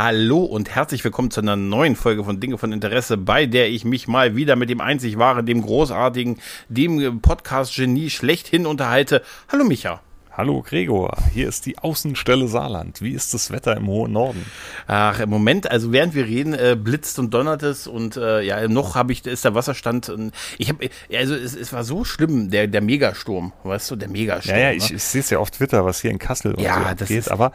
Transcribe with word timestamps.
Hallo 0.00 0.44
und 0.44 0.70
herzlich 0.76 1.02
willkommen 1.02 1.32
zu 1.32 1.40
einer 1.40 1.56
neuen 1.56 1.96
Folge 1.96 2.22
von 2.22 2.38
Dinge 2.38 2.56
von 2.56 2.70
Interesse, 2.70 3.16
bei 3.16 3.46
der 3.46 3.68
ich 3.68 3.84
mich 3.84 4.06
mal 4.06 4.36
wieder 4.36 4.54
mit 4.54 4.70
dem 4.70 4.80
einzig 4.80 5.18
wahren, 5.18 5.44
dem 5.44 5.60
großartigen, 5.60 6.38
dem 6.68 7.20
Podcast-Genie 7.20 8.08
schlechthin 8.08 8.64
unterhalte. 8.64 9.22
Hallo 9.50 9.64
Micha. 9.64 10.00
Hallo 10.30 10.62
Gregor, 10.62 11.16
hier 11.34 11.48
ist 11.48 11.66
die 11.66 11.78
Außenstelle 11.78 12.46
Saarland. 12.46 13.02
Wie 13.02 13.10
ist 13.10 13.34
das 13.34 13.50
Wetter 13.50 13.76
im 13.76 13.88
hohen 13.88 14.12
Norden? 14.12 14.46
Ach, 14.86 15.18
im 15.18 15.30
Moment, 15.30 15.68
also 15.68 15.90
während 15.90 16.14
wir 16.14 16.26
reden, 16.26 16.54
äh, 16.54 16.76
blitzt 16.80 17.18
und 17.18 17.34
donnert 17.34 17.64
es 17.64 17.88
und 17.88 18.16
äh, 18.16 18.42
ja, 18.42 18.68
noch 18.68 18.94
habe 18.94 19.10
ich, 19.10 19.26
ist 19.26 19.44
der 19.44 19.56
Wasserstand. 19.56 20.10
Äh, 20.10 20.30
ich 20.58 20.68
habe, 20.68 20.90
also 21.12 21.34
es, 21.34 21.56
es 21.56 21.72
war 21.72 21.82
so 21.82 22.04
schlimm, 22.04 22.50
der 22.50 22.68
der 22.68 22.82
Megasturm, 22.82 23.52
weißt 23.64 23.90
du, 23.90 23.96
der 23.96 24.08
Megasturm. 24.08 24.56
Ja, 24.56 24.70
ja, 24.70 24.70
ich, 24.70 24.90
ne? 24.90 24.96
ich 24.98 25.02
sehe 25.02 25.22
es 25.22 25.30
ja 25.30 25.38
auf 25.40 25.50
Twitter, 25.50 25.84
was 25.84 26.00
hier 26.00 26.12
in 26.12 26.20
Kassel 26.20 26.54
ja, 26.60 26.88
so 26.88 26.94
das 26.94 27.08
geht, 27.08 27.28
aber 27.32 27.50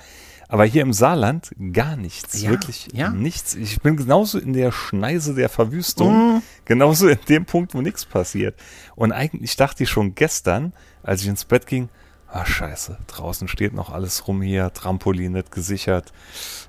aber 0.54 0.66
hier 0.66 0.84
im 0.84 0.94
Saarland 0.94 1.50
gar 1.74 1.96
nichts. 1.96 2.40
Ja, 2.44 2.52
wirklich 2.52 2.90
ja. 2.94 3.10
nichts. 3.10 3.56
Ich 3.56 3.82
bin 3.82 3.98
genauso 3.98 4.38
in 4.38 4.54
der 4.54 4.72
Schneise 4.72 5.34
der 5.34 5.50
Verwüstung, 5.50 6.36
mm. 6.36 6.42
genauso 6.66 7.08
in 7.08 7.18
dem 7.28 7.46
Punkt, 7.46 7.74
wo 7.74 7.82
nichts 7.82 8.06
passiert. 8.06 8.54
Und 8.96 9.14
eigentlich 9.14 9.56
dachte 9.56 9.82
ich 9.82 9.90
schon 9.90 10.14
gestern, 10.14 10.72
als 11.02 11.24
ich 11.24 11.28
ins 11.28 11.44
Bett 11.44 11.66
ging, 11.66 11.90
ah 12.34 12.46
scheiße, 12.46 12.98
draußen 13.08 13.48
steht 13.48 13.74
noch 13.74 13.92
alles 13.92 14.28
rum 14.28 14.42
hier, 14.42 14.74
Trampolin 14.74 15.34
nicht 15.34 15.52
gesichert. 15.52 16.12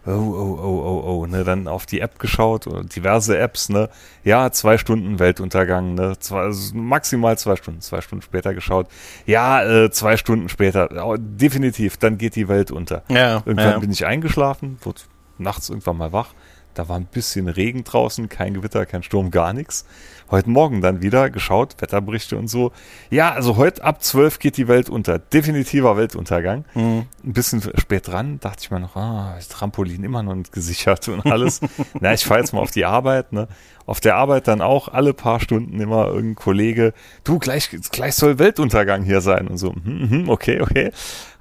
Oh, 0.07 0.11
oh, 0.11 0.59
oh, 0.63 0.83
oh, 0.85 1.03
oh, 1.07 1.27
ne, 1.27 1.43
dann 1.43 1.67
auf 1.69 1.87
die 1.87 2.01
App 2.01 2.19
geschaut, 2.19 2.67
diverse 2.95 3.39
Apps, 3.39 3.71
ne, 3.71 3.89
ja, 4.25 4.53
zwei 4.53 4.77
Stunden 4.77 5.19
Weltuntergang, 5.19 5.95
ne, 5.95 6.19
zwei, 6.19 6.41
also 6.41 6.77
maximal 6.77 7.39
zwei 7.39 7.57
Stunden, 7.57 7.81
zwei 7.81 8.03
Stunden 8.03 8.23
später 8.23 8.53
geschaut, 8.53 8.89
ja, 9.25 9.65
äh, 9.65 9.91
zwei 9.91 10.19
Stunden 10.19 10.51
später, 10.51 11.07
oh, 11.07 11.17
definitiv, 11.19 11.97
dann 11.97 12.19
geht 12.19 12.37
die 12.37 12.49
Welt 12.49 12.71
unter. 12.71 13.03
Ja, 13.09 13.37
irgendwann 13.47 13.71
ja. 13.71 13.79
bin 13.79 13.91
ich 13.91 14.05
eingeschlafen, 14.05 14.77
wurde 14.83 15.01
nachts 15.39 15.71
irgendwann 15.71 15.97
mal 15.97 16.13
wach, 16.13 16.35
da 16.75 16.89
war 16.89 16.97
ein 16.97 17.07
bisschen 17.07 17.49
Regen 17.49 17.85
draußen, 17.85 18.29
kein 18.29 18.55
Gewitter, 18.55 18.85
kein 18.87 19.03
Sturm, 19.03 19.31
gar 19.31 19.53
nichts. 19.53 19.87
Heute 20.31 20.51
Morgen 20.51 20.81
dann 20.81 21.03
wieder 21.03 21.31
geschaut, 21.31 21.77
Wetterberichte 21.81 22.37
und 22.37 22.49
so. 22.49 22.73
Ja, 23.11 23.33
also 23.33 23.57
heute 23.57 23.85
ab 23.85 24.03
12 24.03 24.39
geht 24.39 24.57
die 24.57 24.69
Welt 24.69 24.89
unter. 24.89 25.19
Definitiver 25.19 25.97
Weltuntergang. 25.97 26.65
Mhm. 26.75 27.07
Ein 27.23 27.33
bisschen 27.33 27.63
spät 27.77 28.09
dran, 28.09 28.41
dachte 28.41 28.63
ich 28.63 28.71
mir 28.71 28.81
noch, 28.81 28.97
ah, 28.97 29.39
Trampolin 29.49 30.03
immer 30.03 30.23
noch 30.23 30.35
nicht 30.35 30.53
gesichert 30.53 31.09
und 31.09 31.25
alles. 31.27 31.61
Na, 32.01 32.13
ich 32.13 32.25
fahre 32.25 32.41
jetzt 32.41 32.53
mal 32.53 32.61
auf 32.61 32.71
die 32.71 32.85
Arbeit, 32.85 33.33
ne? 33.33 33.49
Auf 33.87 34.01
der 34.01 34.17
Arbeit 34.17 34.49
dann 34.49 34.63
auch 34.63 34.89
alle 34.89 35.13
paar 35.13 35.41
Stunden 35.41 35.79
immer 35.79 36.07
irgendein 36.07 36.37
Kollege, 36.37 36.95
du, 37.23 37.39
gleich, 37.39 37.69
gleich 37.93 38.15
soll 38.15 38.39
Weltuntergang 38.39 39.03
hier 39.03 39.21
sein 39.21 39.47
und 39.47 39.59
so. 39.59 39.73
Mhm, 39.73 40.25
okay, 40.29 40.63
okay. 40.63 40.91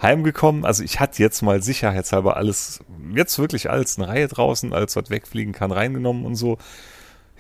Heimgekommen, 0.04 0.66
also 0.66 0.84
ich 0.84 1.00
hatte 1.00 1.24
jetzt 1.24 1.42
mal 1.42 1.64
sicherheitshalber 1.64 2.38
alles, 2.38 2.82
jetzt 3.16 3.40
wirklich 3.40 3.70
alles 3.70 3.98
in 3.98 4.04
Reihe 4.04 4.28
draußen, 4.28 4.74
alles 4.74 4.96
was 4.96 5.10
wegfliegen 5.10 5.54
kann, 5.54 5.72
reingenommen 5.72 6.26
und 6.26 6.36
so. 6.36 6.58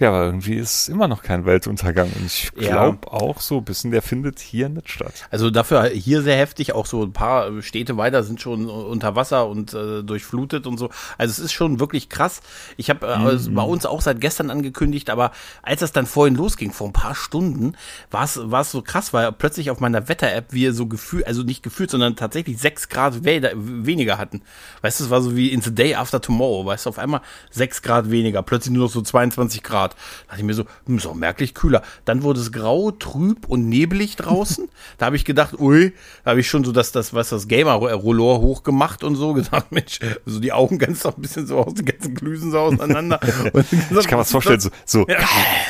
Ja, 0.04 0.09
aber 0.09 0.26
irgendwie 0.26 0.56
ist 0.56 0.90
immer 0.90 1.08
noch 1.08 1.23
kein 1.23 1.46
Weltuntergang. 1.46 2.12
Und 2.14 2.26
ich 2.26 2.52
glaube 2.54 2.98
ja. 3.06 3.12
auch 3.14 3.40
so 3.40 3.59
ein 3.59 3.64
bisschen, 3.64 3.92
der 3.92 4.02
findet 4.02 4.42
hier 4.42 4.68
nicht 4.68 4.90
statt. 4.90 5.14
Also 5.32 5.50
dafür 5.50 5.86
hier 5.86 6.22
sehr 6.22 6.36
heftig, 6.36 6.73
auch 6.73 6.88
so 6.88 7.04
ein 7.04 7.14
paar 7.14 7.62
Städte 7.62 7.95
weiter 7.95 8.22
sind 8.23 8.42
schon 8.42 8.70
unter 8.70 9.16
Wasser 9.16 9.48
und 9.48 9.73
äh, 9.73 10.04
durchflutet 10.04 10.67
und 10.67 10.77
so. 10.77 10.89
Also 11.17 11.32
es 11.32 11.39
ist 11.39 11.54
schon 11.54 11.80
wirklich 11.80 12.10
krass. 12.10 12.42
Ich 12.76 12.89
habe 12.89 13.08
äh, 13.08 13.11
also 13.11 13.50
bei 13.52 13.61
uns 13.61 13.86
auch 13.86 14.02
seit 14.02 14.20
gestern 14.20 14.50
angekündigt, 14.50 15.10
aber 15.10 15.32
als 15.61 15.80
das 15.80 15.94
dann 15.94 16.06
vorhin 16.06 16.36
losging, 16.36 16.73
vor 16.73 16.88
ein 16.88 16.94
paar 16.94 17.16
Stunden, 17.16 17.77
war 18.11 18.26
es 18.26 18.38
war 18.44 18.60
es 18.60 18.72
so 18.72 18.82
krass, 18.82 19.14
weil 19.14 19.32
plötzlich 19.32 19.72
auf 19.72 19.80
meiner 19.80 20.10
Wetter-App 20.10 20.52
wir 20.52 20.73
so 20.73 20.88
gefühlt, 20.88 21.26
also 21.27 21.44
nicht 21.44 21.64
gefühlt, 21.64 21.89
sondern 21.89 22.17
tatsächlich 22.17 22.58
sechs 22.58 22.89
Grad 22.89 23.23
weniger 23.23 24.17
hatten. 24.17 24.42
Weißt 24.82 25.00
du, 25.00 25.06
es 25.06 25.10
war 25.10 25.22
so 25.22 25.38
wie 25.38 25.48
in 25.48 25.61
the 25.61 25.73
day 25.73 25.95
after 25.95 26.20
tomorrow, 26.20 26.66
weißt 26.66 26.88
du, 26.88 26.89
auf 26.89 27.00
einmal 27.00 27.22
sechs 27.52 27.82
Grad 27.82 28.11
weniger, 28.11 28.44
plötzlich 28.44 28.73
nur 28.73 28.88
noch 28.88 28.92
so 28.92 29.02
22 29.02 29.64
Grad. 29.64 29.92
Grad. 29.93 30.05
Da 30.27 30.27
dachte 30.30 30.42
ich 30.42 30.45
mir 30.45 30.54
so, 30.54 30.65
hm, 30.86 30.98
ist 30.98 31.05
auch 31.05 31.15
merklich 31.15 31.54
kühler. 31.54 31.81
Dann 32.05 32.23
wurde 32.23 32.39
es 32.39 32.52
grau, 32.52 32.92
trüb 32.92 33.48
und 33.48 33.70
nebelig 33.70 34.15
draußen. 34.15 34.67
da 34.98 35.08
habe 35.08 35.15
ich 35.15 35.26
gedacht, 35.26 35.59
ui, 35.59 35.93
da 36.23 36.31
habe 36.31 36.39
ich 36.39 36.49
schon 36.49 36.64
so 36.64 36.71
das, 36.71 36.92
das, 36.92 37.14
was 37.14 37.30
das 37.30 37.48
Gamer-Rollor 37.48 38.42
hochgemacht 38.42 39.03
und 39.03 39.15
so 39.15 39.33
gedacht, 39.33 39.71
Mensch, 39.71 39.99
so 40.26 40.39
die 40.39 40.52
Augen 40.52 40.80
ganz 40.80 41.03
noch 41.03 41.17
ein 41.17 41.21
bisschen 41.21 41.48
so 41.48 41.59
aus, 41.59 41.73
die 41.73 41.86
ganzen 41.86 42.15
Glüsen 42.15 42.52
so 42.52 42.59
auseinander. 42.59 43.20
ich 43.23 44.08
kann 44.08 44.17
mir 44.17 44.23
das 44.23 44.32
vorstellen, 44.32 44.59
so, 44.59 44.70
so 44.86 45.05
ja. 45.08 45.17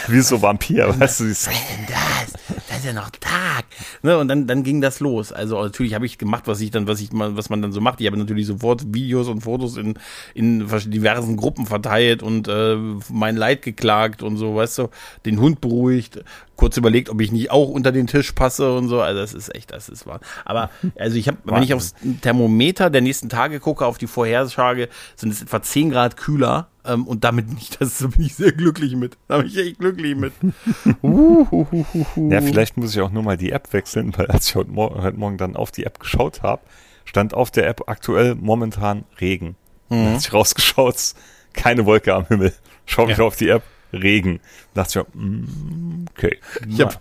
wie 0.08 0.22
so 0.22 0.42
Vampir, 0.42 0.88
weißt 1.00 1.20
du, 1.20 1.24
was 1.26 1.30
ist 1.30 1.48
denn 1.48 1.88
das? 1.88 2.34
Das 2.68 2.78
ist 2.80 2.86
ja 2.86 2.94
noch 2.94 3.10
Tag. 3.12 3.66
Ne, 4.02 4.18
und 4.18 4.28
dann, 4.28 4.48
dann 4.48 4.64
ging 4.64 4.82
das 4.82 5.00
los. 5.00 5.32
Also 5.32 5.62
natürlich 5.62 5.94
habe 5.94 6.06
ich 6.06 6.18
gemacht, 6.18 6.44
was 6.48 6.60
ich 6.62 6.72
dann, 6.72 6.88
was 6.88 7.00
ich 7.02 7.12
mal, 7.12 7.38
was 7.38 7.50
man 7.50 7.62
dann 7.62 7.72
so 7.72 7.82
macht. 7.82 8.02
Ich 8.02 8.08
habe 8.08 8.18
natürlich 8.18 8.48
sofort 8.48 8.94
Videos 8.94 9.28
und 9.28 9.42
Fotos 9.42 9.78
in, 9.78 9.96
in 10.34 10.68
diversen 10.88 11.38
Gruppen 11.38 11.66
verteilt 11.66 12.24
und 12.24 12.48
äh, 12.48 12.76
mein 13.10 13.36
Leid 13.36 13.62
geklagt 13.62 14.03
gesagt 14.04 14.24
und 14.24 14.38
so, 14.38 14.56
weißt 14.56 14.80
du, 14.80 14.90
den 15.26 15.40
Hund 15.40 15.62
beruhigt, 15.62 16.24
kurz 16.56 16.78
überlegt, 16.78 17.10
ob 17.10 17.22
ich 17.22 17.32
nicht 17.32 17.52
auch 17.52 17.70
unter 17.70 17.92
den 17.92 18.08
Tisch 18.08 18.32
passe 18.32 18.74
und 18.76 18.88
so. 18.88 19.02
Also 19.02 19.20
das 19.20 19.34
ist 19.34 19.54
echt, 19.56 19.72
das 19.72 19.90
ist 19.90 20.06
wahr. 20.06 20.20
Aber 20.46 20.70
also 20.98 21.18
ich 21.18 21.28
habe, 21.28 21.38
wenn 21.46 21.64
ich 21.64 21.74
aufs 21.74 21.96
Thermometer 22.22 22.90
der 22.90 23.02
nächsten 23.02 23.30
Tage 23.30 23.60
gucke, 23.60 23.86
auf 23.86 23.98
die 23.98 24.08
Vorhersage, 24.08 24.90
sind 25.16 25.32
es 25.32 25.42
etwa 25.42 25.62
10 25.62 25.92
Grad 25.92 26.18
kühler. 26.18 26.70
Ähm, 26.86 27.08
und 27.08 27.24
damit 27.24 27.54
nicht, 27.54 27.80
das 27.80 28.00
bin 28.00 28.26
ich 28.26 28.36
sehr 28.36 28.52
glücklich 28.52 28.96
mit. 28.96 29.18
Da 29.28 29.38
bin 29.38 29.48
ich 29.48 29.58
echt 29.58 29.80
glücklich 29.80 30.18
mit. 30.18 30.34
ja, 32.32 32.42
vielleicht 32.42 32.76
muss 32.76 32.94
ich 32.94 33.02
auch 33.02 33.12
nur 33.12 33.24
mal 33.24 33.38
die 33.38 33.52
App 33.52 33.72
wechseln, 33.72 34.14
weil 34.18 34.28
als 34.28 34.50
ich 34.50 34.56
heute, 34.56 34.70
Mor 34.70 35.02
heute 35.02 35.18
Morgen 35.18 35.38
dann 35.38 35.56
auf 35.56 35.72
die 35.72 35.86
App 35.86 36.00
geschaut 36.00 36.42
habe, 36.44 36.62
stand 37.06 37.34
auf 37.34 37.52
der 37.52 37.68
App 37.68 37.84
aktuell 37.88 38.36
momentan 38.36 39.06
Regen. 39.22 39.56
Mhm. 39.88 40.14
Hat 40.14 40.22
sich 40.22 40.34
rausgeschaut, 40.34 41.14
keine 41.54 41.86
Wolke 41.86 42.14
am 42.14 42.26
Himmel. 42.28 42.54
Schau 42.86 43.06
mich 43.06 43.18
ja. 43.18 43.24
auf 43.24 43.36
die 43.38 43.50
App, 43.50 43.64
Regen. 43.94 44.40
Da 44.74 44.84
dachte 44.84 45.06
ich 45.08 45.16
mir, 45.16 45.26
mm, 45.26 46.06
okay. 46.14 46.38
Ich 46.68 46.82
habe 46.82 46.96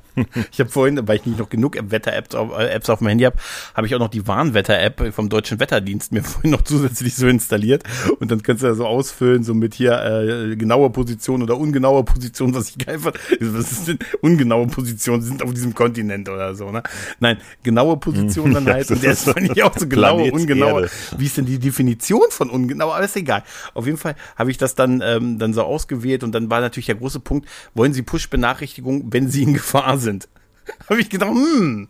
ich 0.51 0.61
hab 0.61 0.71
vorhin, 0.71 1.01
weil 1.09 1.17
ich 1.17 1.27
nicht 1.27 1.39
noch 1.39 1.49
genug 1.49 1.77
Wetter-Apps 1.81 2.35
auf, 2.35 2.57
äh, 2.59 2.69
Apps 2.69 2.91
auf 2.91 2.99
dem 2.99 3.09
Handy 3.09 3.25
habe, 3.25 3.37
habe 3.75 3.87
ich 3.87 3.95
auch 3.95 3.99
noch 3.99 4.09
die 4.09 4.27
Warnwetter-App 4.27 5.13
vom 5.15 5.29
Deutschen 5.29 5.59
Wetterdienst 5.59 6.13
mir 6.13 6.23
vorhin 6.23 6.51
noch 6.51 6.63
zusätzlich 6.63 7.15
so 7.15 7.27
installiert. 7.27 7.83
Und 8.21 8.31
dann 8.31 8.43
kannst 8.43 8.63
du 8.63 8.67
da 8.67 8.75
so 8.75 8.87
ausfüllen, 8.87 9.43
so 9.43 9.55
mit 9.55 9.75
hier 9.75 10.01
äh, 10.03 10.57
genaue 10.57 10.91
Position 10.91 11.43
oder 11.43 11.57
ungenaue 11.57 12.05
Position, 12.05 12.55
was 12.55 12.71
ich 12.71 12.87
geil 12.87 12.99
fand. 12.99 13.17
Was 13.41 13.73
ist 13.73 13.89
denn 13.89 13.99
ungenaue 14.21 14.67
Position? 14.67 15.23
Sind 15.23 15.43
auf 15.43 15.53
diesem 15.53 15.75
Kontinent 15.75 16.29
oder 16.29 16.55
so, 16.55 16.71
ne? 16.71 16.83
Nein, 17.21 17.39
genaue 17.63 17.97
Position 17.97 18.53
dann 18.55 18.67
halt. 18.67 18.91
Und 18.91 19.03
der 19.03 19.13
ist 19.13 19.25
fand 19.25 19.57
ich 19.57 19.63
auch 19.63 19.77
so 19.77 19.87
genaue, 19.89 20.31
ungenaue. 20.31 20.89
Wie 21.17 21.27
ist 21.27 21.37
denn 21.37 21.47
die 21.47 21.59
Definition 21.59 22.31
von 22.31 22.51
ungenau? 22.51 22.93
Aber 22.93 23.05
ist 23.05 23.17
egal. 23.17 23.43
Auf 23.75 23.87
jeden 23.87 23.99
Fall 23.99 24.15
habe 24.37 24.51
ich 24.51 24.59
das 24.59 24.75
dann, 24.75 25.03
ähm, 25.05 25.39
dann 25.39 25.55
so 25.55 25.63
ausgewählt 25.63 26.25
und 26.25 26.33
dann 26.33 26.51
war 26.51 26.61
natürlich 26.61 26.81
der 26.87 26.97
große 26.97 27.20
Punkt, 27.20 27.48
wollen 27.75 27.93
Sie 27.93 28.03
Push-Benachrichtigungen, 28.03 29.12
wenn 29.12 29.28
Sie 29.28 29.43
in 29.43 29.54
Gefahr 29.54 29.98
sind? 29.98 30.28
Habe 30.88 31.00
ich 31.00 31.10
gedacht, 31.10 31.31
hm, 31.31 31.88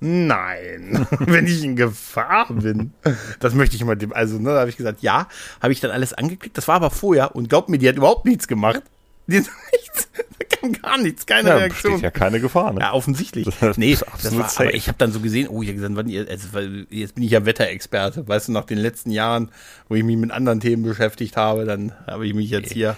nein, 0.00 1.06
wenn 1.20 1.46
ich 1.46 1.64
in 1.64 1.76
Gefahr 1.76 2.46
bin, 2.52 2.92
das 3.40 3.54
möchte 3.54 3.76
ich 3.76 3.84
mal 3.84 3.96
dem, 3.96 4.12
also, 4.12 4.38
ne, 4.38 4.50
da 4.50 4.60
habe 4.60 4.70
ich 4.70 4.76
gesagt, 4.76 5.02
ja, 5.02 5.28
habe 5.62 5.72
ich 5.72 5.80
dann 5.80 5.90
alles 5.90 6.12
angeklickt, 6.12 6.58
das 6.58 6.68
war 6.68 6.76
aber 6.76 6.90
vorher 6.90 7.34
und 7.34 7.48
glaubt 7.48 7.68
mir, 7.68 7.78
die 7.78 7.88
hat 7.88 7.96
überhaupt 7.96 8.26
nichts 8.26 8.48
gemacht. 8.48 8.82
Die 9.26 9.38
hat 9.38 9.44
nichts, 9.72 10.08
da 10.38 10.56
kam 10.56 10.72
gar 10.72 10.98
nichts, 10.98 11.26
keine 11.26 11.50
ja, 11.50 11.56
Reaktion. 11.56 12.00
ja 12.00 12.10
keine 12.10 12.40
Gefahr, 12.40 12.72
ne? 12.72 12.80
Ja, 12.80 12.92
offensichtlich. 12.92 13.48
Das 13.60 13.78
nee, 13.78 13.96
das 14.22 14.36
war, 14.36 14.50
aber 14.56 14.74
ich 14.74 14.88
habe 14.88 14.98
dann 14.98 15.12
so 15.12 15.20
gesehen, 15.20 15.48
oh, 15.48 15.62
ich 15.62 15.68
hab 15.68 15.76
gesagt, 15.76 15.96
wann 15.96 16.08
ihr, 16.08 16.26
also, 16.28 16.58
jetzt 16.90 17.14
bin 17.14 17.24
ich 17.24 17.30
ja 17.30 17.46
Wetterexperte, 17.46 18.26
weißt 18.26 18.48
du, 18.48 18.52
nach 18.52 18.64
den 18.64 18.78
letzten 18.78 19.10
Jahren, 19.10 19.50
wo 19.88 19.94
ich 19.94 20.04
mich 20.04 20.16
mit 20.16 20.32
anderen 20.32 20.60
Themen 20.60 20.82
beschäftigt 20.82 21.36
habe, 21.36 21.64
dann 21.64 21.92
habe 22.06 22.26
ich 22.26 22.34
mich 22.34 22.50
jetzt 22.50 22.72
hier 22.72 22.96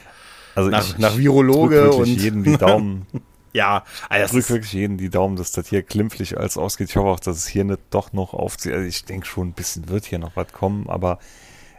also 0.54 0.70
nach, 0.70 0.86
ich, 0.86 0.98
nach 0.98 1.16
Virologe 1.16 1.92
und 1.92 2.06
jeden 2.06 2.44
die 2.44 2.56
Daumen. 2.56 3.06
ja, 3.52 3.84
also 4.08 4.24
ich 4.24 4.30
drücke 4.30 4.60
wirklich 4.60 4.72
jeden 4.72 4.96
die 4.96 5.10
Daumen, 5.10 5.36
dass 5.36 5.52
das 5.52 5.68
hier 5.68 5.82
glimpflich 5.82 6.38
alles 6.38 6.56
ausgeht. 6.56 6.90
Ich 6.90 6.96
hoffe 6.96 7.08
auch, 7.08 7.20
dass 7.20 7.36
es 7.36 7.46
hier 7.46 7.64
nicht 7.64 7.80
doch 7.90 8.12
noch 8.12 8.34
aufzieht. 8.34 8.72
Also 8.72 8.86
ich 8.86 9.04
denke 9.04 9.26
schon, 9.26 9.48
ein 9.48 9.52
bisschen 9.52 9.88
wird 9.88 10.04
hier 10.04 10.18
noch 10.18 10.36
was 10.36 10.52
kommen, 10.52 10.88
aber 10.88 11.18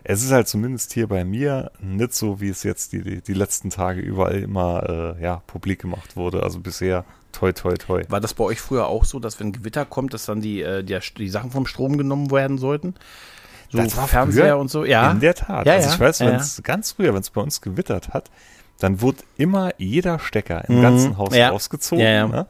es 0.07 0.23
ist 0.23 0.31
halt 0.31 0.47
zumindest 0.47 0.93
hier 0.93 1.07
bei 1.07 1.25
mir 1.25 1.71
nicht 1.81 2.13
so, 2.13 2.39
wie 2.39 2.49
es 2.49 2.61
jetzt 2.61 2.93
die, 2.93 3.01
die, 3.01 3.21
die 3.21 3.33
letzten 3.33 3.71
Tage 3.71 4.01
überall 4.01 4.39
immer 4.39 5.15
äh, 5.17 5.23
ja, 5.23 5.41
publik 5.47 5.81
gemacht 5.81 6.15
wurde. 6.15 6.43
Also 6.43 6.59
bisher 6.59 7.05
toi 7.31 7.51
toi 7.51 7.73
toi. 7.73 8.03
War 8.09 8.21
das 8.21 8.35
bei 8.35 8.43
euch 8.43 8.61
früher 8.61 8.85
auch 8.87 9.03
so, 9.03 9.19
dass 9.19 9.39
wenn 9.39 9.51
Gewitter 9.51 9.83
kommt, 9.83 10.13
dass 10.13 10.25
dann 10.25 10.41
die, 10.41 10.61
äh, 10.61 10.83
die, 10.83 10.97
die 11.17 11.29
Sachen 11.29 11.49
vom 11.49 11.65
Strom 11.65 11.97
genommen 11.97 12.29
werden 12.29 12.59
sollten? 12.59 12.93
So 13.71 13.79
das 13.79 13.97
war 13.97 14.07
Fernseher 14.07 14.59
und 14.59 14.69
so, 14.69 14.85
ja. 14.85 15.11
In 15.11 15.19
der 15.19 15.33
Tat. 15.33 15.65
Ja, 15.65 15.73
also 15.73 15.89
ich 15.89 15.99
weiß, 15.99 16.19
wenn 16.19 16.35
es 16.35 16.57
ja. 16.57 16.61
ganz 16.63 16.91
früher, 16.91 17.13
wenn 17.13 17.21
es 17.21 17.31
bei 17.31 17.41
uns 17.41 17.61
gewittert 17.61 18.09
hat, 18.09 18.29
dann 18.79 19.01
wurde 19.01 19.19
immer 19.37 19.71
jeder 19.77 20.19
Stecker 20.19 20.67
im 20.69 20.77
Mhm. 20.77 20.81
ganzen 20.81 21.17
Haus 21.17 21.35
Ja. 21.35 21.49
rausgezogen. 21.49 22.03
Ja, 22.03 22.11
ja. 22.11 22.27
Ne? 22.27 22.45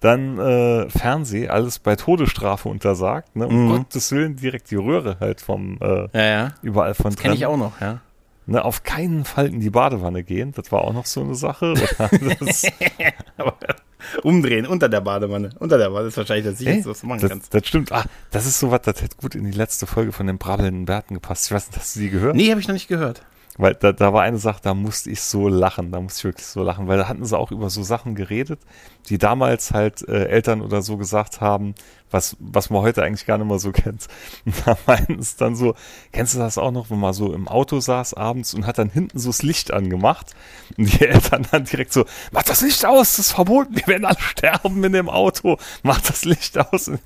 Dann 0.00 0.38
äh, 0.38 0.88
Fernseh, 0.90 1.48
alles 1.48 1.78
bei 1.80 1.96
Todesstrafe 1.96 2.68
untersagt. 2.68 3.34
Ne? 3.34 3.46
Um 3.48 3.64
Mhm. 3.66 3.68
Gottes 3.78 4.12
Willen 4.12 4.36
direkt 4.36 4.70
die 4.70 4.76
Röhre 4.76 5.16
halt 5.20 5.40
vom 5.40 5.78
äh, 5.80 6.48
überall 6.62 6.94
von 6.94 7.14
Kenne 7.16 7.34
ich 7.34 7.46
auch 7.46 7.56
noch, 7.56 7.80
ja. 7.80 8.00
Ne? 8.46 8.64
Auf 8.64 8.82
keinen 8.82 9.24
Fall 9.26 9.48
in 9.48 9.60
die 9.60 9.68
Badewanne 9.70 10.22
gehen. 10.22 10.52
Das 10.56 10.72
war 10.72 10.82
auch 10.82 10.92
noch 10.94 11.04
so 11.04 11.20
eine 11.22 11.34
Sache. 11.34 11.74
Das, 12.40 12.62
umdrehen, 14.22 14.66
unter 14.66 14.88
der 14.88 15.00
Badewanne. 15.00 15.50
Unter 15.58 15.76
der 15.78 15.86
Badewanne 15.86 16.08
ist 16.08 16.16
wahrscheinlich 16.16 16.46
das 16.46 16.58
sicherste, 16.58 16.88
was 16.90 17.00
du 17.00 17.06
machen 17.08 17.20
das, 17.20 17.30
kannst. 17.30 17.52
das 17.54 17.66
stimmt. 17.66 17.92
Ah, 17.92 18.04
das 18.30 18.46
ist 18.46 18.58
sowas, 18.60 18.80
das 18.84 19.02
hätte 19.02 19.16
gut 19.16 19.34
in 19.34 19.44
die 19.44 19.50
letzte 19.56 19.86
Folge 19.86 20.12
von 20.12 20.26
den 20.26 20.38
brabbelnden 20.38 20.84
Bärten 20.84 21.14
gepasst. 21.14 21.46
Ich 21.46 21.52
weiß 21.52 21.66
nicht, 21.68 21.78
hast 21.78 21.96
du 21.96 22.00
die 22.00 22.10
gehört? 22.10 22.36
Nee, 22.36 22.50
habe 22.50 22.60
ich 22.60 22.68
noch 22.68 22.74
nicht 22.74 22.88
gehört. 22.88 23.22
Weil 23.58 23.74
da, 23.74 23.92
da 23.92 24.12
war 24.12 24.22
eine 24.22 24.38
Sache, 24.38 24.60
da 24.62 24.72
musste 24.72 25.10
ich 25.10 25.20
so 25.20 25.48
lachen, 25.48 25.90
da 25.90 26.00
musste 26.00 26.20
ich 26.20 26.24
wirklich 26.24 26.46
so 26.46 26.62
lachen, 26.62 26.86
weil 26.86 26.96
da 26.96 27.08
hatten 27.08 27.24
sie 27.24 27.36
auch 27.36 27.50
über 27.50 27.70
so 27.70 27.82
Sachen 27.82 28.14
geredet, 28.14 28.60
die 29.08 29.18
damals 29.18 29.72
halt 29.72 30.08
äh, 30.08 30.26
Eltern 30.26 30.62
oder 30.62 30.80
so 30.80 30.96
gesagt 30.96 31.40
haben, 31.40 31.74
was, 32.10 32.36
was 32.38 32.70
man 32.70 32.82
heute 32.82 33.02
eigentlich 33.02 33.26
gar 33.26 33.38
nicht 33.38 33.46
mehr 33.48 33.58
so 33.58 33.72
kennt. 33.72 34.06
Und 34.44 34.54
da 34.66 34.76
meinten 34.86 35.18
es 35.18 35.36
dann 35.36 35.56
so, 35.56 35.74
kennst 36.12 36.34
du 36.34 36.38
das 36.38 36.58
auch 36.58 36.70
noch, 36.70 36.90
wenn 36.90 37.00
man 37.00 37.12
so 37.12 37.32
im 37.32 37.48
Auto 37.48 37.80
saß 37.80 38.14
abends 38.14 38.54
und 38.54 38.66
hat 38.66 38.78
dann 38.78 38.90
hinten 38.90 39.18
so 39.18 39.28
das 39.30 39.42
Licht 39.42 39.72
angemacht 39.72 40.34
und 40.76 40.92
die 40.92 41.06
Eltern 41.06 41.46
dann 41.50 41.64
direkt 41.64 41.92
so, 41.92 42.04
mach 42.32 42.42
das 42.42 42.60
Licht 42.60 42.84
aus, 42.86 43.16
das 43.16 43.26
ist 43.26 43.32
verboten, 43.32 43.76
wir 43.76 43.86
werden 43.86 44.04
alle 44.04 44.20
sterben 44.20 44.82
in 44.84 44.92
dem 44.92 45.08
Auto, 45.08 45.56
mach 45.82 46.00
das 46.00 46.24
Licht 46.24 46.58
aus. 46.58 46.88
Und 46.88 47.00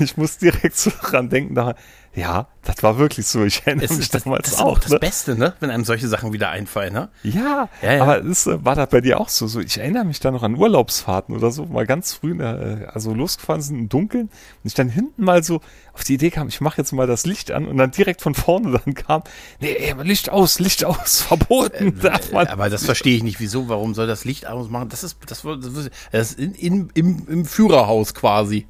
ich 0.00 0.16
muss 0.16 0.38
direkt 0.38 0.76
so 0.76 0.90
dran 0.90 1.28
denken, 1.28 1.54
da, 1.54 1.74
ja, 2.14 2.48
das 2.64 2.82
war 2.82 2.98
wirklich 2.98 3.26
so, 3.26 3.44
ich 3.44 3.64
erinnere 3.66 3.84
Es 3.86 3.96
mich 3.96 4.08
das, 4.08 4.24
damals 4.24 4.44
das 4.44 4.54
ist 4.54 4.60
auch. 4.60 4.72
auch 4.72 4.78
das 4.78 4.90
ne? 4.90 4.98
Beste, 4.98 5.36
ne? 5.36 5.54
Wenn 5.60 5.70
einem 5.70 5.84
solche 5.84 6.08
Sachen 6.08 6.32
wieder 6.32 6.48
einfallen, 6.50 6.92
ne? 6.92 7.10
Ja, 7.22 7.68
Ja, 7.80 7.92
ja. 7.92 8.02
aber 8.02 8.18
ist, 8.18 8.46
äh, 8.46 8.64
war 8.64 8.74
das 8.74 8.88
bei 8.88 9.00
dir 9.00 9.20
auch 9.20 9.28
so? 9.28 9.46
so? 9.46 9.60
Ich 9.60 9.78
erinnere 9.78 10.04
mich 10.04 10.18
da 10.18 10.30
noch 10.30 10.42
an 10.42 10.56
Urlaubsfahrten 10.56 11.34
oder 11.36 11.50
so, 11.50 11.66
mal 11.66 11.86
ganz 11.86 12.14
früh, 12.14 12.32
äh, 12.40 12.86
also 12.92 13.14
losgefahren 13.14 13.62
sind 13.62 13.78
im 13.78 13.88
Dunkeln 13.88 14.30
und 14.62 14.68
ich 14.68 14.74
dann 14.74 14.88
hinten 14.88 15.24
mal 15.24 15.42
so 15.42 15.60
auf 15.92 16.04
die 16.04 16.14
Idee 16.14 16.30
kam, 16.30 16.48
ich 16.48 16.60
mache 16.60 16.78
jetzt 16.78 16.92
mal 16.92 17.06
das 17.06 17.26
Licht 17.26 17.50
an 17.50 17.66
und 17.66 17.76
dann 17.76 17.90
direkt 17.90 18.22
von 18.22 18.34
vorne 18.34 18.80
dann 18.84 18.94
kam, 18.94 19.22
nee, 19.60 19.72
ey, 19.72 19.94
Licht 20.02 20.30
aus, 20.30 20.58
Licht 20.58 20.84
aus, 20.84 21.22
verboten, 21.28 21.94
man. 22.32 22.46
Äh, 22.46 22.50
Aber 22.50 22.70
das 22.70 22.84
verstehe 22.84 23.16
ich 23.16 23.22
nicht. 23.22 23.40
Wieso? 23.40 23.68
Warum 23.68 23.94
soll 23.94 24.06
das 24.06 24.24
Licht 24.24 24.46
ausmachen? 24.46 24.88
Das 24.88 25.04
ist, 25.04 25.18
das, 25.26 25.42
das, 25.42 25.90
das 26.12 26.30
ist 26.32 26.38
in, 26.38 26.54
in, 26.54 26.90
im, 26.94 27.28
im 27.28 27.44
Führerhaus 27.44 28.14
quasi. 28.14 28.66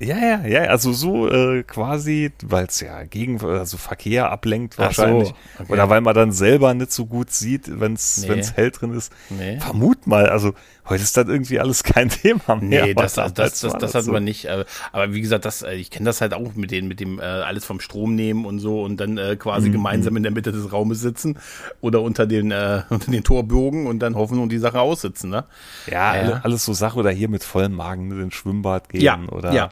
Ja, 0.00 0.16
ja, 0.16 0.46
ja, 0.46 0.60
also 0.70 0.92
so 0.92 1.28
äh, 1.28 1.64
quasi, 1.64 2.30
weil 2.44 2.66
es 2.66 2.78
ja 2.80 3.02
gegen 3.04 3.40
also 3.44 3.76
Verkehr 3.76 4.30
ablenkt 4.30 4.74
Ach 4.74 4.92
so, 4.92 5.02
wahrscheinlich. 5.02 5.34
okay. 5.58 5.72
Oder 5.72 5.88
weil 5.90 6.00
man 6.02 6.14
dann 6.14 6.30
selber 6.30 6.72
nicht 6.74 6.92
so 6.92 7.06
gut 7.06 7.30
sieht, 7.30 7.80
wenn 7.80 7.94
es 7.94 8.18
Nee. 8.18 8.28
wenn's 8.28 8.52
hell 8.54 8.70
drin 8.70 8.92
ist. 8.94 9.12
Nee. 9.28 9.58
Vermut 9.58 10.06
mal, 10.06 10.28
also 10.28 10.54
heute 10.88 11.02
ist 11.02 11.16
das 11.16 11.26
irgendwie 11.26 11.58
alles 11.58 11.82
kein 11.82 12.08
Thema 12.10 12.54
mehr. 12.60 12.86
Nee, 12.86 12.94
das, 12.94 13.14
das, 13.14 13.34
das, 13.34 13.58
das, 13.60 13.72
das 13.78 13.94
hat 13.96 14.04
so. 14.04 14.12
man 14.12 14.22
nicht. 14.22 14.48
Aber 14.92 15.12
wie 15.12 15.20
gesagt, 15.20 15.44
das, 15.44 15.62
äh, 15.62 15.74
ich 15.74 15.90
kenne 15.90 16.04
das 16.06 16.20
halt 16.20 16.32
auch 16.32 16.54
mit 16.54 16.70
den, 16.70 16.86
mit 16.86 17.00
dem 17.00 17.18
äh, 17.18 17.22
alles 17.24 17.64
vom 17.64 17.80
Strom 17.80 18.14
nehmen 18.14 18.44
und 18.44 18.60
so 18.60 18.82
und 18.84 18.98
dann 18.98 19.18
äh, 19.18 19.34
Mhm, 19.34 19.38
quasi 19.40 19.70
gemeinsam 19.70 20.16
in 20.16 20.22
der 20.22 20.30
Mitte 20.32 20.52
des 20.52 20.72
Raumes 20.72 21.00
sitzen 21.00 21.38
oder 21.80 22.02
unter 22.02 22.26
den, 22.26 22.52
äh, 22.52 22.82
unter 22.90 23.10
den 23.10 23.24
Torbogen 23.24 23.86
und 23.88 23.98
dann 23.98 24.14
hoffen 24.14 24.38
und 24.38 24.50
die 24.50 24.58
Sache 24.58 24.78
aussitzen, 24.80 25.30
ne? 25.30 25.44
Ja, 25.90 26.14
Ja. 26.14 26.20
alle- 26.22 26.44
alles 26.44 26.64
so 26.64 26.72
Sache 26.72 26.98
oder 27.00 27.10
hier 27.10 27.28
mit 27.28 27.42
vollem 27.42 27.72
Magen 27.74 28.12
in 28.12 28.18
den 28.18 28.30
Schwimmbad 28.30 28.88
gehen 28.90 29.00
Ja, 29.00 29.18
oder 29.30 29.52
ja. 29.52 29.70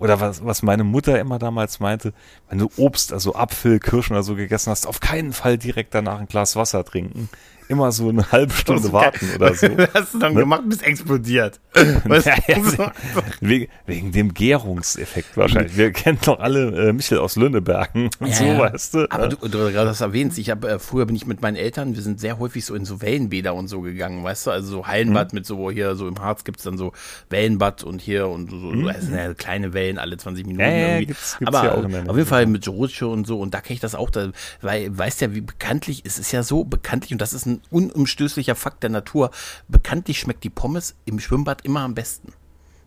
Oder 0.00 0.18
was 0.18 0.44
was 0.44 0.62
meine 0.62 0.82
Mutter 0.82 1.20
immer 1.20 1.38
damals 1.38 1.78
meinte, 1.78 2.12
wenn 2.48 2.58
du 2.58 2.68
Obst, 2.76 3.12
also 3.12 3.36
Apfel, 3.36 3.78
Kirschen 3.78 4.14
oder 4.16 4.24
so 4.24 4.34
gegessen 4.34 4.70
hast, 4.70 4.86
auf 4.86 4.98
keinen 4.98 5.32
Fall 5.32 5.58
direkt 5.58 5.94
danach 5.94 6.18
ein 6.18 6.26
Glas 6.26 6.56
Wasser 6.56 6.84
trinken. 6.84 7.28
Immer 7.70 7.92
so 7.92 8.08
eine 8.08 8.32
halbe 8.32 8.52
Stunde 8.52 8.92
warten 8.92 9.28
oder 9.36 9.54
so. 9.54 9.68
Was 9.78 9.94
hast 9.94 10.14
du 10.14 10.18
dann 10.18 10.34
gemacht, 10.34 10.62
bist 10.66 10.82
explodiert. 10.82 11.60
Weißt 12.04 12.26
du? 12.26 12.30
Ja, 12.30 12.36
ja. 12.78 12.92
wegen, 13.40 13.68
wegen 13.86 14.10
dem 14.10 14.34
Gärungseffekt 14.34 15.36
wahrscheinlich. 15.36 15.76
Wir 15.76 15.92
kennen 15.92 16.18
doch 16.24 16.40
alle 16.40 16.88
äh, 16.88 16.92
Michel 16.92 17.18
aus 17.18 17.36
Lönnebergen 17.36 18.10
und 18.18 18.26
Ja, 18.28 18.34
so, 18.34 18.44
weißt 18.58 18.94
du. 18.94 19.06
Aber 19.10 19.28
du, 19.28 19.36
du 19.36 19.58
gerade 19.70 19.86
das 19.86 20.00
erwähnst, 20.00 20.36
ich 20.38 20.50
habe 20.50 20.68
äh, 20.68 20.78
früher 20.80 21.06
bin 21.06 21.14
ich 21.14 21.26
mit 21.26 21.42
meinen 21.42 21.54
Eltern, 21.54 21.94
wir 21.94 22.02
sind 22.02 22.18
sehr 22.18 22.40
häufig 22.40 22.64
so 22.64 22.74
in 22.74 22.84
so 22.84 23.00
Wellenbäder 23.00 23.54
und 23.54 23.68
so 23.68 23.82
gegangen, 23.82 24.24
weißt 24.24 24.48
du, 24.48 24.50
also 24.50 24.68
so 24.68 24.86
Hallenbad 24.88 25.32
mit 25.32 25.46
so 25.46 25.70
hier 25.70 25.94
so 25.94 26.08
im 26.08 26.18
Harz 26.18 26.42
gibt's 26.42 26.64
dann 26.64 26.76
so 26.76 26.92
Wellenbad 27.28 27.84
und 27.84 28.00
hier 28.02 28.26
und 28.26 28.50
so, 28.50 28.58
so 28.58 28.88
es 28.88 29.04
sind 29.04 29.14
ja 29.14 29.32
kleine 29.34 29.72
Wellen 29.74 29.98
alle 29.98 30.16
20 30.16 30.44
Minuten 30.44 30.60
Ja, 30.64 30.70
irgendwie. 30.88 31.06
gibt's- 31.06 31.36
gibt's 31.38 31.54
Aber 31.56 31.78
auf 31.78 32.16
jeden 32.16 32.26
Fall 32.26 32.46
mit 32.46 32.66
Rutsche 32.66 33.06
und 33.06 33.28
so 33.28 33.38
und 33.38 33.54
da 33.54 33.60
kenne 33.60 33.74
ich 33.74 33.80
das 33.80 33.94
auch, 33.94 34.10
da, 34.10 34.30
weil 34.60 34.96
weißt 34.98 35.20
ja, 35.20 35.34
wie 35.34 35.40
bekanntlich 35.40 36.02
es 36.04 36.18
ist 36.18 36.32
ja 36.32 36.42
so 36.42 36.64
bekanntlich 36.64 37.12
und 37.12 37.20
das 37.20 37.32
ist 37.32 37.46
ein 37.46 37.59
unumstößlicher 37.70 38.54
Fakt 38.54 38.82
der 38.82 38.90
Natur, 38.90 39.30
bekanntlich 39.68 40.18
schmeckt 40.20 40.44
die 40.44 40.50
Pommes 40.50 40.94
im 41.04 41.20
Schwimmbad 41.20 41.64
immer 41.64 41.80
am 41.80 41.94
besten. 41.94 42.32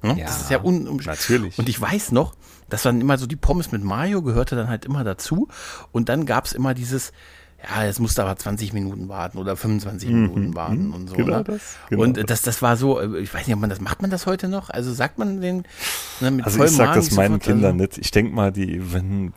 Ne? 0.01 0.19
Ja, 0.19 0.25
das 0.25 0.41
ist 0.41 0.49
ja 0.49 0.59
unumstößlich. 0.59 1.29
natürlich. 1.29 1.59
Und 1.59 1.69
ich 1.69 1.79
weiß 1.79 2.11
noch, 2.11 2.35
dass 2.69 2.83
dann 2.83 2.99
immer 3.01 3.17
so 3.17 3.25
die 3.25 3.35
Pommes 3.35 3.71
mit 3.71 3.83
Mayo 3.83 4.21
gehörte 4.21 4.55
dann 4.55 4.67
halt 4.67 4.85
immer 4.85 5.03
dazu. 5.03 5.47
Und 5.91 6.09
dann 6.09 6.25
gab's 6.25 6.53
immer 6.53 6.73
dieses, 6.73 7.13
ja, 7.63 7.85
jetzt 7.85 7.99
musst 7.99 8.17
du 8.17 8.23
aber 8.23 8.35
20 8.35 8.73
Minuten 8.73 9.07
warten 9.07 9.37
oder 9.37 9.55
25 9.55 10.09
Minuten 10.09 10.53
warten 10.53 10.91
und 10.91 11.07
so. 11.07 11.15
genau 11.15 11.37
ne? 11.37 11.43
das, 11.45 11.61
genau 11.89 12.03
und 12.03 12.29
das. 12.29 12.41
das, 12.41 12.61
war 12.61 12.75
so, 12.75 12.99
äh, 12.99 13.19
ich 13.19 13.33
weiß 13.33 13.47
nicht, 13.47 13.55
ob 13.55 13.61
man 13.61 13.69
das, 13.69 13.79
macht 13.79 14.01
man 14.01 14.11
das 14.11 14.25
heute 14.25 14.49
noch? 14.49 14.69
Also 14.69 14.91
sagt 14.91 15.17
man 15.17 15.39
den, 15.39 15.63
ne, 16.19 16.31
mit 16.31 16.45
Also 16.45 16.61
ich 16.61 16.71
sag 16.71 16.87
Magen 16.87 16.99
das 16.99 17.11
meinen 17.11 17.33
sofort, 17.33 17.43
Kindern 17.43 17.71
also, 17.73 17.83
nicht. 17.83 17.97
Ich 17.99 18.11
denk 18.11 18.33
mal, 18.33 18.51
die, 18.51 18.93
wenn, 18.93 19.33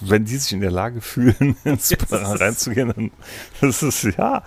wenn 0.00 0.26
die 0.26 0.36
sich 0.36 0.52
in 0.52 0.60
der 0.60 0.70
Lage 0.70 1.00
fühlen, 1.00 1.56
ins 1.64 1.94
Bad 2.10 2.40
reinzugehen, 2.40 2.92
dann 2.94 3.10
das 3.62 3.82
ist 3.82 4.02
ja, 4.02 4.42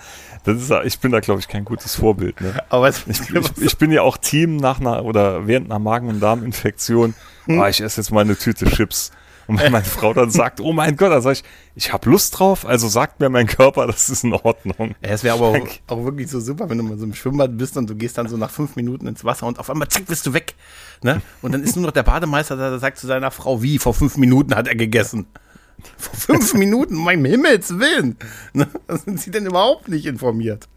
das 0.46 0.62
ist, 0.62 0.72
ich 0.86 1.00
bin 1.00 1.12
da 1.12 1.20
glaube 1.20 1.40
ich 1.40 1.48
kein 1.48 1.66
gutes 1.66 1.96
Vorbild. 1.96 2.40
Ne? 2.42 2.54
Aber 2.70 2.90
Ich, 2.90 3.00
ich, 3.08 3.58
ich 3.58 3.78
bin 3.78 3.92
ja 3.92 4.02
auch 4.02 4.18
Team 4.18 4.58
nach 4.58 4.80
einer 4.80 5.04
oder 5.04 5.48
während 5.48 5.72
einer 5.72 5.80
Magen- 5.80 6.10
und 6.10 6.20
Darminfektion. 6.20 7.14
Hm? 7.46 7.62
Ah, 7.62 7.70
ich 7.70 7.82
esse 7.82 8.02
jetzt 8.02 8.12
mal 8.12 8.22
eine 8.22 8.38
Tüte 8.38 8.66
Chips. 8.66 9.12
Und 9.48 9.60
wenn 9.60 9.72
meine 9.72 9.86
Frau 9.86 10.14
dann 10.14 10.32
sagt, 10.32 10.60
oh 10.60 10.74
mein 10.74 10.96
Gott, 10.96 11.12
dann 11.12 11.22
sage 11.22 11.34
ich, 11.34 11.44
ich 11.76 11.94
habe 11.94 12.10
Lust 12.10 12.40
drauf, 12.40 12.66
also 12.66 12.88
sagt 12.88 13.20
mir 13.20 13.30
mein 13.30 13.48
Körper, 13.48 13.86
das 13.88 14.10
ist 14.10 14.24
in 14.24 14.34
Ordnung. 14.34 14.96
Ja, 15.04 15.10
es 15.10 15.24
wäre 15.24 15.36
aber 15.36 15.50
auch, 15.50 15.68
auch 15.88 16.04
wirklich 16.04 16.30
so 16.30 16.40
super, 16.40 16.70
wenn 16.70 16.78
du 16.78 16.84
mal 16.84 16.98
so 16.98 17.06
im 17.06 17.14
Schwimmbad 17.14 17.58
bist 17.58 17.78
und 17.78 17.90
du 17.90 17.96
gehst 17.96 18.18
dann 18.18 18.28
so 18.28 18.38
nach 18.38 18.50
fünf 18.50 18.76
Minuten 18.76 19.08
ins 19.08 19.24
Wasser 19.24 19.46
und 19.46 19.60
auf 19.60 19.70
einmal 19.70 19.88
zack 19.88 20.08
bist 20.08 20.26
du 20.26 20.34
weg. 20.34 20.56
Ne? 21.04 21.22
Und 21.42 21.54
dann 21.54 21.64
ist 21.64 21.76
nur 21.76 21.86
noch 21.86 21.92
der 21.92 22.04
Bademeister, 22.04 22.56
da 22.56 22.70
der 22.72 22.80
sagt 22.80 22.98
zu 22.98 23.08
seiner 23.08 23.32
Frau, 23.32 23.62
wie, 23.62 23.78
vor 23.78 23.94
fünf 23.94 24.18
Minuten 24.18 24.56
hat 24.56 24.68
er 24.68 24.76
gegessen. 24.76 25.28
Vor 25.98 26.16
fünf 26.16 26.54
Minuten, 26.54 26.96
mein 26.96 27.24
Himmels 27.26 27.78
Willen. 27.78 28.18
Ne? 28.54 28.68
Sind 28.88 29.20
sie 29.20 29.32
denn 29.32 29.46
überhaupt 29.46 29.88
nicht 29.88 30.06
informiert. 30.06 30.68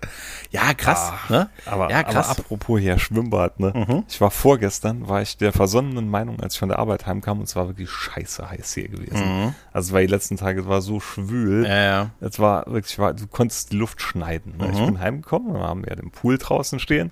Ja, 0.50 0.74
krass. 0.74 1.12
ne? 1.28 1.48
Aber, 1.66 1.90
ja, 1.90 2.00
aber 2.00 2.12
krass. 2.12 2.30
apropos 2.30 2.80
hier 2.80 2.98
Schwimmbad, 2.98 3.60
ne? 3.60 3.72
Mhm. 3.74 4.04
Ich 4.08 4.20
war 4.20 4.30
vorgestern, 4.30 5.08
war 5.08 5.22
ich 5.22 5.36
der 5.36 5.52
versonnenen 5.52 6.08
Meinung, 6.08 6.40
als 6.40 6.54
ich 6.54 6.58
von 6.58 6.68
der 6.68 6.78
Arbeit 6.78 7.06
heimkam, 7.06 7.38
und 7.38 7.44
es 7.44 7.56
war 7.56 7.68
wirklich 7.68 7.90
scheiße 7.90 8.48
heiß 8.50 8.74
hier 8.74 8.88
gewesen. 8.88 9.54
Also 9.72 9.92
weil 9.92 10.06
die 10.06 10.12
letzten 10.12 10.36
Tage, 10.36 10.62
es 10.62 10.66
war 10.66 10.82
so 10.82 11.00
schwül. 11.00 11.60
Mhm. 11.60 11.64
ja, 11.64 11.82
ja. 11.82 12.10
Es 12.20 12.38
war 12.38 12.66
wirklich, 12.66 12.98
war, 12.98 13.14
du 13.14 13.26
konntest 13.26 13.72
die 13.72 13.76
Luft 13.76 14.02
schneiden. 14.02 14.54
Ne? 14.58 14.66
Mhm. 14.68 14.72
Ich 14.72 14.84
bin 14.84 15.00
heimgekommen, 15.00 15.54
wir 15.54 15.60
haben 15.60 15.84
ja 15.88 15.94
den 15.94 16.10
Pool 16.10 16.38
draußen 16.38 16.78
stehen. 16.78 17.10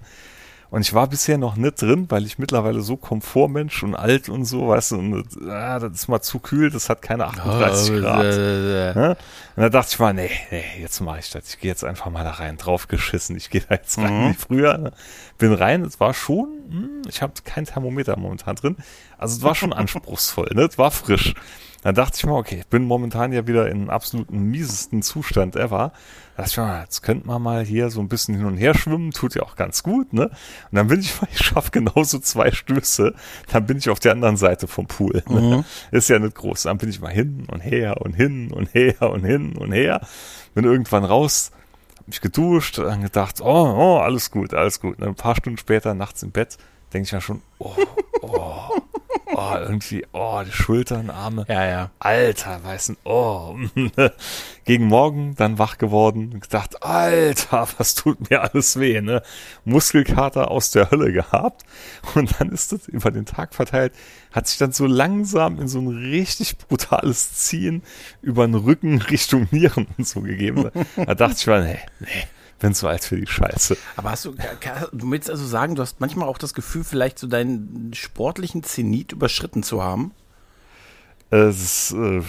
Und 0.71 0.81
ich 0.83 0.93
war 0.95 1.07
bisher 1.07 1.39
noch 1.39 1.57
nicht 1.57 1.81
drin, 1.81 2.07
weil 2.09 2.27
ich 2.27 2.39
mittlerweile 2.39 2.81
so 2.81 2.97
Komfortmensch 2.97 3.83
und 3.83 3.95
alt 3.95 4.29
und 4.29 4.45
so, 4.45 4.69
weißt 4.69 4.93
du, 4.93 4.97
und, 4.99 5.25
ah, 5.49 5.79
das 5.79 5.93
ist 5.93 6.09
mal 6.09 6.21
zu 6.21 6.39
kühl, 6.41 6.71
das 6.71 6.89
hat 6.89 7.03
keine 7.03 7.27
38 7.27 8.01
Grad. 8.01 8.25
äh, 8.25 8.95
Ne? 8.95 9.17
Und 9.57 9.63
da 9.63 9.69
dachte 9.69 9.89
ich 9.93 9.99
mal, 9.99 10.13
nee, 10.13 10.31
nee, 10.51 10.65
jetzt 10.81 11.01
mache 11.01 11.21
ich 11.21 11.31
das. 11.31 11.49
Ich 11.55 11.61
gehe 11.61 11.71
jetzt 11.71 11.85
einfach 11.85 12.11
mal 12.11 12.25
da 12.25 12.33
rein, 12.33 12.57
draufgeschissen. 12.57 13.37
Ich 13.37 13.49
gehe 13.51 13.63
da 13.69 13.77
jetzt 13.77 13.97
rein 13.99 14.31
wie 14.31 14.35
früher. 14.35 14.77
Ne? 14.79 14.93
Bin 15.39 15.53
rein, 15.53 15.83
es 15.85 16.01
war 16.01 16.15
schon, 16.15 16.49
hm, 16.69 17.03
ich 17.09 17.23
habe 17.23 17.33
kein 17.45 17.65
Thermometer 17.65 18.17
momentan 18.19 18.57
drin. 18.57 18.77
Also 19.19 19.37
es 19.37 19.43
war 19.43 19.55
schon 19.55 19.73
anspruchsvoll, 19.73 20.51
ne? 20.55 20.63
Es 20.65 20.79
war 20.79 20.91
frisch. 20.91 21.35
Da 21.87 21.93
dachte 21.93 22.17
ich 22.17 22.27
mal, 22.27 22.37
okay, 22.37 22.57
ich 22.59 22.67
bin 22.67 22.83
momentan 22.83 23.33
ja 23.33 23.47
wieder 23.47 23.71
in 23.71 23.91
absoluten 23.91 24.51
miesesten 24.51 25.03
Zustand 25.03 25.55
ever. 25.55 25.93
Da 26.37 26.43
dachte 26.43 26.51
ich 26.51 26.57
mal, 26.57 26.81
jetzt 26.81 27.01
könnte 27.03 27.29
man 27.29 27.41
mal 27.41 27.65
hier 27.65 27.91
so 27.91 28.01
ein 28.01 28.09
bisschen 28.09 28.35
hin 28.35 28.45
und 28.45 28.57
her 28.57 28.77
schwimmen, 28.77 29.13
tut 29.13 29.37
ja 29.37 29.43
auch 29.45 29.55
ganz 29.55 29.85
gut, 29.85 30.13
ne? 30.13 30.25
Und 30.25 30.33
dann 30.73 30.89
bin 30.89 30.99
ich, 30.99 31.15
ich 31.31 31.39
schaffe 31.39 31.71
genauso 31.71 32.19
zwei 32.19 32.51
Stöße, 32.51 33.15
dann 33.53 33.67
bin 33.67 33.79
ich 33.79 33.89
auf 33.89 34.01
der 34.01 34.11
anderen 34.11 34.37
Seite 34.37 34.67
vom 34.67 34.89
Pool. 34.89 35.23
Ne? 35.29 35.65
Ist 35.93 36.09
ja 36.09 36.19
nicht 36.19 36.35
groß. 36.35 36.65
Dann 36.65 36.79
bin 36.79 36.89
ich 36.89 37.01
mal 37.01 37.13
hin 37.13 37.47
und 37.53 37.61
her 37.61 38.01
und 38.01 38.15
hin 38.15 38.51
und 38.51 38.75
her 38.75 39.01
und 39.03 39.25
hin 39.25 39.57
und 39.57 39.71
her. 39.71 40.01
Bin 40.55 40.65
irgendwann 40.65 41.05
raus, 41.05 41.53
hab 41.97 42.09
mich 42.09 42.21
geduscht, 42.21 42.79
dann 42.79 43.03
gedacht, 43.03 43.41
oh, 43.41 43.45
oh, 43.47 43.99
alles 43.99 44.33
gut, 44.33 44.55
alles 44.55 44.81
gut. 44.81 44.99
Und 44.99 45.07
ein 45.07 45.15
paar 45.15 45.37
Stunden 45.37 45.57
später, 45.57 45.95
nachts 45.95 46.25
im 46.25 46.33
Bett, 46.33 46.59
denke 46.93 47.07
ich 47.07 47.13
mir 47.13 47.21
schon, 47.21 47.43
oh, 47.61 47.77
oh, 48.23 48.71
oh, 49.27 49.55
irgendwie, 49.59 50.07
oh, 50.13 50.43
die 50.45 50.53
Schultern, 50.53 51.11
Arme. 51.11 51.45
ja, 51.49 51.67
ja. 51.67 51.91
Alter, 51.99 52.63
weißen, 52.63 52.97
oh. 53.05 53.57
Gegen 54.65 54.87
Morgen 54.87 55.35
dann 55.37 55.59
wach 55.59 55.79
geworden 55.79 56.33
und 56.33 56.41
gedacht, 56.43 56.83
Alter, 56.83 57.69
was 57.79 57.95
tut 57.95 58.31
mir 58.31 58.43
alles 58.43 58.79
weh, 58.79 59.01
ne? 59.01 59.23
Muskelkater 59.65 60.51
aus 60.51 60.71
der 60.71 60.91
Hölle 60.91 61.13
gehabt. 61.13 61.65
Und 62.15 62.35
dann 62.39 62.51
ist 62.51 62.73
das 62.73 62.89
über 62.89 63.11
den 63.11 63.27
Tag 63.27 63.55
verteilt, 63.55 63.93
hat 64.33 64.49
sich 64.49 64.59
dann 64.59 64.73
so 64.73 64.87
langsam 64.87 65.61
in 65.61 65.69
so 65.69 65.81
ein 65.81 65.89
richtig 65.89 66.59
brutales 66.59 67.35
Ziehen 67.35 67.83
über 68.23 68.47
den 68.47 68.55
Rücken 68.55 69.01
Richtung 69.03 69.49
Nieren 69.51 69.87
und 69.97 70.07
so 70.07 70.21
gegeben. 70.21 70.71
Da 70.97 71.15
dachte 71.15 71.37
ich 71.39 71.47
mir, 71.47 71.63
nee, 71.63 71.79
nee, 72.01 72.27
bin 72.59 72.75
zu 72.75 72.89
alt 72.89 73.05
für 73.05 73.17
die 73.17 73.27
Scheiße. 73.27 73.77
Aber 73.97 74.11
hast 74.11 74.25
du, 74.25 74.35
du 74.93 75.11
willst 75.11 75.31
also 75.31 75.47
sagen, 75.47 75.75
du 75.75 75.83
hast 75.83 76.01
manchmal 76.01 76.29
auch 76.29 76.39
das 76.39 76.55
Gefühl, 76.55 76.85
vielleicht 76.85 77.19
so 77.19 77.27
deinen 77.27 77.93
sportlichen 77.95 78.63
Zenit 78.63 79.13
überschritten 79.13 79.63
zu 79.63 79.83
haben? 79.83 80.13
Es 81.29 81.91
ist, 81.91 81.93
äh, 81.93 82.23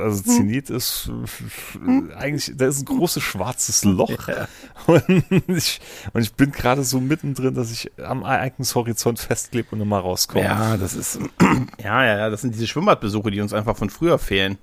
also 0.00 0.22
Zenit 0.22 0.70
ist 0.70 1.10
äh, 1.74 2.14
eigentlich, 2.14 2.52
da 2.56 2.68
ist 2.68 2.82
ein 2.82 2.84
großes 2.84 3.20
schwarzes 3.20 3.82
Loch. 3.82 4.28
Ja. 4.28 4.46
Und, 4.86 5.24
ich, 5.48 5.80
und 6.12 6.22
ich 6.22 6.32
bin 6.34 6.52
gerade 6.52 6.84
so 6.84 7.00
mittendrin, 7.00 7.54
dass 7.54 7.72
ich 7.72 7.90
am 7.98 8.22
Ereignishorizont 8.22 9.18
festklebe 9.18 9.70
und 9.72 9.80
nochmal 9.80 10.00
rauskomme. 10.00 10.44
Ja, 10.44 10.76
das 10.76 10.94
ist, 10.94 11.18
ja, 11.82 12.04
ja, 12.04 12.18
ja, 12.18 12.30
das 12.30 12.42
sind 12.42 12.54
diese 12.54 12.68
Schwimmbadbesuche, 12.68 13.32
die 13.32 13.40
uns 13.40 13.52
einfach 13.52 13.76
von 13.76 13.90
früher 13.90 14.20
fehlen. 14.20 14.58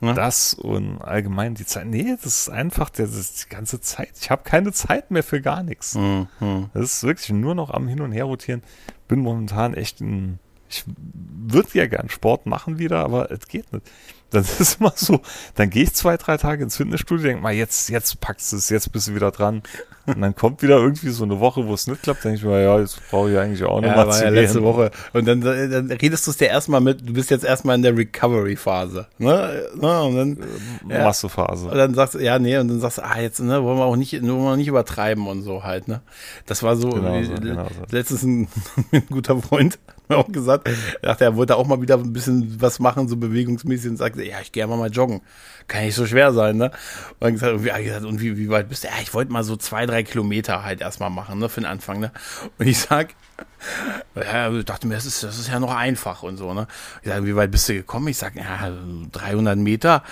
Ja. 0.00 0.12
Das 0.12 0.54
und 0.54 1.00
allgemein 1.02 1.54
die 1.54 1.66
Zeit. 1.66 1.86
Nee, 1.86 2.16
das 2.22 2.42
ist 2.42 2.48
einfach 2.50 2.88
das 2.88 3.14
ist 3.14 3.44
die 3.44 3.48
ganze 3.48 3.80
Zeit. 3.80 4.12
Ich 4.20 4.30
habe 4.30 4.42
keine 4.44 4.72
Zeit 4.72 5.10
mehr 5.10 5.24
für 5.24 5.40
gar 5.40 5.62
nichts. 5.62 5.94
Mhm. 5.94 6.28
Das 6.72 6.82
ist 6.84 7.02
wirklich 7.02 7.30
nur 7.30 7.54
noch 7.54 7.70
am 7.70 7.88
Hin 7.88 8.00
und 8.00 8.12
Her 8.12 8.24
rotieren. 8.24 8.62
Bin 9.08 9.20
momentan 9.20 9.74
echt 9.74 10.00
ein 10.00 10.38
ich 10.68 10.84
würde 10.86 11.68
ja 11.72 11.86
gern 11.86 12.08
Sport 12.08 12.46
machen 12.46 12.78
wieder, 12.78 12.98
aber 12.98 13.30
es 13.30 13.48
geht 13.48 13.72
nicht. 13.72 13.90
Das 14.30 14.60
ist 14.60 14.80
immer 14.80 14.92
so, 14.94 15.22
dann 15.54 15.70
gehe 15.70 15.84
ich 15.84 15.94
zwei, 15.94 16.16
drei 16.16 16.36
Tage 16.36 16.62
ins 16.62 16.76
Fitnessstudio, 16.76 17.24
denke 17.24 17.42
mal, 17.42 17.54
jetzt, 17.54 17.88
jetzt 17.88 18.20
packst 18.20 18.52
du 18.52 18.56
es, 18.56 18.68
jetzt 18.68 18.92
bist 18.92 19.08
du 19.08 19.14
wieder 19.14 19.30
dran. 19.30 19.62
Und 20.08 20.20
dann 20.20 20.34
kommt 20.34 20.62
wieder 20.62 20.78
irgendwie 20.78 21.10
so 21.10 21.24
eine 21.24 21.38
Woche, 21.38 21.66
wo 21.66 21.74
es 21.74 21.86
nicht 21.86 22.02
klappt, 22.02 22.24
denke 22.24 22.38
ich 22.38 22.44
mir, 22.44 22.62
ja, 22.62 22.78
jetzt 22.80 23.00
brauche 23.10 23.30
ich 23.30 23.38
eigentlich 23.38 23.62
auch 23.64 23.80
noch 23.80 23.88
ja, 23.88 24.10
zu 24.10 24.24
ja 24.24 24.30
gehen. 24.30 24.34
letzte 24.34 24.62
Woche. 24.62 24.90
Und 25.12 25.26
dann, 25.26 25.40
dann 25.40 25.90
redest 25.92 26.26
du 26.26 26.30
es 26.30 26.36
dir 26.38 26.48
erstmal 26.48 26.80
mit, 26.80 27.06
du 27.06 27.12
bist 27.12 27.30
jetzt 27.30 27.44
erstmal 27.44 27.76
in 27.76 27.82
der 27.82 27.96
Recovery-Phase. 27.96 29.06
Ne? 29.18 29.68
ne? 29.74 30.02
Und 30.02 30.16
dann, 30.16 30.38
ja. 30.88 31.04
Massephase. 31.04 31.68
Und 31.68 31.76
dann 31.76 31.94
sagst 31.94 32.14
du, 32.14 32.18
ja, 32.18 32.38
nee, 32.38 32.56
und 32.58 32.68
dann 32.68 32.80
sagst 32.80 32.98
du, 32.98 33.04
ah, 33.04 33.20
jetzt 33.20 33.40
ne, 33.40 33.62
wollen 33.62 33.78
wir 33.78 33.84
auch 33.84 33.96
nicht, 33.96 34.14
wollen 34.22 34.42
wir 34.44 34.56
nicht 34.56 34.68
übertreiben 34.68 35.26
und 35.26 35.42
so 35.42 35.62
halt. 35.62 35.88
Ne? 35.88 36.00
Das 36.46 36.62
war 36.62 36.76
so, 36.76 36.90
genau 36.90 37.22
so, 37.22 37.34
genau 37.34 37.66
so. 37.66 37.96
letztens 37.96 38.22
ein, 38.22 38.48
ein 38.92 39.06
guter 39.10 39.40
Freund, 39.40 39.78
auch 40.08 40.30
gesagt, 40.30 40.68
dachte, 41.02 41.24
er 41.24 41.36
wollte 41.36 41.56
auch 41.56 41.66
mal 41.66 41.80
wieder 41.80 41.96
ein 41.96 42.12
bisschen 42.12 42.60
was 42.60 42.78
machen, 42.78 43.08
so 43.08 43.16
bewegungsmäßig 43.16 43.90
und 43.90 43.96
sagte, 43.96 44.24
ja, 44.24 44.36
ich 44.40 44.52
gehe 44.52 44.66
mal 44.66 44.76
mal 44.76 44.90
joggen. 44.90 45.20
Kann 45.66 45.84
nicht 45.84 45.94
so 45.94 46.06
schwer 46.06 46.32
sein, 46.32 46.56
ne? 46.56 46.70
Und 47.20 47.20
dann 47.20 47.32
gesagt, 47.34 47.52
und 47.52 47.64
wie, 47.64 48.06
und 48.06 48.20
wie, 48.22 48.36
wie 48.38 48.48
weit 48.48 48.70
bist 48.70 48.84
du? 48.84 48.88
Ja, 48.88 48.94
ich 49.02 49.12
wollte 49.12 49.32
mal 49.32 49.44
so 49.44 49.56
zwei, 49.56 49.84
drei 49.84 49.97
Kilometer 50.02 50.62
halt 50.62 50.80
erstmal 50.80 51.10
machen, 51.10 51.38
ne, 51.38 51.48
für 51.48 51.60
den 51.60 51.66
Anfang, 51.66 52.00
ne? 52.00 52.12
Und 52.58 52.66
ich 52.66 52.78
sag, 52.78 53.14
ja, 54.14 54.50
dachte 54.62 54.86
mir, 54.86 54.94
das 54.94 55.06
ist, 55.06 55.22
das 55.22 55.38
ist 55.38 55.48
ja 55.48 55.60
noch 55.60 55.74
einfach 55.74 56.22
und 56.22 56.36
so, 56.36 56.54
ne? 56.54 56.66
Ich 57.02 57.08
sage, 57.08 57.26
wie 57.26 57.36
weit 57.36 57.50
bist 57.50 57.68
du 57.68 57.74
gekommen? 57.74 58.08
Ich 58.08 58.18
sag, 58.18 58.36
ja, 58.36 58.70
300 59.12 59.58
Meter. 59.58 60.02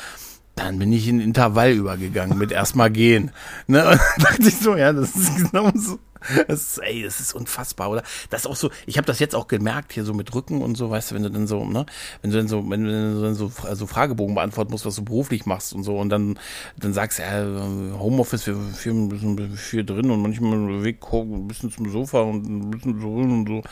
Dann 0.55 0.78
bin 0.78 0.90
ich 0.90 1.07
in 1.07 1.21
Intervall 1.21 1.73
übergegangen 1.73 2.38
mit 2.38 2.50
erstmal 2.50 2.90
gehen. 2.90 3.31
Ne? 3.66 3.87
Und 3.90 4.00
dachte 4.19 4.49
ich 4.49 4.57
so, 4.59 4.75
ja, 4.75 4.93
das 4.93 5.14
ist 5.14 5.52
genau 5.52 5.71
so. 5.75 5.99
Das 6.49 6.61
ist, 6.61 6.78
ey, 6.78 7.02
das 7.02 7.21
ist 7.21 7.35
unfassbar, 7.35 7.90
oder? 7.90 8.02
Das 8.30 8.42
ist 8.42 8.47
auch 8.47 8.56
so, 8.56 8.71
ich 8.87 8.99
habe 8.99 9.06
das 9.06 9.18
jetzt 9.18 9.35
auch 9.35 9.49
gemerkt, 9.49 9.92
hier 9.92 10.04
so 10.04 10.14
mit 10.14 10.35
Rücken 10.35 10.62
und 10.62 10.76
so, 10.76 10.90
weißt 10.90 11.11
du, 11.11 11.14
wenn 11.14 11.23
du 11.23 11.30
dann 11.30 11.47
so, 11.47 11.64
ne, 11.64 11.87
wenn 12.23 12.30
du 12.30 12.37
dann 12.37 12.49
so, 12.49 12.68
wenn 12.68 12.85
du 12.85 13.21
dann 13.23 13.35
so, 13.35 13.50
so 13.73 13.87
Fragebogen 13.87 14.35
beantworten 14.35 14.73
musst, 14.73 14.87
was 14.87 14.97
du 14.97 15.04
beruflich 15.04 15.47
machst 15.47 15.73
und 15.73 15.83
so, 15.83 15.99
und 15.99 16.09
dann, 16.09 16.38
dann 16.76 16.92
sagst 16.92 17.18
du, 17.18 17.23
ja, 17.23 17.99
Homeoffice, 17.99 18.47
wir 18.47 18.56
führen 18.56 19.04
ein 19.04 19.09
bisschen 19.37 19.56
viel 19.56 19.85
drin 19.85 20.11
und 20.11 20.23
manchmal 20.23 20.85
Weg 20.85 20.99
ein 21.12 21.49
bisschen 21.49 21.71
zum 21.71 21.90
Sofa 21.90 22.21
und 22.21 22.47
ein 22.47 22.71
bisschen 22.71 23.00
so 23.00 23.09
und 23.09 23.49
so. 23.49 23.62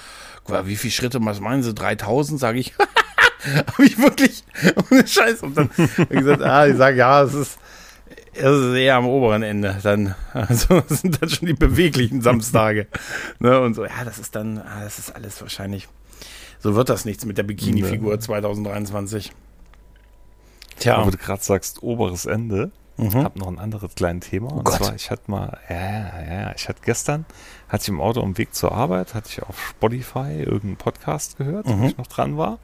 Wie 0.65 0.77
viele 0.77 0.93
Schritte, 0.93 1.25
was 1.25 1.41
meinen 1.41 1.63
Sie, 1.63 1.75
3000, 1.75 2.39
sage 2.39 2.59
ich. 2.59 2.75
habe 3.45 3.85
ich 3.85 3.99
wirklich, 3.99 4.45
ohne 4.91 5.07
Scheiß. 5.07 5.43
Und 5.43 5.57
dann 5.57 5.71
gesagt, 6.09 6.43
ah, 6.43 6.67
ich 6.67 6.77
sage, 6.77 6.99
ja, 6.99 7.23
es 7.23 7.35
ist, 7.35 7.59
ist 8.35 8.75
eher 8.75 8.97
am 8.97 9.07
oberen 9.07 9.43
Ende. 9.43 9.79
Dann, 9.83 10.15
also 10.33 10.81
das 10.81 11.01
sind 11.03 11.21
dann 11.21 11.29
schon 11.29 11.47
die 11.47 11.55
beweglichen 11.55 12.21
Samstage. 12.21 12.87
ne, 13.39 13.61
und 13.61 13.75
so, 13.75 13.85
ja, 13.85 14.05
das 14.05 14.19
ist 14.19 14.35
dann, 14.35 14.59
ah, 14.59 14.83
das 14.83 14.99
ist 14.99 15.15
alles 15.15 15.41
wahrscheinlich. 15.41 15.89
So 16.59 16.75
wird 16.75 16.89
das 16.89 17.05
nichts 17.05 17.25
mit 17.27 17.37
der 17.37 17.43
Bikini-Figur 17.43 18.19
2023. 18.19 19.33
Tja. 20.79 20.97
Aber 20.97 21.11
du 21.11 21.19
gerade 21.19 21.43
sagst, 21.43 21.83
oberes 21.83 22.27
Ende. 22.27 22.71
Mhm. 22.97 23.07
Ich 23.09 23.15
habe 23.17 23.39
noch 23.39 23.49
ein 23.49 23.59
anderes 23.59 23.95
kleines 23.95 24.29
Thema. 24.29 24.51
Oh 24.53 24.59
und 24.59 24.65
Gott. 24.65 24.77
zwar, 24.77 24.95
ich 24.95 25.11
hatte 25.11 25.31
mal, 25.31 25.59
ja, 25.69 25.77
ja, 25.77 26.23
ja, 26.23 26.53
ich 26.55 26.69
hatte 26.69 26.81
gestern, 26.85 27.27
hatte 27.69 27.83
ich 27.83 27.89
im 27.89 28.01
Auto 28.01 28.23
am 28.23 28.39
Weg 28.39 28.55
zur 28.55 28.73
Arbeit, 28.73 29.15
hatte 29.15 29.29
ich 29.31 29.43
auf 29.43 29.59
Spotify 29.71 30.39
irgendeinen 30.39 30.77
Podcast 30.77 31.37
gehört, 31.37 31.67
mhm. 31.67 31.81
wo 31.81 31.87
ich 31.87 31.97
noch 31.99 32.07
dran 32.07 32.37
war. 32.37 32.59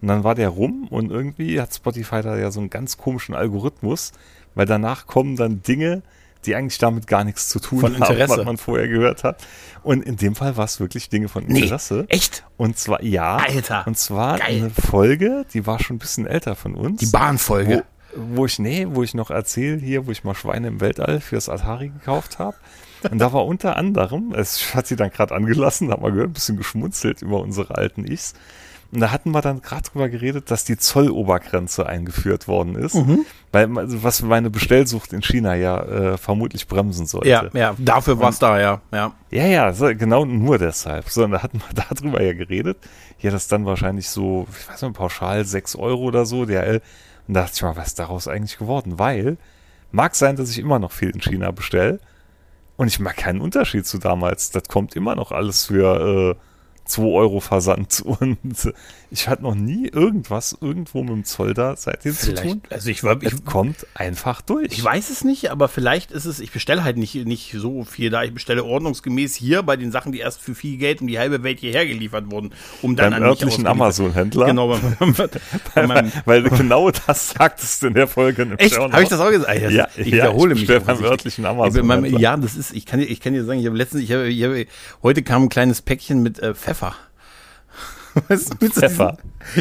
Und 0.00 0.08
dann 0.08 0.24
war 0.24 0.34
der 0.34 0.48
rum 0.48 0.86
und 0.88 1.10
irgendwie 1.10 1.60
hat 1.60 1.74
Spotify 1.74 2.22
da 2.22 2.36
ja 2.36 2.50
so 2.50 2.60
einen 2.60 2.70
ganz 2.70 2.96
komischen 2.96 3.34
Algorithmus, 3.34 4.12
weil 4.54 4.66
danach 4.66 5.06
kommen 5.06 5.36
dann 5.36 5.62
Dinge, 5.62 6.02
die 6.46 6.54
eigentlich 6.54 6.78
damit 6.78 7.06
gar 7.06 7.24
nichts 7.24 7.48
zu 7.48 7.60
tun 7.60 7.80
von 7.80 8.00
haben, 8.00 8.18
was 8.18 8.44
man 8.44 8.56
vorher 8.56 8.88
gehört 8.88 9.24
hat. 9.24 9.44
Und 9.82 10.02
in 10.02 10.16
dem 10.16 10.34
Fall 10.34 10.56
war 10.56 10.64
es 10.64 10.80
wirklich 10.80 11.08
Dinge 11.08 11.28
von 11.28 11.46
Interesse. 11.46 12.06
Nee, 12.08 12.16
echt? 12.16 12.44
Und 12.56 12.78
zwar, 12.78 13.02
ja. 13.02 13.36
Alter. 13.36 13.86
Und 13.86 13.98
zwar 13.98 14.38
Geil. 14.38 14.56
eine 14.56 14.70
Folge, 14.70 15.44
die 15.52 15.66
war 15.66 15.78
schon 15.78 15.96
ein 15.96 15.98
bisschen 15.98 16.26
älter 16.26 16.54
von 16.56 16.74
uns. 16.74 17.00
Die 17.00 17.06
Bahnfolge. 17.06 17.84
Wo, 18.14 18.36
wo 18.38 18.46
ich, 18.46 18.58
nee, 18.58 18.86
wo 18.90 19.02
ich 19.02 19.14
noch 19.14 19.30
erzähle 19.30 19.78
hier, 19.78 20.06
wo 20.06 20.10
ich 20.10 20.24
mal 20.24 20.34
Schweine 20.34 20.68
im 20.68 20.80
Weltall 20.80 21.20
fürs 21.20 21.48
Atari 21.48 21.88
gekauft 21.88 22.38
habe. 22.38 22.56
Und 23.10 23.18
da 23.18 23.32
war 23.32 23.46
unter 23.46 23.76
anderem, 23.76 24.34
es 24.34 24.74
hat 24.74 24.86
sie 24.86 24.96
dann 24.96 25.10
gerade 25.10 25.34
angelassen, 25.34 25.88
da 25.88 25.94
haben 25.94 26.02
wir 26.02 26.10
gehört, 26.10 26.30
ein 26.30 26.34
bisschen 26.34 26.56
geschmunzelt 26.56 27.22
über 27.22 27.40
unsere 27.40 27.76
alten 27.76 28.04
Ichs. 28.04 28.34
Und 28.92 29.00
da 29.00 29.12
hatten 29.12 29.30
wir 29.30 29.40
dann 29.40 29.62
gerade 29.62 29.82
drüber 29.82 30.08
geredet, 30.08 30.50
dass 30.50 30.64
die 30.64 30.76
Zollobergrenze 30.76 31.86
eingeführt 31.86 32.48
worden 32.48 32.74
ist, 32.74 32.94
mhm. 32.94 33.24
weil 33.52 33.78
also 33.78 34.02
was 34.02 34.20
meine 34.22 34.50
Bestellsucht 34.50 35.12
in 35.12 35.22
China 35.22 35.54
ja 35.54 35.80
äh, 35.82 36.18
vermutlich 36.18 36.66
bremsen 36.66 37.06
sollte. 37.06 37.28
Ja, 37.28 37.44
ja, 37.52 37.74
dafür 37.78 38.18
war 38.18 38.30
es 38.30 38.40
da, 38.40 38.58
ja, 38.58 38.80
ja. 38.92 39.12
Ja, 39.30 39.46
ja, 39.46 39.72
so, 39.72 39.86
genau 39.94 40.24
nur 40.24 40.58
deshalb. 40.58 41.08
So, 41.08 41.22
und 41.22 41.30
da 41.30 41.42
hatten 41.42 41.58
wir 41.60 41.84
darüber 41.88 42.20
ja 42.20 42.32
geredet. 42.32 42.78
Ja, 43.20 43.30
das 43.30 43.46
dann 43.46 43.64
wahrscheinlich 43.64 44.08
so, 44.08 44.48
ich 44.50 44.68
weiß 44.68 44.82
nicht, 44.82 44.94
pauschal 44.94 45.44
sechs 45.44 45.76
Euro 45.76 46.02
oder 46.02 46.26
so, 46.26 46.44
DRL. 46.44 46.82
Und 47.28 47.34
da 47.34 47.42
dachte 47.42 47.52
ich 47.54 47.62
mal, 47.62 47.76
was 47.76 47.88
ist 47.88 47.98
daraus 48.00 48.26
eigentlich 48.26 48.58
geworden? 48.58 48.98
Weil, 48.98 49.36
mag 49.92 50.16
sein, 50.16 50.34
dass 50.34 50.50
ich 50.50 50.58
immer 50.58 50.80
noch 50.80 50.90
viel 50.90 51.10
in 51.10 51.20
China 51.20 51.52
bestelle. 51.52 52.00
Und 52.76 52.88
ich 52.88 52.98
mag 52.98 53.16
keinen 53.16 53.40
Unterschied 53.40 53.86
zu 53.86 53.98
damals. 53.98 54.50
Das 54.50 54.64
kommt 54.64 54.96
immer 54.96 55.14
noch 55.14 55.30
alles 55.30 55.66
für 55.66 56.34
äh, 56.34 56.49
2 56.90 57.02
Euro 57.02 57.40
Versand 57.40 58.02
und 58.04 58.38
ich 59.12 59.28
hatte 59.28 59.42
noch 59.42 59.54
nie 59.54 59.88
irgendwas 59.88 60.56
irgendwo 60.60 61.02
mit 61.02 61.10
dem 61.10 61.24
Zoll 61.24 61.52
da 61.52 61.74
seitdem 61.76 62.14
zu 62.14 62.34
tun. 62.34 62.62
Also 62.70 62.90
ich, 62.90 63.02
ich 63.02 63.44
kommt 63.44 63.86
einfach 63.94 64.40
durch. 64.40 64.68
Ich 64.70 64.84
weiß 64.84 65.10
es 65.10 65.24
nicht, 65.24 65.50
aber 65.50 65.68
vielleicht 65.68 66.12
ist 66.12 66.26
es, 66.26 66.38
ich 66.38 66.52
bestelle 66.52 66.84
halt 66.84 66.96
nicht, 66.96 67.14
nicht 67.14 67.52
so 67.56 67.84
viel 67.84 68.10
da. 68.10 68.22
Ich 68.22 68.32
bestelle 68.32 68.64
ordnungsgemäß 68.64 69.34
hier 69.34 69.62
bei 69.62 69.76
den 69.76 69.90
Sachen, 69.90 70.12
die 70.12 70.18
erst 70.18 70.40
für 70.40 70.54
viel 70.54 70.78
Geld 70.78 71.00
um 71.00 71.08
die 71.08 71.18
halbe 71.18 71.42
Welt 71.42 71.58
hierher 71.58 71.86
geliefert 71.86 72.30
wurden, 72.30 72.52
um 72.82 72.94
dann 72.94 73.10
Beim 73.10 73.22
an 73.22 73.28
örtlichen 73.28 73.66
Amazon-Händler. 73.66 74.46
Genau, 74.46 74.68
beim, 74.68 75.14
beim, 75.74 75.88
beim, 75.88 76.12
weil 76.24 76.42
genau 76.44 76.90
das 76.90 77.30
sagtest 77.30 77.82
du 77.82 77.88
in 77.88 77.94
der 77.94 78.06
Folge. 78.06 78.48
Echt? 78.58 78.78
Habe 78.78 79.02
ich 79.02 79.08
das 79.08 79.20
auch 79.20 79.30
gesagt? 79.30 79.60
Ja, 79.60 79.88
ich 79.96 80.06
ja, 80.06 80.06
wiederhole 80.06 80.54
ich 80.54 80.68
mich. 80.68 80.84
beim 80.84 81.02
örtlichen 81.02 81.46
Amazon-Händler. 81.46 82.20
Ja, 82.20 82.36
das 82.36 82.56
ist, 82.56 82.72
ich 82.72 82.86
kann, 82.86 83.00
ich 83.00 83.20
kann 83.20 83.32
dir 83.32 83.44
sagen, 83.44 83.58
ich 83.58 83.66
habe 83.66 83.76
letztens, 83.76 84.02
ich 84.04 84.12
habe, 84.12 84.28
ich 84.28 84.42
habe, 84.44 84.66
heute 85.02 85.22
kam 85.22 85.44
ein 85.44 85.48
kleines 85.48 85.82
Päckchen 85.82 86.22
mit 86.22 86.38
äh, 86.38 86.54
Pfeffer. 86.54 86.79
Weißt 88.28 88.56
du, 88.60 88.68
Pfeffer. 88.70 89.18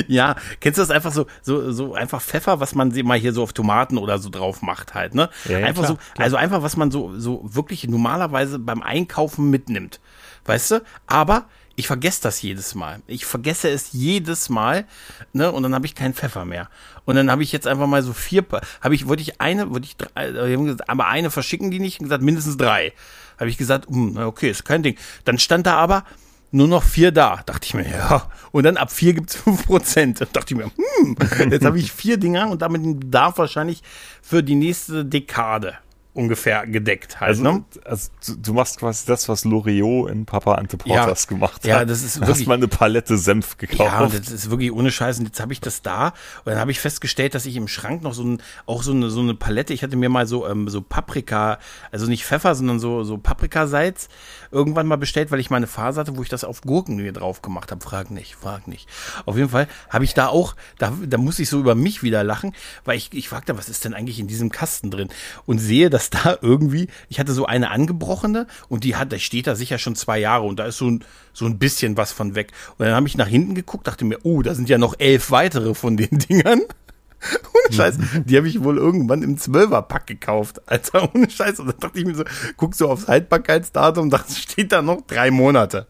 Ja, 0.08 0.36
kennst 0.60 0.78
du 0.78 0.82
das 0.82 0.92
einfach 0.92 1.12
so, 1.12 1.28
so, 1.42 1.72
so 1.72 1.94
einfach 1.94 2.22
Pfeffer, 2.22 2.60
was 2.60 2.76
man 2.76 2.94
mal 3.04 3.18
hier 3.18 3.34
so 3.34 3.44
auf 3.44 3.54
Tomaten 3.54 3.98
oder 3.98 4.18
so 4.18 4.30
drauf 4.30 4.62
macht 4.62 4.94
halt, 4.94 5.16
ne? 5.16 5.30
Ja, 5.46 5.60
ja, 5.60 5.68
einfach 5.68 5.84
klar, 5.84 5.88
so, 5.88 5.96
klar. 6.14 6.26
also 6.26 6.36
einfach, 6.36 6.62
was 6.62 6.76
man 6.76 6.92
so, 6.92 7.18
so 7.18 7.42
wirklich 7.44 7.88
normalerweise 7.88 8.60
beim 8.60 8.82
Einkaufen 8.82 9.50
mitnimmt. 9.50 10.00
Weißt 10.46 10.72
du? 10.72 10.84
Aber 11.06 11.46
ich 11.76 11.88
vergesse 11.88 12.22
das 12.24 12.42
jedes 12.42 12.76
Mal. 12.76 13.02
Ich 13.08 13.26
vergesse 13.26 13.70
es 13.70 13.94
jedes 13.94 14.50
Mal, 14.50 14.86
ne? 15.32 15.52
Und 15.52 15.64
dann 15.64 15.74
habe 15.74 15.86
ich 15.86 15.96
keinen 15.96 16.14
Pfeffer 16.14 16.44
mehr. 16.44 16.70
Und 17.06 17.16
dann 17.16 17.32
habe 17.32 17.42
ich 17.44 17.52
jetzt 17.52 17.68
einfach 17.68 17.88
mal 17.88 18.04
so 18.04 18.14
vier, 18.14 18.46
habe 18.82 18.96
ich, 18.96 19.08
wollte 19.08 19.22
ich 19.22 19.40
eine, 19.40 19.70
wollte 19.70 19.86
ich 19.86 19.96
drei, 19.96 20.28
äh, 20.28 20.78
aber 20.88 21.08
eine 21.08 21.32
verschicken 21.32 21.72
die 21.72 21.80
nicht, 21.80 22.00
gesagt 22.00 22.22
mindestens 22.22 22.58
drei. 22.58 22.94
Habe 23.40 23.50
ich 23.50 23.58
gesagt, 23.58 23.88
hm, 23.88 24.18
okay, 24.18 24.50
ist 24.50 24.66
kein 24.66 24.84
Ding. 24.84 24.98
Dann 25.24 25.40
stand 25.40 25.68
da 25.68 25.76
aber 25.76 26.04
nur 26.52 26.68
noch 26.68 26.84
vier 26.84 27.12
da. 27.12 27.42
Dachte 27.46 27.66
ich 27.66 27.74
mir, 27.74 27.90
ja. 27.90 28.28
Und 28.52 28.64
dann 28.64 28.78
ab 28.78 28.92
vier 28.92 29.14
gibt's 29.14 29.36
fünf 29.44 29.66
Prozent. 29.66 30.22
Dachte 30.34 30.54
ich 30.54 30.56
mir, 30.56 30.66
hm, 30.66 31.52
jetzt 31.52 31.66
habe 31.66 31.80
ich 31.80 31.92
vier 31.92 32.18
Dinger 32.18 32.50
und 32.50 32.62
damit 32.62 32.82
darf 33.06 33.38
wahrscheinlich 33.38 33.82
für 34.22 34.44
die 34.44 34.56
nächste 34.56 35.06
Dekade 35.06 35.78
ungefähr 36.14 36.66
gedeckt 36.66 37.20
halt. 37.20 37.30
Also, 37.30 37.44
ne? 37.44 37.64
also 37.86 38.10
du 38.38 38.54
machst 38.54 38.80
quasi 38.80 39.06
das, 39.06 39.30
was 39.30 39.46
Loriot 39.46 40.10
in 40.10 40.26
Papa 40.26 40.56
Ante 40.56 40.78
Porters 40.78 41.24
ja, 41.24 41.30
gemacht 41.30 41.56
hat. 41.58 41.66
Ja, 41.66 41.86
das 41.86 42.02
ist 42.02 42.20
wirklich. 42.20 42.36
Du 42.36 42.42
hast 42.42 42.48
mal 42.48 42.56
eine 42.56 42.68
Palette 42.68 43.18
Senf 43.18 43.58
gekauft. 43.58 43.80
Ja, 43.80 44.08
das 44.08 44.32
ist 44.32 44.50
wirklich 44.50 44.72
ohne 44.72 44.92
Scheiß. 44.92 45.20
Und 45.20 45.26
jetzt 45.26 45.40
habe 45.40 45.54
ich 45.54 45.62
das 45.62 45.82
da. 45.84 46.08
Und 46.08 46.48
dann 46.48 46.58
habe 46.58 46.72
ich 46.72 46.80
festgestellt, 46.80 47.36
dass 47.36 47.46
ich 47.46 47.56
im 47.56 47.68
Schrank 47.68 48.02
noch 48.02 48.14
so 48.14 48.24
ein, 48.24 48.42
auch 48.66 48.82
so 48.82 48.92
eine, 48.92 49.10
so 49.10 49.20
eine 49.20 49.36
Palette, 49.36 49.74
ich 49.74 49.84
hatte 49.84 49.98
mir 49.98 50.10
mal 50.10 50.26
so, 50.26 50.48
ähm, 50.48 50.68
so 50.68 50.82
Paprika, 50.82 51.60
also 51.92 52.08
nicht 52.08 52.26
Pfeffer, 52.26 52.56
sondern 52.56 52.80
so, 52.80 53.04
so 53.04 53.18
Paprikasalz 53.18 54.10
irgendwann 54.52 54.88
mal 54.88 54.98
bestellt, 54.98 55.30
weil 55.30 55.40
ich 55.40 55.52
meine 55.52 55.68
Phase 55.68 56.00
hatte, 56.00 56.18
wo 56.18 56.24
ich 56.24 56.30
das 56.30 56.44
auf 56.44 56.62
Gurken 56.62 56.96
mir 56.96 57.14
drauf 57.14 57.44
gemacht 57.44 57.72
habe. 57.72 57.82
Frag 57.82 58.10
nicht, 58.10 58.36
frag 58.36 58.68
nicht. 58.68 58.90
Auf 59.26 59.38
jeden 59.38 59.50
Fall 59.50 59.68
habe 59.90 60.06
ich 60.06 60.16
da 60.16 60.28
auch, 60.28 60.56
da, 60.80 60.92
da 61.06 61.18
muss 61.18 61.38
ich 61.38 61.50
so 61.50 61.60
über 61.60 61.76
mich 61.76 62.02
wieder 62.02 62.24
lachen, 62.24 62.56
weil 62.84 62.98
ich, 62.98 63.14
ich 63.14 63.30
fragte, 63.30 63.58
was 63.58 63.70
ist 63.70 63.86
denn 63.86 63.94
eigentlich 63.94 64.20
in 64.20 64.28
diesem 64.28 64.50
Kasten 64.50 64.90
drin? 64.90 65.10
Und 65.46 65.60
sehe, 65.60 65.90
dass 65.90 65.99
dass 66.00 66.10
da 66.10 66.38
irgendwie, 66.42 66.88
ich 67.10 67.20
hatte 67.20 67.34
so 67.34 67.46
eine 67.46 67.72
angebrochene 67.72 68.48
und 68.70 68.86
die 68.86 68.96
hat, 68.96 69.12
da 69.12 69.20
steht 69.20 69.48
da 69.48 69.56
sicher 69.56 69.78
schon 69.78 69.98
zwei 69.98 70.18
Jahre 70.18 70.46
und 70.46 70.58
da 70.58 70.66
ist 70.66 70.78
so 70.78 70.90
ein, 70.90 71.04
so 71.34 71.46
ein 71.46 71.60
bisschen 71.60 71.98
was 71.98 72.14
von 72.14 72.36
weg. 72.36 72.54
Und 72.78 72.86
dann 72.86 72.96
habe 72.96 73.06
ich 73.08 73.18
nach 73.18 73.28
hinten 73.28 73.54
geguckt, 73.54 73.86
dachte 73.86 74.06
mir, 74.06 74.20
oh, 74.24 74.42
da 74.42 74.56
sind 74.56 74.70
ja 74.70 74.78
noch 74.78 74.96
elf 74.98 75.30
weitere 75.30 75.74
von 75.74 75.98
den 75.98 76.18
Dingern. 76.30 76.62
Ohne 76.62 77.76
Scheiß. 77.76 77.98
Die 78.24 78.38
habe 78.38 78.48
ich 78.48 78.64
wohl 78.64 78.78
irgendwann 78.78 79.24
im 79.24 79.38
Zwölferpack 79.38 80.08
gekauft. 80.08 80.62
Alter, 80.68 81.10
ohne 81.14 81.30
Scheiß. 81.30 81.60
Und 81.60 81.68
dann 81.68 81.80
dachte 81.82 82.00
ich 82.00 82.06
mir 82.06 82.16
so, 82.16 82.24
guck 82.56 82.76
so 82.76 82.90
aufs 82.90 83.10
Haltbarkeitsdatum, 83.10 84.10
da 84.10 84.24
steht 84.26 84.72
da 84.72 84.82
noch 84.82 85.02
drei 85.02 85.32
Monate. 85.32 85.86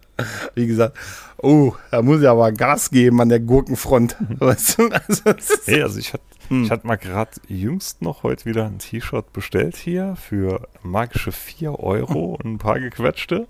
Wie 0.56 0.66
gesagt, 0.66 0.98
oh, 1.38 1.74
da 1.92 2.02
muss 2.02 2.22
ich 2.22 2.28
aber 2.28 2.52
Gas 2.52 2.90
geben 2.90 3.22
an 3.22 3.30
der 3.30 3.42
Gurkenfront. 3.42 4.16
Weißt 4.40 4.80
du? 4.80 4.90
Also, 4.90 5.36
hey, 5.66 5.84
also 5.84 6.00
ich 6.00 6.14
hatte 6.14 6.24
hm. 6.50 6.64
ich 6.64 6.72
hatte 6.72 6.86
mal 6.86 6.98
gerade 6.98 7.32
jüngst 7.48 8.02
noch 8.02 8.24
heute 8.24 8.46
wieder 8.46 8.66
ein 8.66 8.80
T-Shirt 8.80 9.32
bestellt 9.34 9.78
hier 9.78 10.16
für 10.16 10.68
magische 10.84 11.32
4 11.32 11.80
Euro 11.80 12.36
und 12.36 12.46
ein 12.46 12.58
paar 12.58 12.80
gequetschte. 12.80 13.48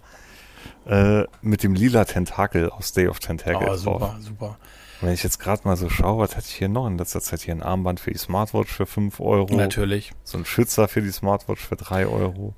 Äh, 0.86 1.26
mit 1.42 1.64
dem 1.64 1.74
lila 1.74 2.06
Tentakel 2.06 2.70
aus 2.70 2.92
Day 2.92 3.08
of 3.08 3.20
Tentacle. 3.20 3.70
Oh, 3.70 3.76
super, 3.76 4.00
drauf. 4.00 4.16
super. 4.20 4.58
Wenn 5.02 5.14
ich 5.14 5.24
jetzt 5.24 5.40
gerade 5.40 5.62
mal 5.64 5.78
so 5.78 5.90
schaue, 5.90 6.20
was 6.20 6.36
hatte 6.36 6.48
ich 6.50 6.56
hier 6.56 6.68
noch 6.68 6.86
in 6.86 6.98
letzter 6.98 7.22
Zeit? 7.22 7.42
Hier 7.42 7.54
ein 7.54 7.64
Armband 7.64 8.00
für 8.02 8.12
die 8.12 8.18
Smartwatch 8.18 8.72
für 8.72 8.86
5 8.86 9.20
Euro. 9.22 9.56
Natürlich. 9.56 10.12
So 10.24 10.38
ein 10.38 10.46
Schützer 10.46 10.88
für 10.88 11.02
die 11.02 11.12
Smartwatch 11.12 11.66
für 11.66 11.78
3 11.78 12.08
Euro. 12.08 12.54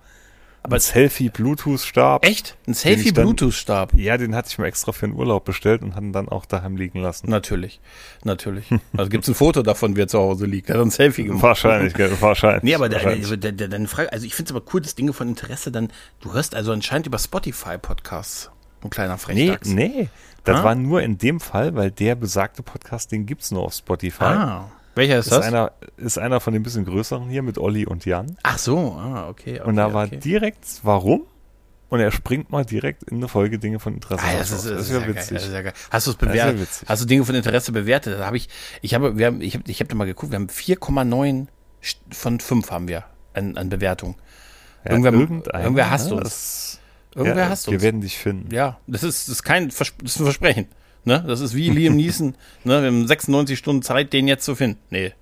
Aber 0.64 0.76
ein 0.76 0.80
Selfie-Bluetooth-Stab. 0.80 2.24
Echt? 2.24 2.56
Ein 2.68 2.76
Selfie-Bluetooth-Stab? 2.76 3.96
Ja, 3.96 4.18
den 4.18 4.36
hatte 4.36 4.50
ich 4.52 4.58
mir 4.60 4.68
extra 4.68 4.92
für 4.92 5.08
den 5.08 5.16
Urlaub 5.16 5.44
bestellt 5.44 5.82
und 5.82 5.96
hatte 5.96 6.12
dann 6.12 6.30
auch 6.30 6.46
daheim 6.46 6.76
liegen 6.76 7.00
lassen. 7.00 7.30
Natürlich, 7.30 7.80
natürlich. 8.24 8.66
Also 8.96 9.10
gibt's 9.10 9.28
ein 9.28 9.34
Foto 9.34 9.64
davon, 9.64 9.96
wie 9.96 10.02
er 10.02 10.08
zu 10.08 10.20
Hause 10.20 10.46
liegt. 10.46 10.70
Er 10.70 10.78
hat 10.78 10.86
ein 10.86 10.92
Selfie 10.92 11.24
gemacht. 11.24 11.42
Wahrscheinlich, 11.42 11.94
wahrscheinlich. 12.22 12.64
Nee, 12.64 12.76
aber 12.76 12.90
deine 12.90 13.18
der, 13.20 13.88
Frage, 13.88 14.14
also 14.14 14.26
ich 14.26 14.36
finde 14.36 14.54
es 14.54 14.56
aber 14.56 14.66
cool, 14.74 14.82
dass 14.82 14.94
Dinge 14.94 15.14
von 15.14 15.30
Interesse 15.30 15.72
dann, 15.72 15.90
du 16.20 16.34
hörst 16.34 16.54
also 16.54 16.72
anscheinend 16.72 17.08
über 17.08 17.18
Spotify 17.18 17.78
Podcasts. 17.80 18.52
Ein 18.84 18.90
kleiner 18.90 19.18
Frechdachs. 19.18 19.68
Nee, 19.68 19.88
nee. 19.88 20.10
Das 20.44 20.60
ah? 20.60 20.64
war 20.64 20.76
nur 20.76 21.02
in 21.02 21.18
dem 21.18 21.40
Fall, 21.40 21.76
weil 21.76 21.92
der 21.92 22.16
besagte 22.16 22.64
Podcast, 22.64 23.12
den 23.12 23.26
gibt's 23.26 23.52
nur 23.52 23.64
auf 23.64 23.74
Spotify. 23.74 24.24
Ah. 24.24 24.72
Welcher 24.96 25.20
ist, 25.20 25.28
ist 25.28 25.32
das? 25.32 25.46
Einer, 25.46 25.72
ist 25.98 26.18
einer 26.18 26.40
von 26.40 26.54
den 26.54 26.64
bisschen 26.64 26.86
größeren 26.86 27.30
hier 27.30 27.42
mit 27.42 27.58
Olli 27.58 27.86
und 27.86 28.06
Jan. 28.06 28.38
Ach 28.44 28.58
so, 28.58 28.98
ah, 29.00 29.30
okay. 29.30 29.60
okay 29.60 29.68
und 29.68 29.76
da 29.76 29.94
war 29.94 30.08
okay. 30.08 30.18
direkt, 30.18 30.66
warum? 30.84 31.26
Und 31.90 32.00
er 32.00 32.12
springt 32.12 32.50
mal 32.52 32.64
direkt 32.64 33.04
in 33.04 33.18
eine 33.18 33.28
Folge 33.28 33.60
Dinge 33.60 33.80
von 33.80 33.94
Interesse. 33.94 34.24
Ah, 34.26 34.38
das, 34.38 34.52
ist, 34.52 34.66
das, 34.66 34.72
das 34.72 34.90
ist 34.90 34.92
ja 34.92 35.08
witzig. 35.08 35.30
Geil, 35.30 35.38
das 35.38 35.46
ist 35.46 35.54
ja 35.54 35.62
geil. 35.62 35.74
Hast 35.90 36.08
du 36.08 36.12
es 36.12 36.18
bewertet? 36.18 36.70
Hast 36.88 37.02
du 37.02 37.06
Dinge 37.06 37.26
von 37.26 37.36
Interesse 37.36 37.74
bewertet? 37.74 38.18
Da 38.18 38.26
habe 38.26 38.38
ich, 38.38 38.48
ich 38.82 38.94
habe, 38.94 39.18
wir 39.18 39.28
haben, 39.28 39.42
ich 39.42 39.56
habe, 39.56 39.70
ich 39.70 39.80
habe 39.82 39.90
da 39.90 39.96
mal 39.96 40.06
geguckt. 40.06 40.32
Wir 40.32 40.38
haben 40.38 40.48
4,9 40.48 41.48
von 42.12 42.40
5 42.40 42.72
haben 42.72 42.88
wir 42.88 43.04
an, 43.34 43.58
an 43.58 43.68
Bewertung. 43.68 44.16
Ja, 44.86 44.92
irgendwer, 44.92 45.14
irgendwer 45.14 45.92
hasst 45.92 46.14
uns. 46.14 46.80
Irgendwer 47.14 47.44
ja, 47.44 47.50
hasst 47.50 47.68
uns. 47.68 47.74
Wir 47.74 47.82
werden 47.82 48.00
dich 48.00 48.18
finden. 48.18 48.54
Ja, 48.54 48.80
das 48.88 49.04
ist, 49.04 49.28
das 49.28 49.36
ist 49.36 49.44
kein, 49.44 49.68
das 49.68 49.82
ist 49.82 50.20
ein 50.20 50.24
Versprechen. 50.24 50.68
Ne? 51.04 51.24
Das 51.28 51.40
ist 51.40 51.56
wie 51.56 51.70
Liam 51.70 51.96
Neeson. 51.96 52.36
ne? 52.64 52.82
Wir 52.82 52.88
haben 52.88 53.08
96 53.08 53.58
Stunden 53.58 53.82
Zeit, 53.82 54.14
den 54.14 54.28
jetzt 54.28 54.46
zu 54.46 54.56
finden. 54.56 54.80
Nee. 54.90 55.14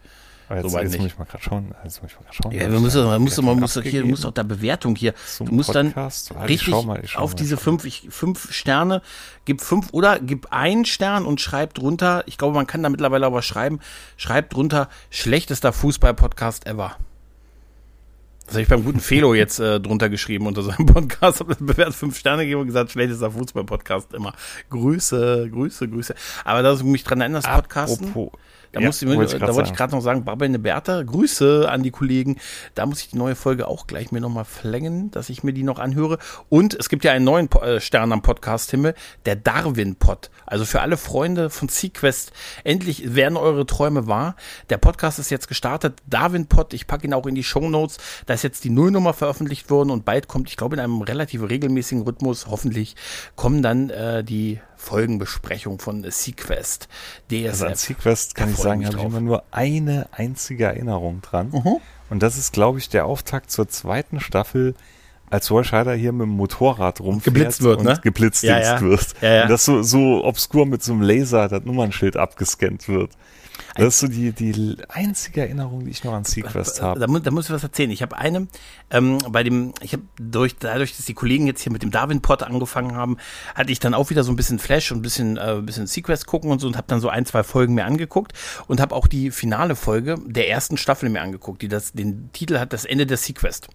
Aber 0.49 0.61
jetzt, 0.61 0.71
so 0.71 0.79
jetzt 0.79 0.97
muss 0.97 1.05
ich 1.05 1.17
mal 1.19 1.25
gerade 1.25 1.43
schauen. 1.43 1.75
Jetzt 1.83 2.01
muss 2.01 2.11
ich 2.11 2.19
mal 2.19 2.33
schauen. 2.33 2.51
Ja, 2.51 2.71
wir 2.71 2.79
müssen, 2.79 3.05
man 3.05 3.21
muss, 3.21 3.39
man 3.39 3.59
muss, 3.59 3.79
hier, 3.83 4.01
du 4.01 4.07
musst 4.07 4.25
auch 4.25 4.31
da 4.31 4.41
Bewertung 4.41 4.95
hier. 4.95 5.13
du 5.37 5.45
musst 5.45 5.71
Podcast. 5.71 6.31
dann 6.31 6.41
richtig 6.41 6.69
mal, 6.69 7.03
auf 7.15 7.31
mal, 7.31 7.37
diese 7.37 7.55
fünf, 7.55 7.85
ich, 7.85 8.07
fünf 8.09 8.51
Sterne, 8.51 9.03
gib 9.45 9.61
fünf 9.61 9.89
oder 9.91 10.19
gib 10.19 10.51
einen 10.51 10.85
Stern 10.85 11.27
und 11.27 11.39
schreib 11.39 11.75
drunter. 11.75 12.23
Ich 12.25 12.39
glaube, 12.39 12.55
man 12.55 12.65
kann 12.65 12.81
da 12.81 12.89
mittlerweile 12.89 13.27
aber 13.27 13.43
schreiben. 13.43 13.79
Schreib 14.17 14.49
drunter 14.49 14.89
schlechtester 15.11 15.71
Fußball-Podcast 15.71 16.65
ever. 16.65 16.97
Das 18.49 18.55
habe 18.55 18.63
ich 18.63 18.67
beim 18.67 18.83
guten 18.83 18.99
Felo 18.99 19.35
jetzt 19.35 19.59
äh, 19.59 19.79
drunter 19.79 20.09
geschrieben 20.09 20.47
unter 20.47 20.63
seinem 20.63 20.85
Podcast, 20.87 21.39
habe 21.39 21.55
bewertet 21.59 21.93
fünf 21.93 22.17
Sterne 22.17 22.41
gegeben 22.45 22.61
und 22.61 22.65
gesagt, 22.65 22.89
schlechtester 22.89 23.29
Fußball-Podcast 23.29 24.15
immer. 24.15 24.33
Grüße, 24.71 25.51
Grüße, 25.51 25.87
Grüße. 25.87 26.15
Aber 26.45 26.63
da 26.63 26.73
du 26.73 26.83
mich 26.83 27.03
dran 27.03 27.21
erinnerst, 27.21 27.47
Podcasten. 27.47 28.07
Apropos, 28.07 28.39
da, 28.71 28.81
ja, 28.81 28.85
muss 28.85 29.01
ich, 29.01 29.07
wollte 29.07 29.39
da 29.39 29.55
wollte 29.55 29.71
ich 29.71 29.75
gerade 29.75 29.95
noch 29.95 30.01
sagen, 30.01 30.25
babbelnde 30.25 30.59
Bertha, 30.59 31.01
Grüße 31.01 31.67
an 31.69 31.81
die 31.81 31.91
Kollegen. 31.91 32.37
Da 32.75 32.85
muss 32.85 33.01
ich 33.01 33.09
die 33.09 33.17
neue 33.17 33.35
Folge 33.35 33.67
auch 33.67 33.87
gleich 33.87 34.11
mir 34.11 34.21
nochmal 34.21 34.45
verlängern, 34.45 35.09
dass 35.11 35.29
ich 35.29 35.43
mir 35.43 35.53
die 35.53 35.63
noch 35.63 35.79
anhöre. 35.79 36.19
Und 36.49 36.75
es 36.75 36.89
gibt 36.89 37.03
ja 37.03 37.11
einen 37.11 37.25
neuen 37.25 37.51
äh, 37.51 37.79
Stern 37.79 38.11
am 38.11 38.21
Podcast-Himmel, 38.21 38.93
der 39.25 39.35
Darwin-Pod. 39.35 40.29
Also 40.45 40.65
für 40.65 40.81
alle 40.81 40.97
Freunde 40.97 41.49
von 41.49 41.67
Sequest, 41.67 42.31
endlich 42.63 43.15
werden 43.15 43.37
eure 43.37 43.65
Träume 43.65 44.07
wahr. 44.07 44.35
Der 44.69 44.77
Podcast 44.77 45.17
ist 45.17 45.31
jetzt 45.31 45.47
gestartet, 45.47 45.99
Darwin-Pod, 46.07 46.73
ich 46.73 46.85
packe 46.85 47.07
ihn 47.07 47.13
auch 47.13 47.25
in 47.25 47.35
die 47.35 47.43
Show 47.43 47.67
Notes. 47.69 47.97
Da 48.27 48.35
ist 48.35 48.43
jetzt 48.43 48.63
die 48.63 48.69
Nullnummer 48.69 49.13
veröffentlicht 49.13 49.69
worden 49.71 49.89
und 49.89 50.05
bald 50.05 50.27
kommt, 50.27 50.49
ich 50.49 50.57
glaube 50.57 50.75
in 50.75 50.79
einem 50.79 51.01
relativ 51.01 51.41
regelmäßigen 51.41 52.03
Rhythmus, 52.03 52.47
hoffentlich, 52.47 52.95
kommen 53.35 53.63
dann 53.63 53.89
äh, 53.89 54.23
die 54.23 54.59
Folgenbesprechung 54.79 55.77
von 55.77 56.09
Sequest. 56.09 56.87
DSF. 57.29 57.49
Also 57.49 57.65
an 57.65 57.75
Sequest 57.75 58.33
kann 58.33 58.51
ich 58.51 58.57
sagen, 58.57 58.85
habe 58.85 58.97
ich 58.97 59.03
immer 59.03 59.19
nur 59.19 59.43
eine 59.51 60.07
einzige 60.11 60.65
Erinnerung 60.65 61.21
dran. 61.21 61.49
Mhm. 61.51 61.77
Und 62.09 62.23
das 62.23 62.37
ist, 62.37 62.53
glaube 62.53 62.79
ich, 62.79 62.89
der 62.89 63.05
Auftakt 63.05 63.51
zur 63.51 63.67
zweiten 63.67 64.19
Staffel, 64.19 64.73
als 65.29 65.49
Horscheider 65.49 65.93
hier 65.93 66.11
mit 66.11 66.27
dem 66.27 66.35
Motorrad 66.35 66.99
rumfährt 67.01 67.23
geblitzt 67.23 67.61
wird, 67.61 67.79
und 67.79 67.85
ne? 67.85 67.99
geblitzt 68.01 68.43
ja, 68.43 68.59
ja. 68.59 68.81
wird. 68.81 69.13
Ja, 69.21 69.33
ja. 69.33 69.41
Und 69.43 69.49
das 69.49 69.65
so, 69.65 69.81
so 69.81 70.23
obskur 70.23 70.65
mit 70.65 70.83
so 70.83 70.93
einem 70.93 71.01
Laser 71.01 71.47
das 71.47 71.63
Nummernschild 71.63 72.17
abgescannt 72.17 72.87
wird. 72.87 73.11
Das 73.75 73.87
ist 73.87 73.99
so 73.99 74.07
die, 74.07 74.31
die 74.31 74.77
einzige 74.89 75.41
Erinnerung, 75.41 75.85
die 75.85 75.91
ich 75.91 76.03
noch 76.03 76.13
an 76.13 76.25
Sequest 76.25 76.81
habe. 76.81 76.99
Da, 76.99 77.07
da, 77.07 77.31
muss 77.31 77.45
ich 77.45 77.51
was 77.51 77.63
erzählen. 77.63 77.91
Ich 77.91 78.01
habe 78.01 78.17
eine, 78.17 78.47
ähm, 78.89 79.19
bei 79.29 79.43
dem, 79.43 79.73
ich 79.81 79.93
habe 79.93 80.03
durch, 80.19 80.57
dadurch, 80.57 80.95
dass 80.95 81.05
die 81.05 81.13
Kollegen 81.13 81.47
jetzt 81.47 81.61
hier 81.61 81.71
mit 81.71 81.83
dem 81.83 81.91
Darwin-Pod 81.91 82.43
angefangen 82.43 82.95
haben, 82.95 83.17
hatte 83.55 83.71
ich 83.71 83.79
dann 83.79 83.93
auch 83.93 84.09
wieder 84.09 84.23
so 84.23 84.31
ein 84.31 84.35
bisschen 84.35 84.59
Flash 84.59 84.91
und 84.91 84.99
ein 84.99 85.01
bisschen, 85.01 85.37
äh, 85.37 85.55
ein 85.57 85.65
bisschen 85.65 85.87
Sequest 85.87 86.25
gucken 86.25 86.51
und 86.51 86.59
so 86.59 86.67
und 86.67 86.77
habe 86.77 86.87
dann 86.87 86.99
so 86.99 87.09
ein, 87.09 87.25
zwei 87.25 87.43
Folgen 87.43 87.73
mir 87.73 87.85
angeguckt 87.85 88.33
und 88.67 88.81
habe 88.81 88.95
auch 88.95 89.07
die 89.07 89.31
finale 89.31 89.75
Folge 89.75 90.17
der 90.25 90.49
ersten 90.49 90.77
Staffel 90.77 91.09
mir 91.09 91.21
angeguckt, 91.21 91.61
die 91.61 91.67
das, 91.67 91.93
den 91.93 92.31
Titel 92.33 92.59
hat, 92.59 92.73
das 92.73 92.85
Ende 92.85 93.05
der 93.05 93.17
Sequest. 93.17 93.69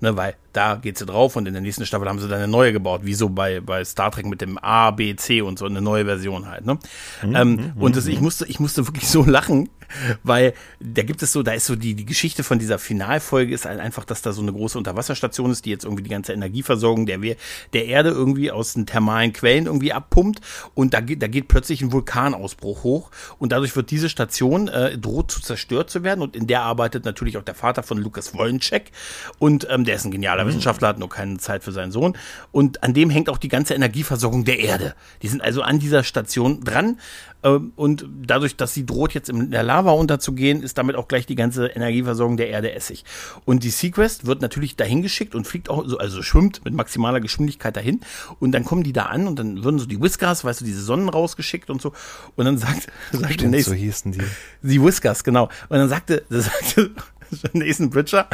Ne, 0.00 0.16
weil 0.16 0.36
da 0.52 0.76
geht 0.76 0.98
sie 0.98 1.06
drauf 1.06 1.36
und 1.36 1.46
in 1.46 1.54
der 1.54 1.62
nächsten 1.62 1.86
Staffel 1.86 2.08
haben 2.08 2.18
sie 2.18 2.28
dann 2.28 2.38
eine 2.38 2.48
neue 2.48 2.72
gebaut, 2.72 3.02
wie 3.04 3.14
so 3.14 3.28
bei, 3.28 3.60
bei 3.60 3.84
Star 3.84 4.10
Trek 4.10 4.26
mit 4.26 4.40
dem 4.40 4.58
A, 4.58 4.90
B, 4.90 5.14
C 5.16 5.42
und 5.42 5.58
so 5.58 5.66
eine 5.66 5.80
neue 5.80 6.04
Version 6.04 6.48
halt. 6.48 6.66
Ne? 6.66 6.78
Mhm, 7.22 7.36
ähm, 7.36 7.50
mhm, 7.52 7.82
und 7.82 7.96
das, 7.96 8.06
ich 8.06 8.20
musste, 8.20 8.46
ich 8.46 8.60
musste 8.60 8.86
wirklich 8.86 9.08
so 9.08 9.24
lachen, 9.24 9.68
weil 10.22 10.54
da 10.80 11.02
gibt 11.02 11.22
es 11.22 11.32
so, 11.32 11.42
da 11.42 11.52
ist 11.52 11.66
so 11.66 11.76
die, 11.76 11.94
die 11.94 12.06
Geschichte 12.06 12.42
von 12.42 12.58
dieser 12.58 12.78
Finalfolge 12.78 13.54
ist 13.54 13.64
halt 13.64 13.80
einfach, 13.80 14.04
dass 14.04 14.22
da 14.22 14.32
so 14.32 14.42
eine 14.42 14.52
große 14.52 14.78
Unterwasserstation 14.78 15.50
ist, 15.50 15.64
die 15.64 15.70
jetzt 15.70 15.84
irgendwie 15.84 16.02
die 16.02 16.10
ganze 16.10 16.32
Energieversorgung 16.32 17.06
der, 17.06 17.18
der 17.18 17.86
Erde 17.86 18.10
irgendwie 18.10 18.50
aus 18.50 18.74
den 18.74 18.86
thermalen 18.86 19.32
Quellen 19.32 19.66
irgendwie 19.66 19.92
abpumpt. 19.92 20.40
Und 20.74 20.94
da 20.94 21.00
geht, 21.00 21.22
da 21.22 21.26
geht 21.26 21.48
plötzlich 21.48 21.82
ein 21.82 21.92
Vulkanausbruch 21.92 22.82
hoch. 22.84 23.10
Und 23.38 23.52
dadurch 23.52 23.76
wird 23.76 23.90
diese 23.90 24.08
Station 24.08 24.68
äh, 24.68 24.96
droht 24.96 25.30
zu 25.30 25.40
zerstört 25.40 25.90
zu 25.90 26.02
werden. 26.02 26.22
Und 26.22 26.36
in 26.36 26.46
der 26.46 26.62
arbeitet 26.62 27.04
natürlich 27.04 27.36
auch 27.36 27.42
der 27.42 27.54
Vater 27.54 27.82
von 27.82 27.98
Lukas 27.98 28.34
Wollencheck 28.34 28.90
und 29.38 29.66
ähm, 29.70 29.84
der 29.84 29.96
ist 29.96 30.04
ein 30.04 30.10
genialer 30.10 30.44
mhm. 30.44 30.48
Wissenschaftler, 30.48 30.88
hat 30.88 30.98
nur 30.98 31.08
keine 31.08 31.38
Zeit 31.38 31.64
für 31.64 31.72
seinen 31.72 31.92
Sohn. 31.92 32.16
Und 32.52 32.82
an 32.82 32.94
dem 32.94 33.10
hängt 33.10 33.28
auch 33.28 33.38
die 33.38 33.48
ganze 33.48 33.74
Energieversorgung 33.74 34.44
der 34.44 34.58
Erde. 34.58 34.94
Die 35.22 35.28
sind 35.28 35.42
also 35.42 35.62
an 35.62 35.78
dieser 35.78 36.04
Station 36.04 36.62
dran 36.62 36.98
und 37.42 38.06
dadurch, 38.26 38.56
dass 38.56 38.74
sie 38.74 38.84
droht, 38.84 39.14
jetzt 39.14 39.30
in 39.30 39.50
der 39.50 39.62
Lava 39.62 39.92
unterzugehen, 39.92 40.62
ist 40.62 40.76
damit 40.76 40.96
auch 40.96 41.08
gleich 41.08 41.24
die 41.24 41.34
ganze 41.34 41.68
Energieversorgung 41.68 42.36
der 42.36 42.50
Erde 42.50 42.72
Essig. 42.72 43.04
Und 43.46 43.64
die 43.64 43.70
Sequest 43.70 44.26
wird 44.26 44.42
natürlich 44.42 44.76
dahin 44.76 45.00
geschickt 45.00 45.34
und 45.34 45.46
fliegt 45.46 45.70
auch, 45.70 45.86
so, 45.86 45.96
also 45.98 46.22
schwimmt 46.22 46.64
mit 46.64 46.74
maximaler 46.74 47.20
Geschwindigkeit 47.20 47.76
dahin. 47.76 48.00
Und 48.40 48.52
dann 48.52 48.64
kommen 48.64 48.82
die 48.82 48.92
da 48.92 49.04
an 49.04 49.26
und 49.26 49.38
dann 49.38 49.64
würden 49.64 49.78
so 49.78 49.86
die 49.86 50.00
Whiskers, 50.00 50.44
weißt 50.44 50.60
du, 50.60 50.64
diese 50.66 50.82
Sonnen 50.82 51.08
rausgeschickt 51.08 51.70
und 51.70 51.80
so. 51.80 51.92
Und 52.36 52.44
dann 52.44 52.58
sagt, 52.58 52.88
sagt 53.12 53.32
Stimmt, 53.32 53.52
nächste, 53.52 53.70
so 53.70 53.76
hießen 53.76 54.12
die. 54.12 54.22
Die 54.62 54.82
Whiskers, 54.82 55.24
genau. 55.24 55.44
Und 55.68 55.78
dann 55.78 55.88
sagte, 55.88 56.24
sagte 56.28 56.90
Nathan 57.52 57.90
Bridger, 57.90 58.28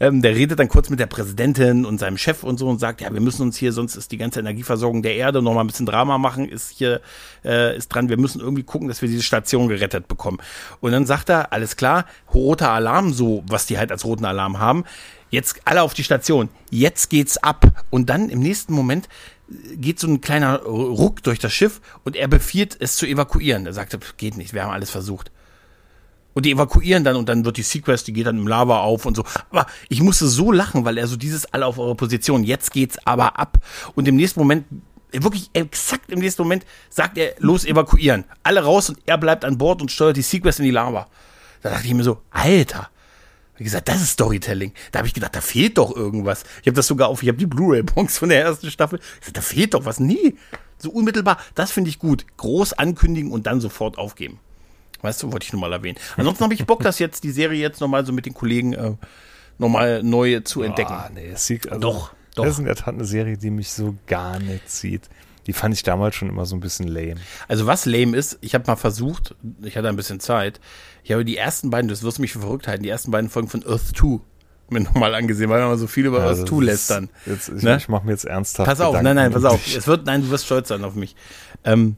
ähm, 0.00 0.22
der 0.22 0.34
redet 0.34 0.58
dann 0.58 0.68
kurz 0.68 0.90
mit 0.90 1.00
der 1.00 1.06
Präsidentin 1.06 1.84
und 1.84 1.98
seinem 1.98 2.18
Chef 2.18 2.42
und 2.44 2.58
so 2.58 2.68
und 2.68 2.78
sagt, 2.78 3.00
ja, 3.00 3.12
wir 3.12 3.20
müssen 3.20 3.42
uns 3.42 3.56
hier, 3.56 3.72
sonst 3.72 3.96
ist 3.96 4.12
die 4.12 4.16
ganze 4.16 4.40
Energieversorgung 4.40 5.02
der 5.02 5.16
Erde 5.16 5.42
noch 5.42 5.54
mal 5.54 5.60
ein 5.60 5.66
bisschen 5.66 5.86
Drama 5.86 6.18
machen, 6.18 6.48
ist 6.48 6.70
hier, 6.70 7.00
äh, 7.44 7.76
ist 7.76 7.88
dran, 7.88 8.08
wir 8.08 8.18
müssen 8.18 8.40
irgendwie 8.40 8.62
gucken, 8.62 8.88
dass 8.88 9.02
wir 9.02 9.08
diese 9.08 9.22
Station 9.22 9.68
gerettet 9.68 10.08
bekommen. 10.08 10.38
Und 10.80 10.92
dann 10.92 11.06
sagt 11.06 11.28
er, 11.28 11.52
alles 11.52 11.76
klar, 11.76 12.04
roter 12.32 12.70
Alarm, 12.70 13.12
so, 13.12 13.42
was 13.46 13.66
die 13.66 13.78
halt 13.78 13.92
als 13.92 14.04
roten 14.04 14.24
Alarm 14.24 14.58
haben, 14.58 14.84
jetzt 15.30 15.60
alle 15.64 15.82
auf 15.82 15.94
die 15.94 16.04
Station, 16.04 16.48
jetzt 16.70 17.10
geht's 17.10 17.36
ab. 17.38 17.84
Und 17.90 18.10
dann 18.10 18.28
im 18.28 18.40
nächsten 18.40 18.72
Moment 18.72 19.08
geht 19.76 19.98
so 19.98 20.06
ein 20.06 20.20
kleiner 20.20 20.62
Ruck 20.62 21.22
durch 21.22 21.38
das 21.38 21.52
Schiff 21.52 21.80
und 22.04 22.16
er 22.16 22.28
befiehlt 22.28 22.76
es 22.80 22.96
zu 22.96 23.06
evakuieren. 23.06 23.66
Er 23.66 23.72
sagte, 23.72 23.98
geht 24.16 24.36
nicht, 24.36 24.52
wir 24.52 24.64
haben 24.64 24.72
alles 24.72 24.90
versucht. 24.90 25.30
Und 26.34 26.46
die 26.46 26.52
evakuieren 26.52 27.02
dann 27.02 27.16
und 27.16 27.28
dann 27.28 27.44
wird 27.44 27.56
die 27.56 27.62
Sequest, 27.62 28.06
die 28.06 28.12
geht 28.12 28.26
dann 28.26 28.38
im 28.38 28.46
Lava 28.46 28.80
auf 28.80 29.06
und 29.06 29.16
so. 29.16 29.24
Aber 29.50 29.66
ich 29.88 30.00
musste 30.02 30.28
so 30.28 30.52
lachen, 30.52 30.84
weil 30.84 30.98
er 30.98 31.06
so 31.08 31.16
dieses 31.16 31.46
alle 31.46 31.66
auf 31.66 31.78
eure 31.78 31.94
Position, 31.96 32.44
jetzt 32.44 32.70
geht's 32.70 32.98
aber 33.04 33.38
ab. 33.38 33.58
Und 33.94 34.06
im 34.06 34.16
nächsten 34.16 34.38
Moment, 34.38 34.66
wirklich 35.10 35.50
exakt 35.52 36.12
im 36.12 36.20
nächsten 36.20 36.42
Moment, 36.42 36.64
sagt 36.90 37.18
er, 37.18 37.34
los 37.38 37.64
evakuieren. 37.64 38.24
Alle 38.42 38.62
raus 38.62 38.88
und 38.90 38.98
er 39.06 39.18
bleibt 39.18 39.44
an 39.44 39.58
Bord 39.58 39.80
und 39.80 39.90
steuert 39.90 40.16
die 40.16 40.22
Sequest 40.22 40.60
in 40.60 40.66
die 40.66 40.70
Lava. 40.70 41.08
Da 41.62 41.70
dachte 41.70 41.86
ich 41.86 41.94
mir 41.94 42.04
so, 42.04 42.22
Alter, 42.30 42.88
Wie 43.58 43.64
gesagt, 43.64 43.88
das 43.88 44.00
ist 44.00 44.10
Storytelling. 44.10 44.72
Da 44.92 45.00
habe 45.00 45.08
ich 45.08 45.14
gedacht, 45.14 45.34
da 45.34 45.40
fehlt 45.40 45.78
doch 45.78 45.94
irgendwas. 45.94 46.44
Ich 46.62 46.68
habe 46.68 46.76
das 46.76 46.86
sogar 46.86 47.08
auf, 47.08 47.22
ich 47.24 47.28
habe 47.28 47.38
die 47.38 47.46
Blu-ray-Box 47.46 48.18
von 48.18 48.28
der 48.28 48.40
ersten 48.40 48.70
Staffel. 48.70 49.00
Ich 49.20 49.26
sag, 49.26 49.34
da 49.34 49.40
fehlt 49.40 49.74
doch 49.74 49.84
was. 49.84 49.98
Nee, 49.98 50.36
so 50.78 50.90
unmittelbar. 50.90 51.38
Das 51.56 51.72
finde 51.72 51.90
ich 51.90 51.98
gut. 51.98 52.24
Groß 52.36 52.74
ankündigen 52.74 53.32
und 53.32 53.48
dann 53.48 53.60
sofort 53.60 53.98
aufgeben. 53.98 54.38
Weißt 55.02 55.22
du, 55.22 55.32
wollte 55.32 55.44
ich 55.44 55.52
nur 55.52 55.60
mal 55.60 55.72
erwähnen. 55.72 55.98
Ansonsten 56.16 56.44
habe 56.44 56.54
ich 56.54 56.66
Bock, 56.66 56.82
das 56.82 56.98
jetzt, 56.98 57.22
die 57.24 57.30
Serie 57.30 57.60
jetzt 57.60 57.80
nochmal 57.80 58.04
so 58.04 58.12
mit 58.12 58.26
den 58.26 58.34
Kollegen 58.34 58.72
äh, 58.72 58.92
nochmal 59.58 60.02
neu 60.02 60.40
zu 60.40 60.62
entdecken. 60.62 60.92
Ah, 60.92 61.10
nee, 61.14 61.30
es 61.32 61.46
sieht, 61.46 61.68
also, 61.68 61.80
Doch, 61.80 62.12
doch. 62.34 62.44
Das 62.44 62.54
ist 62.54 62.58
in 62.58 62.64
der 62.64 62.74
Tat 62.76 62.94
eine 62.94 63.04
Serie, 63.04 63.36
die 63.38 63.50
mich 63.50 63.70
so 63.72 63.94
gar 64.06 64.38
nicht 64.38 64.68
zieht. 64.70 65.08
Die 65.46 65.52
fand 65.52 65.74
ich 65.74 65.82
damals 65.82 66.14
schon 66.14 66.28
immer 66.28 66.44
so 66.44 66.54
ein 66.56 66.60
bisschen 66.60 66.88
lame. 66.88 67.16
Also 67.46 67.66
was 67.66 67.86
lame 67.86 68.16
ist, 68.16 68.38
ich 68.42 68.54
habe 68.54 68.64
mal 68.66 68.76
versucht, 68.76 69.34
ich 69.62 69.76
hatte 69.78 69.88
ein 69.88 69.96
bisschen 69.96 70.20
Zeit, 70.20 70.60
ich 71.04 71.12
habe 71.12 71.24
die 71.24 71.38
ersten 71.38 71.70
beiden, 71.70 71.88
das 71.88 72.02
wirst 72.02 72.18
du 72.18 72.22
mich 72.22 72.32
für 72.32 72.40
verrückt 72.40 72.68
halten, 72.68 72.82
die 72.82 72.90
ersten 72.90 73.10
beiden 73.10 73.30
Folgen 73.30 73.48
von 73.48 73.64
Earth 73.66 73.96
2 73.96 74.20
mir 74.70 74.80
nochmal 74.80 75.14
angesehen, 75.14 75.48
weil 75.48 75.60
wir 75.62 75.68
mal 75.68 75.78
so 75.78 75.86
viel 75.86 76.04
über 76.04 76.20
Also, 76.20 76.42
Earth 76.42 76.50
2 76.50 76.56
das 76.56 76.64
lästern. 76.66 77.08
Jetzt, 77.24 77.48
ich, 77.48 77.62
Ne? 77.62 77.76
ich 77.78 77.88
mache 77.88 78.04
mir 78.04 78.12
jetzt 78.12 78.26
ernsthaft. 78.26 78.68
Pass 78.68 78.80
auf, 78.82 78.88
Gedanken 78.92 79.04
nein, 79.16 79.16
nein, 79.16 79.32
pass 79.32 79.44
auf. 79.44 79.66
Es 79.74 79.86
wird, 79.86 80.04
nein, 80.04 80.20
du 80.20 80.28
wirst 80.30 80.44
stolz 80.44 80.68
sein 80.68 80.84
auf 80.84 80.94
mich. 80.94 81.16
Ähm, 81.64 81.96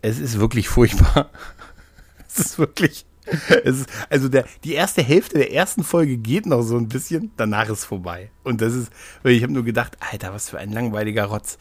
es 0.00 0.18
ist 0.18 0.40
wirklich 0.40 0.68
furchtbar. 0.68 1.28
Es 2.32 2.46
ist 2.46 2.58
wirklich. 2.58 3.06
Es 3.64 3.80
ist, 3.80 3.90
also 4.08 4.28
der, 4.28 4.44
die 4.64 4.72
erste 4.74 5.02
Hälfte 5.02 5.38
der 5.38 5.52
ersten 5.52 5.84
Folge 5.84 6.16
geht 6.16 6.46
noch 6.46 6.62
so 6.62 6.76
ein 6.76 6.88
bisschen, 6.88 7.30
danach 7.36 7.68
ist 7.68 7.84
vorbei. 7.84 8.30
Und 8.42 8.60
das 8.60 8.74
ist, 8.74 8.92
ich 9.22 9.42
habe 9.42 9.52
nur 9.52 9.64
gedacht, 9.64 9.96
Alter, 10.10 10.32
was 10.32 10.50
für 10.50 10.58
ein 10.58 10.72
langweiliger 10.72 11.26
Rotz. 11.26 11.58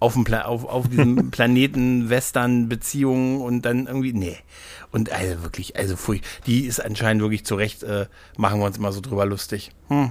Auf, 0.00 0.14
dem 0.14 0.24
Pla 0.24 0.46
auf, 0.46 0.64
auf 0.64 0.88
diesem 0.88 1.30
Planeten, 1.30 2.10
Western, 2.10 2.68
Beziehungen 2.68 3.40
und 3.40 3.62
dann 3.62 3.86
irgendwie, 3.86 4.12
nee. 4.12 4.36
Und 4.90 5.12
also 5.12 5.44
wirklich, 5.44 5.76
also 5.76 5.96
furcht, 5.96 6.24
die 6.46 6.66
ist 6.66 6.84
anscheinend 6.84 7.22
wirklich 7.22 7.44
zu 7.44 7.54
Recht, 7.54 7.84
äh, 7.84 8.06
machen 8.36 8.58
wir 8.58 8.66
uns 8.66 8.80
mal 8.80 8.90
so 8.90 9.00
drüber 9.00 9.26
lustig. 9.26 9.70
Hm. 9.88 10.10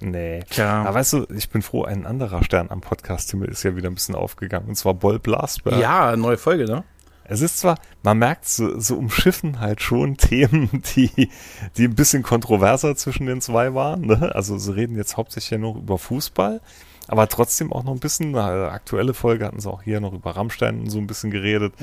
Nee. 0.00 0.44
Tja. 0.50 0.82
Aber 0.82 0.94
weißt 0.96 1.14
du, 1.14 1.26
ich 1.34 1.48
bin 1.48 1.62
froh, 1.62 1.84
ein 1.84 2.04
anderer 2.04 2.44
Stern 2.44 2.70
am 2.70 2.82
Podcast-Himmel 2.82 3.48
ist 3.48 3.62
ja 3.62 3.74
wieder 3.74 3.88
ein 3.88 3.94
bisschen 3.94 4.14
aufgegangen. 4.14 4.68
Und 4.68 4.74
zwar 4.74 4.92
Boll 4.92 5.18
Blasberg. 5.18 5.80
Ja, 5.80 6.14
neue 6.16 6.36
Folge, 6.36 6.66
ne? 6.66 6.84
Es 7.28 7.40
ist 7.40 7.58
zwar, 7.58 7.78
man 8.02 8.18
merkt, 8.18 8.46
so, 8.48 8.78
so 8.78 8.96
umschiffen 8.96 9.60
halt 9.60 9.82
schon 9.82 10.16
Themen, 10.18 10.82
die, 10.94 11.30
die 11.76 11.84
ein 11.84 11.94
bisschen 11.94 12.22
kontroverser 12.22 12.96
zwischen 12.96 13.26
den 13.26 13.40
zwei 13.40 13.74
waren. 13.74 14.02
Ne? 14.02 14.32
Also 14.34 14.58
sie 14.58 14.74
reden 14.74 14.96
jetzt 14.96 15.16
hauptsächlich 15.16 15.50
ja 15.50 15.58
noch 15.58 15.76
über 15.76 15.98
Fußball, 15.98 16.60
aber 17.08 17.28
trotzdem 17.28 17.72
auch 17.72 17.84
noch 17.84 17.92
ein 17.92 18.00
bisschen, 18.00 18.34
äh, 18.34 18.38
aktuelle 18.38 19.14
Folge 19.14 19.44
hatten 19.46 19.60
sie 19.60 19.70
auch 19.70 19.82
hier 19.82 20.00
noch 20.00 20.12
über 20.12 20.36
Rammstein 20.36 20.80
und 20.80 20.90
so 20.90 20.98
ein 20.98 21.06
bisschen 21.06 21.30
geredet. 21.30 21.74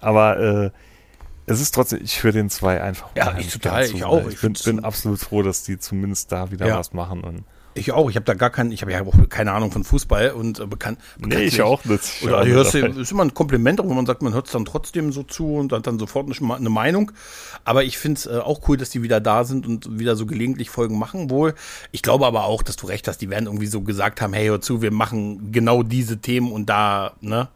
Aber 0.00 0.38
äh, 0.38 0.70
es 1.46 1.60
ist 1.60 1.74
trotzdem, 1.74 2.00
ich 2.02 2.22
höre 2.22 2.32
den 2.32 2.48
zwei 2.48 2.80
einfach 2.82 3.10
Ja, 3.16 3.36
ich 3.38 3.52
total, 3.52 3.84
gern 3.84 3.94
ich 3.94 4.00
zu, 4.02 4.06
auch. 4.06 4.26
Ich 4.28 4.40
bin, 4.40 4.54
bin 4.64 4.84
absolut 4.84 5.20
froh, 5.20 5.42
dass 5.42 5.62
die 5.62 5.78
zumindest 5.78 6.32
da 6.32 6.50
wieder 6.50 6.66
Ja. 6.66 6.78
was 6.78 6.92
machen. 6.94 7.22
Und 7.22 7.44
Ich 7.74 7.92
auch. 7.92 8.08
Ich 8.08 8.16
habe 8.16 8.24
da 8.24 8.34
gar 8.34 8.50
keinen, 8.50 8.70
ich 8.70 8.82
habe 8.82 8.92
ja 8.92 9.02
auch 9.02 9.28
keine 9.28 9.52
Ahnung 9.52 9.72
von 9.72 9.84
Fußball 9.84 10.30
und 10.30 10.60
äh, 10.60 10.66
bekannt. 10.66 10.98
nee, 11.18 11.42
ich 11.42 11.60
auch 11.60 11.84
nicht. 11.84 12.04
Ich 12.20 12.26
Oder 12.26 12.40
auch 12.40 12.46
hörst 12.46 12.74
du, 12.74 12.78
ist 12.78 13.10
immer 13.10 13.24
ein 13.24 13.34
Kompliment, 13.34 13.80
wo 13.82 13.92
man 13.92 14.06
sagt, 14.06 14.22
man 14.22 14.32
hört 14.32 14.46
es 14.46 14.52
dann 14.52 14.64
trotzdem 14.64 15.12
so 15.12 15.24
zu 15.24 15.54
und 15.56 15.72
hat 15.72 15.86
dann 15.86 15.98
sofort 15.98 16.28
eine 16.40 16.70
Meinung. 16.70 17.10
Aber 17.64 17.84
ich 17.84 17.98
finde 17.98 18.18
es 18.18 18.26
äh, 18.26 18.38
auch 18.38 18.68
cool, 18.68 18.76
dass 18.76 18.90
die 18.90 19.02
wieder 19.02 19.20
da 19.20 19.44
sind 19.44 19.66
und 19.66 19.98
wieder 19.98 20.14
so 20.16 20.26
gelegentlich 20.26 20.70
Folgen 20.70 20.98
machen 20.98 21.30
wohl. 21.30 21.54
Ich 21.90 22.02
glaube 22.02 22.26
aber 22.26 22.44
auch, 22.44 22.62
dass 22.62 22.76
du 22.76 22.86
recht 22.86 23.08
hast, 23.08 23.18
die 23.18 23.30
werden 23.30 23.46
irgendwie 23.46 23.66
so 23.66 23.80
gesagt 23.80 24.20
haben, 24.20 24.32
hey, 24.32 24.46
hör 24.46 24.60
zu, 24.60 24.80
wir 24.80 24.92
machen 24.92 25.50
genau 25.52 25.82
diese 25.82 26.18
Themen 26.18 26.52
und 26.52 26.66
da, 26.66 27.14
ne? 27.20 27.48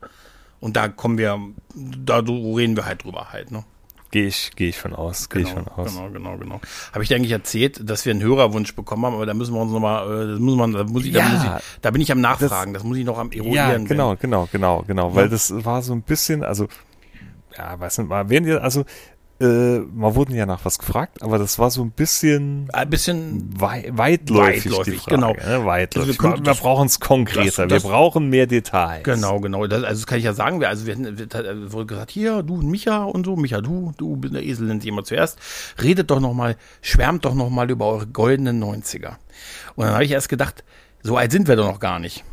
Und 0.60 0.76
da 0.76 0.88
kommen 0.88 1.18
wir, 1.18 1.38
da 1.76 2.18
reden 2.18 2.76
wir 2.76 2.84
halt 2.84 3.04
drüber 3.04 3.28
halt, 3.30 3.52
ne? 3.52 3.64
Gehe 4.10 4.26
ich, 4.26 4.52
gehe 4.56 4.70
ich 4.70 4.78
von 4.78 4.94
aus, 4.94 5.28
gehe 5.28 5.42
ich 5.42 5.48
Genau, 5.52 5.64
von 5.64 5.72
aus. 5.84 5.94
genau, 5.94 6.08
genau, 6.10 6.38
genau. 6.38 6.60
Habe 6.92 7.02
ich 7.02 7.08
dir 7.08 7.16
eigentlich 7.16 7.32
erzählt, 7.32 7.78
dass 7.88 8.06
wir 8.06 8.12
einen 8.12 8.22
Hörerwunsch 8.22 8.74
bekommen 8.74 9.04
haben, 9.04 9.14
aber 9.14 9.26
da 9.26 9.34
müssen 9.34 9.52
wir 9.54 9.60
uns 9.60 9.70
nochmal, 9.70 10.24
äh, 10.24 10.30
das 10.32 10.40
muss 10.40 10.56
man, 10.56 10.72
da 10.72 10.84
muss 10.84 11.04
ich, 11.04 11.12
da, 11.12 11.18
Ja. 11.18 11.28
muss 11.28 11.44
ich, 11.44 11.50
da 11.82 11.90
bin 11.90 12.00
ich 12.00 12.10
am 12.10 12.20
Nachfragen, 12.22 12.72
das, 12.72 12.84
muss 12.84 12.96
ich 12.96 13.04
noch 13.04 13.18
am 13.18 13.30
Ja, 13.32 13.42
eruieren. 13.42 13.84
genau, 13.84 14.16
genau, 14.16 14.48
genau, 14.50 14.82
genau, 14.86 15.14
weil 15.14 15.28
das 15.28 15.52
war 15.64 15.82
so 15.82 15.92
ein 15.92 16.00
bisschen, 16.02 16.42
also, 16.42 16.68
ja, 17.56 17.78
weiß 17.78 17.98
nicht, 17.98 18.08
mal, 18.08 18.30
werden 18.30 18.44
die, 18.44 18.52
also, 18.52 18.84
äh, 19.40 19.78
mal 19.78 20.14
wurden 20.16 20.34
ja 20.34 20.46
nach 20.46 20.64
was 20.64 20.78
gefragt, 20.80 21.22
aber 21.22 21.38
das 21.38 21.58
war 21.60 21.70
so 21.70 21.82
ein 21.82 21.92
bisschen 21.92 22.68
Ein 22.72 22.90
bisschen 22.90 23.48
wei 23.60 23.88
weitläufig, 23.92 24.62
die 24.64 24.70
Weitläufig, 24.70 25.00
Frage, 25.00 25.14
genau. 25.14 25.32
Ne? 25.34 25.64
Weitläufig. 25.64 26.20
Also 26.20 26.36
wir 26.38 26.44
wir 26.46 26.54
brauchen 26.54 26.86
es 26.86 26.98
konkreter, 26.98 27.66
das- 27.66 27.82
das- 27.82 27.84
wir 27.84 27.90
brauchen 27.90 28.28
mehr 28.30 28.46
Details. 28.48 29.04
Genau, 29.04 29.38
genau. 29.40 29.66
Das, 29.68 29.84
also 29.84 30.00
das 30.00 30.06
kann 30.06 30.18
ich 30.18 30.24
ja 30.24 30.32
sagen. 30.32 30.60
Wir, 30.60 30.68
also 30.68 30.86
wir, 30.86 30.98
wir, 30.98 31.16
wir 31.18 31.72
wurde 31.72 31.86
gesagt, 31.86 32.10
hier, 32.10 32.42
du 32.42 32.56
und 32.56 32.68
Micha 32.68 33.04
und 33.04 33.26
so, 33.26 33.36
Micha, 33.36 33.60
du, 33.60 33.92
du, 33.96 34.16
der 34.16 34.42
Esel 34.44 34.66
nennt 34.66 34.84
immer 34.84 35.04
zuerst. 35.04 35.38
Redet 35.80 36.10
doch 36.10 36.18
noch 36.20 36.34
mal, 36.34 36.56
schwärmt 36.82 37.24
doch 37.24 37.34
noch 37.34 37.48
mal 37.50 37.70
über 37.70 37.86
eure 37.86 38.06
goldenen 38.08 38.62
90er. 38.62 39.16
Und 39.76 39.84
dann 39.86 39.94
habe 39.94 40.04
ich 40.04 40.10
erst 40.10 40.28
gedacht, 40.28 40.64
so 41.02 41.16
alt 41.16 41.30
sind 41.30 41.46
wir 41.46 41.54
doch 41.54 41.66
noch 41.70 41.78
gar 41.80 42.00
nicht. 42.00 42.24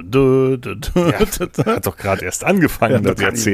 Du, 0.00 0.56
du, 0.56 0.74
du, 0.76 1.46
du. 1.46 1.64
Hat 1.66 1.86
doch 1.86 1.96
gerade 1.96 2.24
erst 2.24 2.44
angefangen, 2.44 3.02
das 3.02 3.16
gar 3.16 3.32
nicht 3.32 3.42
so. 3.42 3.50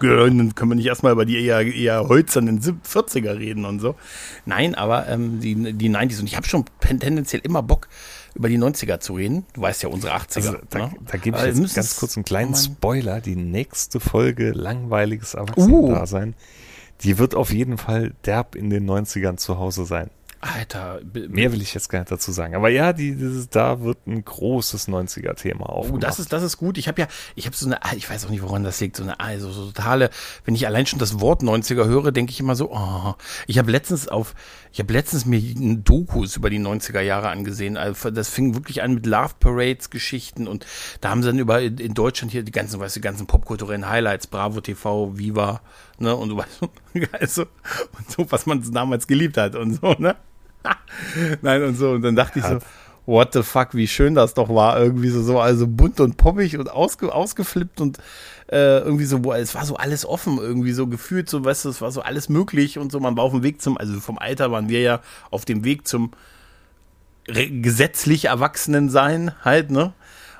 Dann 0.00 0.54
können 0.54 0.70
wir 0.70 0.74
nicht 0.76 0.86
erstmal 0.86 1.12
über 1.12 1.24
die 1.24 1.44
eher, 1.44 1.60
eher 1.62 2.08
hölzernen 2.08 2.60
Sieb- 2.60 2.80
40er 2.86 3.38
reden 3.38 3.64
und 3.64 3.80
so. 3.80 3.94
Nein, 4.46 4.74
aber 4.74 5.08
ähm, 5.08 5.40
die, 5.40 5.54
die 5.74 5.90
90s. 5.90 6.20
Und 6.20 6.26
ich 6.26 6.36
habe 6.36 6.46
schon 6.46 6.64
tendenziell 6.80 7.40
immer 7.44 7.62
Bock, 7.62 7.88
über 8.34 8.48
die 8.48 8.58
90er 8.58 9.00
zu 9.00 9.14
reden. 9.14 9.44
Du 9.52 9.60
weißt 9.62 9.82
ja, 9.82 9.88
unsere 9.88 10.14
80er. 10.14 10.36
Also, 10.36 10.56
da, 10.70 10.78
ne? 10.78 10.92
da 11.06 11.18
gebe 11.18 11.36
ich 11.38 11.44
jetzt 11.44 11.74
ganz 11.74 11.96
kurz 11.96 12.16
einen 12.16 12.24
kleinen 12.24 12.54
Oh. 12.54 12.56
Spoiler. 12.56 13.20
Die 13.20 13.36
nächste 13.36 14.00
Folge 14.00 14.52
Langweiliges 14.52 15.34
Erwachsenen-Dasein, 15.34 16.34
die 17.02 17.18
wird 17.18 17.34
auf 17.34 17.52
jeden 17.52 17.78
Fall 17.78 18.14
derb 18.26 18.54
in 18.54 18.70
den 18.70 18.88
90ern 18.88 19.36
zu 19.36 19.58
Hause 19.58 19.84
sein. 19.84 20.10
Alter, 20.40 21.00
Mehr 21.12 21.52
will 21.52 21.60
ich 21.62 21.74
jetzt 21.74 21.88
gar 21.88 21.98
nicht 21.98 22.10
dazu 22.12 22.30
sagen. 22.30 22.54
Aber 22.54 22.68
ja, 22.68 22.92
die, 22.92 23.14
dieses, 23.16 23.48
da 23.48 23.80
wird 23.80 24.06
ein 24.06 24.24
großes 24.24 24.88
90er-Thema 24.88 25.66
Oh, 25.68 25.72
aufgemacht. 25.80 26.02
das 26.04 26.20
ist, 26.20 26.32
das 26.32 26.42
ist 26.44 26.56
gut. 26.56 26.78
Ich 26.78 26.86
habe 26.86 27.00
ja, 27.00 27.08
ich 27.34 27.46
habe 27.46 27.56
so 27.56 27.66
eine, 27.66 27.80
ich 27.96 28.08
weiß 28.08 28.24
auch 28.26 28.30
nicht, 28.30 28.42
woran 28.42 28.62
das 28.62 28.78
liegt, 28.80 28.96
so 28.96 29.02
eine, 29.02 29.18
also 29.18 29.50
so 29.50 29.66
totale, 29.66 30.10
wenn 30.44 30.54
ich 30.54 30.66
allein 30.66 30.86
schon 30.86 30.98
das 31.00 31.20
Wort 31.20 31.42
90er 31.42 31.86
höre, 31.86 32.12
denke 32.12 32.30
ich 32.30 32.40
immer 32.40 32.54
so, 32.54 32.70
oh, 32.72 33.14
ich 33.46 33.58
habe 33.58 33.70
letztens 33.72 34.06
auf, 34.06 34.34
ich 34.72 34.78
habe 34.78 34.92
letztens 34.92 35.26
mir 35.26 35.38
ein 35.40 35.82
Dokus 35.82 36.36
über 36.36 36.50
die 36.50 36.60
90er 36.60 37.00
Jahre 37.00 37.30
angesehen. 37.30 37.76
Also 37.76 38.10
das 38.10 38.28
fing 38.28 38.54
wirklich 38.54 38.82
an 38.82 38.94
mit 38.94 39.06
Love 39.06 39.34
Parades 39.40 39.90
Geschichten 39.90 40.46
und 40.46 40.66
da 41.00 41.10
haben 41.10 41.22
sie 41.22 41.28
dann 41.28 41.38
über 41.38 41.60
in 41.60 41.94
Deutschland 41.94 42.30
hier 42.30 42.44
die 42.44 42.52
ganzen, 42.52 42.78
weißt 42.78 42.94
du, 42.96 43.00
die 43.00 43.04
ganzen 43.04 43.26
popkulturellen 43.26 43.88
Highlights, 43.88 44.28
Bravo 44.28 44.60
TV, 44.60 45.18
Viva, 45.18 45.60
ne, 45.98 46.14
und 46.14 46.30
so 46.30 46.38
also, 47.12 47.42
und 47.42 48.10
so, 48.10 48.30
was 48.30 48.46
man 48.46 48.62
damals 48.72 49.06
geliebt 49.06 49.36
hat 49.36 49.56
und 49.56 49.74
so, 49.74 49.94
ne? 49.98 50.14
Nein, 51.42 51.62
und 51.62 51.76
so, 51.76 51.90
und 51.92 52.02
dann 52.02 52.16
dachte 52.16 52.38
ich 52.38 52.44
so, 52.44 52.58
what 53.06 53.32
the 53.32 53.42
fuck, 53.42 53.74
wie 53.74 53.88
schön 53.88 54.14
das 54.14 54.34
doch 54.34 54.48
war, 54.48 54.78
irgendwie 54.78 55.08
so, 55.08 55.22
so 55.22 55.40
also 55.40 55.66
bunt 55.66 56.00
und 56.00 56.16
poppig 56.16 56.58
und 56.58 56.70
ausge, 56.70 57.12
ausgeflippt 57.12 57.80
und 57.80 57.98
äh, 58.50 58.78
irgendwie 58.78 59.06
so, 59.06 59.24
wo 59.24 59.32
es 59.32 59.54
war 59.54 59.64
so 59.64 59.76
alles 59.76 60.04
offen, 60.04 60.38
irgendwie 60.38 60.72
so 60.72 60.86
gefühlt, 60.86 61.28
so, 61.28 61.44
weißt 61.44 61.64
du, 61.64 61.68
es 61.70 61.80
war 61.80 61.90
so 61.90 62.02
alles 62.02 62.28
möglich 62.28 62.78
und 62.78 62.92
so, 62.92 63.00
man 63.00 63.16
war 63.16 63.24
auf 63.24 63.32
dem 63.32 63.42
Weg 63.42 63.62
zum, 63.62 63.78
also 63.78 63.98
vom 64.00 64.18
Alter 64.18 64.50
waren 64.52 64.68
wir 64.68 64.80
ja 64.80 65.00
auf 65.30 65.44
dem 65.44 65.64
Weg 65.64 65.88
zum 65.88 66.12
gesetzlich 67.26 68.26
Erwachsenen 68.26 68.90
sein, 68.90 69.32
halt, 69.42 69.70
ne? 69.70 69.92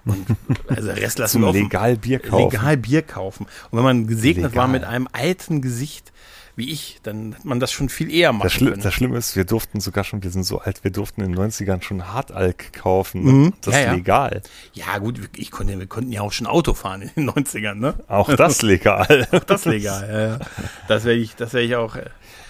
Und 0.04 0.26
also 0.68 0.90
Rest 0.90 1.18
lassen 1.18 1.42
wir 1.42 1.48
offen. 1.48 1.62
legal 1.62 1.96
Bier 1.96 2.18
kaufen. 2.18 2.50
Legal 2.50 2.76
Bier 2.76 3.02
kaufen. 3.02 3.46
Und 3.70 3.78
wenn 3.78 3.84
man 3.84 4.06
gesegnet 4.06 4.56
war 4.56 4.66
Legal. 4.66 4.80
mit 4.80 4.84
einem 4.84 5.08
alten 5.12 5.60
Gesicht 5.60 6.12
wie 6.58 6.70
ich, 6.70 6.98
dann 7.02 7.34
hat 7.36 7.44
man 7.44 7.60
das 7.60 7.72
schon 7.72 7.88
viel 7.88 8.12
eher 8.12 8.32
machen 8.32 8.42
Das, 8.44 8.52
Schli 8.52 8.70
können. 8.70 8.82
das 8.82 8.92
Schlimme 8.92 9.16
ist, 9.16 9.36
wir 9.36 9.44
durften 9.44 9.80
sogar 9.80 10.04
schon, 10.04 10.22
wir 10.22 10.30
sind 10.30 10.42
so 10.44 10.58
alt, 10.58 10.84
wir 10.84 10.90
durften 10.90 11.22
in 11.22 11.32
den 11.32 11.38
90ern 11.50 11.80
schon 11.82 12.12
Hartalk 12.12 12.72
kaufen. 12.72 13.22
Mhm. 13.22 13.52
Das 13.62 13.74
Ja, 13.74 13.80
ist 13.80 13.86
ja. 13.86 13.92
legal. 13.94 14.42
Ja, 14.74 14.98
gut, 14.98 15.20
ich 15.36 15.50
konnte, 15.50 15.78
wir 15.78 15.86
konnten 15.86 16.12
ja 16.12 16.20
auch 16.20 16.32
schon 16.32 16.46
Auto 16.46 16.74
fahren 16.74 17.02
in 17.02 17.10
den 17.26 17.30
90ern, 17.30 17.74
ne? 17.74 17.94
Auch 18.08 18.34
das 18.34 18.62
legal. 18.62 19.26
Das 19.46 19.64
legal, 19.64 20.08
ja, 20.10 20.26
ja. 20.28 20.38
Das 20.88 21.04
werde 21.04 21.20
ich, 21.20 21.34
das 21.36 21.52
werde 21.54 21.66
ich 21.66 21.76
auch. 21.76 21.96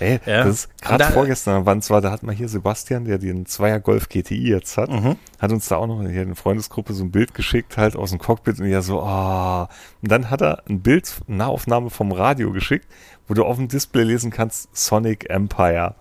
Ey, 0.00 0.20
Ja. 0.26 0.44
das 0.44 0.48
ist 0.66 0.80
gerade 0.82 1.04
da- 1.04 1.11
vorgestern, 1.11 1.66
wann 1.66 1.82
zwar, 1.82 2.00
da 2.00 2.11
hat 2.11 2.22
man 2.22 2.34
hier 2.34 2.48
Sebastian, 2.48 3.04
der 3.04 3.18
den 3.18 3.46
Zweier 3.46 3.80
Golf 3.80 4.08
GTI 4.08 4.48
jetzt 4.50 4.76
hat, 4.76 4.90
Mhm. 4.90 5.16
hat 5.38 5.50
uns 5.52 5.68
da 5.68 5.76
auch 5.76 5.87
noch 5.87 6.00
hier 6.02 6.22
in 6.22 6.28
der 6.28 6.37
Freundesgruppe 6.37 6.92
so 6.94 7.04
ein 7.04 7.11
Bild 7.11 7.34
geschickt, 7.34 7.76
halt 7.76 7.96
aus 7.96 8.11
dem 8.11 8.18
Cockpit 8.18 8.61
und 8.61 8.66
ja 8.68 8.82
so, 8.82 9.02
ah. 9.02 9.68
Und 10.02 10.11
dann 10.12 10.30
hat 10.30 10.40
er 10.40 10.62
ein 10.68 10.80
Bild, 10.80 11.12
eine 11.26 11.37
Nahaufnahme 11.38 11.90
vom 11.90 12.12
Radio 12.12 12.52
geschickt, 12.52 12.87
wo 13.26 13.34
du 13.34 13.44
auf 13.44 13.56
dem 13.56 13.68
Display 13.68 14.04
lesen 14.04 14.30
kannst, 14.30 14.68
Sonic 14.76 15.28
Empire. 15.30 15.94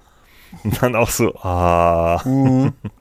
Und 0.64 0.82
dann 0.82 0.96
auch 0.96 1.10
so, 1.10 1.36
ah. 1.38 2.22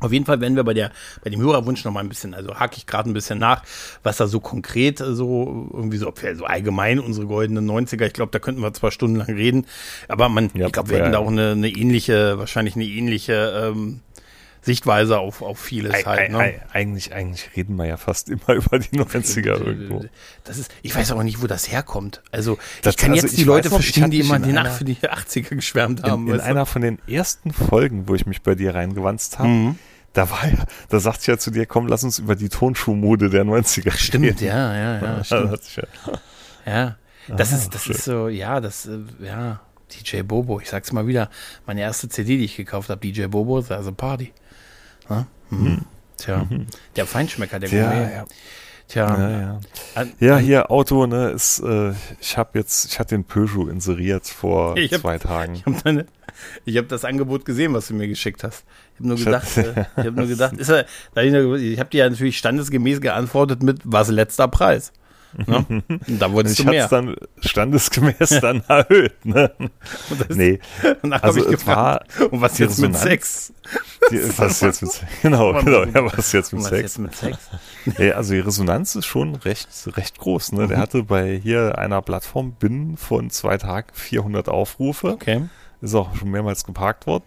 Auf 0.00 0.12
jeden 0.12 0.24
Fall 0.24 0.40
werden 0.40 0.56
wir 0.56 0.64
bei 0.64 0.74
der, 0.74 0.90
bei 1.22 1.30
dem 1.30 1.40
Hörerwunsch 1.40 1.84
noch 1.84 1.92
mal 1.92 2.00
ein 2.00 2.08
bisschen, 2.08 2.34
also 2.34 2.54
hake 2.54 2.76
ich 2.76 2.86
gerade 2.86 3.10
ein 3.10 3.14
bisschen 3.14 3.38
nach, 3.38 3.62
was 4.02 4.16
da 4.16 4.26
so 4.26 4.40
konkret 4.40 5.00
äh, 5.00 5.14
so 5.14 5.68
irgendwie 5.72 5.96
so, 5.98 6.08
ob 6.08 6.22
wir 6.22 6.34
so 6.36 6.44
allgemein 6.44 7.00
unsere 7.00 7.26
goldenen 7.26 7.68
90er, 7.68 8.06
ich 8.06 8.12
glaube, 8.12 8.32
da 8.32 8.38
könnten 8.38 8.62
wir 8.62 8.72
zwei 8.72 8.90
Stunden 8.90 9.16
lang 9.16 9.28
reden, 9.28 9.66
aber 10.08 10.28
man, 10.28 10.50
Ja, 10.54 10.66
ich 10.66 10.72
glaube, 10.72 10.90
wir 10.90 10.98
ja, 10.98 11.04
hätten 11.04 11.12
da 11.12 11.18
auch 11.18 11.28
eine, 11.28 11.52
eine 11.52 11.68
ähnliche, 11.68 12.38
wahrscheinlich 12.38 12.76
eine 12.76 12.84
ähnliche, 12.84 13.72
ähm, 13.72 14.00
Sichtweise 14.62 15.18
auf, 15.18 15.40
auf 15.42 15.58
vieles 15.58 15.94
Ei- 15.94 16.02
halt. 16.02 16.18
ei- 16.20 16.28
Ne? 16.28 16.38
ei- 16.38 16.60
Eigentlich, 16.72 17.12
eigentlich 17.14 17.50
reden 17.56 17.76
wir 17.76 17.86
ja 17.86 17.96
fast 17.96 18.28
immer 18.30 18.48
über 18.50 18.78
die 18.78 18.98
90er 18.98 19.64
irgendwo. 19.64 20.04
Das 20.44 20.58
ist, 20.58 20.70
ich 20.82 20.94
weiß 20.94 21.10
aber 21.12 21.24
nicht, 21.24 21.40
wo 21.42 21.46
das 21.46 21.70
herkommt. 21.70 22.22
Also, 22.32 22.58
Das- 22.82 22.94
ich 22.94 22.98
kann 22.98 23.12
also 23.12 23.26
jetzt 23.26 23.36
die 23.38 23.44
Leute 23.44 23.68
noch, 23.68 23.76
verstehen, 23.76 24.10
die 24.10 24.20
immer 24.20 24.36
in 24.36 24.42
die 24.42 24.48
einer- 24.50 24.64
Nacht 24.64 24.78
für 24.78 24.84
die 24.84 24.96
80er 24.96 25.54
geschwärmt 25.56 26.02
haben. 26.02 26.28
In, 26.28 26.34
in 26.34 26.40
einer 26.40 26.66
von 26.66 26.82
den 26.82 26.98
ersten 27.08 27.52
Folgen, 27.52 28.08
wo 28.08 28.14
ich 28.14 28.26
mich 28.26 28.42
bei 28.42 28.54
dir 28.54 28.74
reingewanzt 28.74 29.38
habe, 29.38 29.48
Mhm. 29.48 29.78
da 30.12 30.30
war 30.30 30.46
ja, 30.48 30.64
da 30.88 31.00
sagte 31.00 31.20
ich 31.22 31.26
ja 31.28 31.38
zu 31.38 31.50
dir, 31.50 31.66
komm, 31.66 31.86
lass 31.86 32.02
uns 32.04 32.18
über 32.18 32.34
die 32.36 32.48
Tonschuhmode 32.48 33.30
der 33.30 33.44
90er 33.44 33.92
Stimmt, 33.92 34.24
reden. 34.26 34.44
ja, 34.46 34.74
ja, 34.74 34.94
ja, 34.94 35.00
Da 35.18 35.24
stimmt. 35.24 35.60
ja- 35.76 36.12
Ja, 36.66 36.96
das 37.36 37.52
Ah, 37.52 37.56
ist, 37.56 37.74
das 37.74 37.84
schön. 37.84 37.94
ist 37.94 38.04
so, 38.04 38.28
ja, 38.28 38.60
das, 38.60 38.86
äh, 38.86 38.98
ja, 39.24 39.60
DJ 40.04 40.20
Bobo. 40.22 40.60
Ich 40.60 40.68
sag's 40.68 40.92
mal 40.92 41.06
wieder, 41.06 41.30
meine 41.66 41.80
erste 41.80 42.08
CD, 42.08 42.36
die 42.36 42.44
ich 42.44 42.56
gekauft 42.56 42.90
habe, 42.90 43.00
DJ 43.00 43.26
Bobo, 43.26 43.64
also 43.70 43.92
Party. 43.92 44.32
Ja? 45.08 45.26
Mhm. 45.50 45.82
Tja, 46.16 46.46
der 46.96 47.06
Feinschmecker, 47.06 47.58
der 47.60 47.68
Ja, 47.70 47.90
Gourmet. 47.90 48.12
ja. 48.14 48.24
Tja, 48.88 49.18
Ja, 49.18 49.40
ja. 49.40 49.60
An- 49.94 50.12
Ja, 50.18 50.38
hier 50.38 50.70
Auto, 50.70 51.06
ne, 51.06 51.30
ist, 51.30 51.60
äh, 51.60 51.92
ich 52.20 52.36
habe 52.38 52.58
jetzt, 52.58 52.86
ich 52.86 52.98
hatte 52.98 53.14
den 53.14 53.24
Peugeot 53.24 53.68
inseriert 53.68 54.26
vor 54.26 54.76
Ich 54.78 54.92
hab- 54.92 55.00
zwei 55.02 55.18
Tagen. 55.18 55.54
Ich 55.54 55.66
habe 55.66 55.76
habe 56.76 56.86
das 56.86 57.04
Angebot 57.04 57.44
gesehen, 57.44 57.74
was 57.74 57.88
du 57.88 57.94
mir 57.94 58.08
geschickt 58.08 58.44
hast. 58.44 58.64
Ich 58.94 58.98
habe 59.00 59.08
nur 59.08 59.16
gedacht, 59.18 59.46
hab- 59.56 59.76
äh, 59.76 59.80
ich 59.96 60.06
habe 60.06 60.12
nur 60.12 60.26
gedacht, 60.26 60.54
ist 60.54 60.68
er, 60.70 60.86
hab 61.14 61.54
ich 61.56 61.78
habe 61.78 61.90
dir 61.90 61.98
ja 62.04 62.10
natürlich 62.10 62.38
standesgemäß 62.38 63.00
geantwortet 63.00 63.62
mit 63.62 63.80
was 63.84 64.08
letzter 64.08 64.48
Preis. 64.48 64.92
Ne? 65.46 65.64
Und 65.88 66.18
da 66.18 66.32
wolltest 66.32 66.58
ich 66.58 66.64
du 66.64 66.70
mehr. 66.70 66.84
es 66.84 66.90
dann 66.90 67.14
standesgemäß 67.40 68.28
dann 68.42 68.62
erhöht, 68.66 69.24
ne? 69.24 69.52
Und 69.58 69.70
das- 70.28 70.36
Nee, 70.36 70.58
Danach 71.02 71.22
also 71.22 71.40
habe 71.40 71.54
ich 71.54 71.66
war 71.66 71.98
gefragt, 72.00 72.20
und 72.32 72.40
was 72.40 72.58
jetzt 72.58 72.78
mit 72.78 72.96
Sex? 72.96 73.52
die, 74.10 74.38
was 74.38 74.60
jetzt 74.60 74.82
mit 74.82 74.92
Sex? 74.92 75.12
Genau, 75.22 75.52
genau, 75.62 75.84
ja, 75.84 76.04
was 76.16 76.32
jetzt 76.32 76.52
Und 76.52 76.60
mit 76.60 76.64
was 76.64 76.70
Sex? 76.70 76.82
jetzt 76.82 76.98
mit 76.98 77.14
Sex? 77.14 77.38
Ja, 77.98 78.14
also 78.16 78.34
die 78.34 78.40
Resonanz 78.40 78.94
ist 78.96 79.06
schon 79.06 79.34
recht, 79.34 79.68
recht 79.96 80.18
groß. 80.18 80.52
Ne? 80.52 80.64
Mhm. 80.64 80.68
Der 80.68 80.78
hatte 80.78 81.02
bei 81.04 81.38
hier 81.42 81.78
einer 81.78 82.02
Plattform 82.02 82.52
binnen 82.52 82.96
von 82.96 83.30
zwei 83.30 83.56
Tagen 83.56 83.88
400 83.94 84.48
Aufrufe. 84.48 85.08
Okay. 85.12 85.42
Ist 85.80 85.94
auch 85.94 86.14
schon 86.16 86.30
mehrmals 86.30 86.64
geparkt 86.64 87.06
worden. 87.06 87.24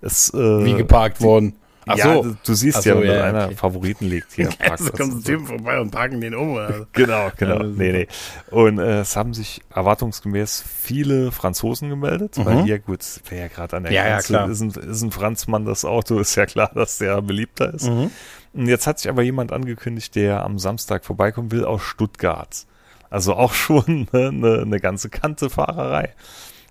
Es, 0.00 0.32
äh, 0.32 0.64
Wie 0.64 0.74
geparkt 0.74 1.20
worden. 1.20 1.56
Ach 1.88 1.96
ja, 1.96 2.14
so. 2.14 2.36
du, 2.44 2.54
siehst 2.54 2.78
Ach 2.78 2.84
ja, 2.84 2.94
so, 2.94 3.00
wenn 3.00 3.08
ja, 3.08 3.16
ja, 3.16 3.24
einer 3.24 3.44
okay. 3.46 3.54
Favoriten 3.56 4.08
legt 4.08 4.32
hier. 4.32 4.48
am 4.60 4.70
Also 4.72 4.90
kommen 4.92 5.10
so 5.12 5.18
so. 5.18 5.24
Typen 5.24 5.46
vorbei 5.46 5.80
und 5.80 5.90
parken 5.90 6.20
den 6.20 6.34
um. 6.34 6.52
Oder? 6.54 6.86
Genau, 6.92 7.30
genau. 7.36 7.58
Ja, 7.58 7.64
nee, 7.64 7.92
nee. 7.92 8.08
Und 8.50 8.78
äh, 8.78 9.00
es 9.00 9.16
haben 9.16 9.34
sich 9.34 9.60
erwartungsgemäß 9.74 10.62
viele 10.66 11.32
Franzosen 11.32 11.88
gemeldet, 11.88 12.38
Mhm. 12.38 12.44
weil 12.44 12.62
hier, 12.64 12.78
gut, 12.78 13.00
wäre 13.28 13.42
ja 13.42 13.48
gerade 13.48 13.76
an 13.76 13.82
der 13.84 13.92
Ja, 13.92 14.04
ja, 14.04 14.08
Grenze, 14.14 14.26
klar. 14.28 14.48
Ist, 14.50 14.60
ein, 14.60 14.70
ist 14.70 15.02
ein 15.02 15.10
Franzmann 15.12 15.64
das 15.64 15.84
Auto, 15.84 16.18
ist 16.18 16.34
ja 16.36 16.46
klar, 16.46 16.70
dass 16.74 16.98
der 16.98 17.20
beliebter 17.22 17.72
ist. 17.74 17.88
Mhm. 17.88 18.10
Und 18.54 18.66
jetzt 18.66 18.86
hat 18.86 18.98
sich 18.98 19.08
aber 19.10 19.22
jemand 19.22 19.52
angekündigt, 19.52 20.14
der 20.14 20.42
am 20.44 20.58
Samstag 20.58 21.04
vorbeikommen 21.04 21.50
will 21.52 21.64
aus 21.64 21.82
Stuttgart. 21.82 22.66
Also 23.10 23.34
auch 23.34 23.52
schon 23.54 24.08
eine, 24.12 24.28
eine, 24.28 24.62
eine 24.62 24.80
ganze 24.80 25.08
Kante 25.10 25.50
Fahrerei. 25.50 26.14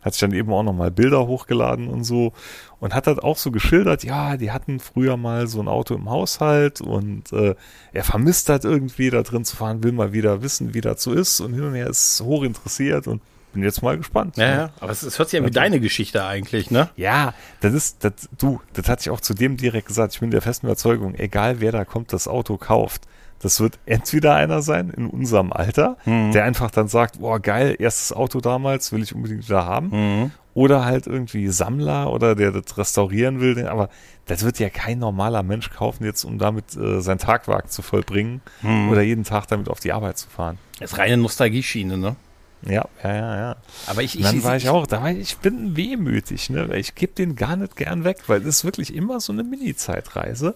Hat 0.08 0.14
sich 0.14 0.22
dann 0.22 0.32
eben 0.32 0.52
auch 0.54 0.64
nochmal 0.64 0.90
Bilder 0.90 1.28
hochgeladen 1.28 1.90
und 1.90 2.04
so. 2.06 2.32
Und 2.80 2.96
hat 2.96 3.08
halt 3.08 3.22
auch 3.22 3.38
so 3.38 3.52
geschildert, 3.52 4.04
ja, 4.04 4.38
die 4.38 4.52
hatten 4.52 4.80
früher 4.80 5.18
mal 5.18 5.48
so 5.48 5.60
ein 5.60 5.68
Auto 5.68 5.96
im 5.96 6.10
Haushalt 6.10 6.80
und 6.80 7.34
äh, 7.34 7.56
er 7.92 8.04
vermisst 8.04 8.50
halt 8.50 8.64
irgendwie 8.64 9.10
da 9.10 9.24
drin 9.24 9.44
zu 9.44 9.56
fahren, 9.56 9.84
will 9.84 9.92
mal 9.92 10.14
wieder 10.14 10.42
wissen, 10.44 10.74
wie 10.74 10.82
das 10.82 11.04
so 11.04 11.12
ist 11.12 11.42
und 11.42 11.54
hin 11.54 11.64
und 11.64 11.74
her 11.74 11.88
ist 11.88 12.22
hoch 12.22 12.44
interessiert 12.44 13.08
und 13.08 13.22
bin 13.54 13.64
jetzt 13.64 13.82
mal 13.82 13.98
gespannt. 13.98 14.38
Ja, 14.38 14.48
ja. 14.48 14.70
Aber 14.80 14.92
es, 14.92 15.04
es 15.04 15.18
hört 15.18 15.30
sich 15.30 15.40
ja 15.40 15.46
wie 15.46 15.52
deine 15.52 15.80
Geschichte 15.80 16.24
eigentlich, 16.24 16.72
ne? 16.72 16.90
Ja, 16.96 17.34
das 17.60 17.74
ist, 17.74 18.04
das, 18.04 18.14
du, 18.38 18.62
das 18.74 18.88
hatte 18.88 19.02
ich 19.02 19.10
auch 19.10 19.20
zu 19.22 19.34
dem 19.34 19.58
direkt 19.58 19.88
gesagt. 19.88 20.14
Ich 20.14 20.20
bin 20.20 20.32
der 20.32 20.42
festen 20.42 20.68
Überzeugung, 20.68 21.16
egal 21.16 21.60
wer 21.60 21.72
da 21.72 21.84
kommt, 21.84 22.14
das 22.14 22.28
Auto 22.28 22.58
kauft. 22.58 23.08
Das 23.40 23.60
wird 23.60 23.78
entweder 23.86 24.36
einer 24.36 24.62
sein 24.62 24.90
in 24.90 25.08
unserem 25.08 25.54
Alter, 25.54 25.98
der 26.06 26.44
einfach 26.44 26.72
dann 26.72 26.88
sagt, 26.88 27.20
boah, 27.20 27.40
geil, 27.40 27.76
erstes 27.78 28.12
Auto 28.12 28.42
damals, 28.42 28.92
will 28.92 29.04
ich 29.04 29.14
unbedingt 29.14 29.48
wieder 29.48 29.66
haben. 29.66 29.90
Mhm. 29.92 30.32
Oder 30.56 30.86
halt 30.86 31.06
irgendwie 31.06 31.50
Sammler 31.50 32.12
oder 32.12 32.34
der 32.34 32.52
das 32.52 32.78
restaurieren 32.80 33.40
will. 33.40 33.68
Aber 33.68 33.90
das 34.26 34.44
wird 34.44 34.58
ja 34.58 34.70
kein 34.70 34.98
normaler 34.98 35.44
Mensch 35.44 35.70
kaufen, 35.70 36.04
jetzt 36.04 36.24
um 36.24 36.40
damit 36.40 36.76
äh, 36.76 37.00
sein 37.00 37.20
Tagwerk 37.20 37.72
zu 37.72 37.84
vollbringen 37.84 38.42
oder 38.90 39.02
jeden 39.02 39.24
Tag 39.24 39.48
damit 39.48 39.70
auf 39.70 39.80
die 39.80 39.94
Arbeit 39.94 40.18
zu 40.18 40.30
fahren. 40.30 40.58
Das 40.80 40.94
ist 40.94 40.98
reine 40.98 41.18
Nostalgie-Schiene, 41.18 41.98
ne? 41.98 42.16
Ja, 42.64 42.86
ja, 43.04 43.16
ja, 43.16 43.38
ja. 43.38 43.56
Aber 43.86 44.02
ich, 44.02 44.18
Und 44.18 44.24
dann 44.24 44.44
war 44.44 44.58
ich 44.58 44.70
auch, 44.70 44.88
da 44.88 45.02
war 45.02 45.12
ich, 45.12 45.20
ich 45.20 45.38
bin 45.38 45.76
wehmütig, 45.78 46.50
ne? 46.50 46.68
weil 46.70 46.80
ich 46.80 46.96
gebe 46.96 47.14
den 47.14 47.36
gar 47.36 47.56
nicht 47.56 47.76
gern 47.76 48.04
weg, 48.04 48.18
weil 48.28 48.40
das 48.40 48.58
ist 48.58 48.66
wirklich 48.66 48.94
immer 48.96 49.20
so 49.20 49.32
eine 49.32 49.44
Mini-Zeitreise. 49.44 50.56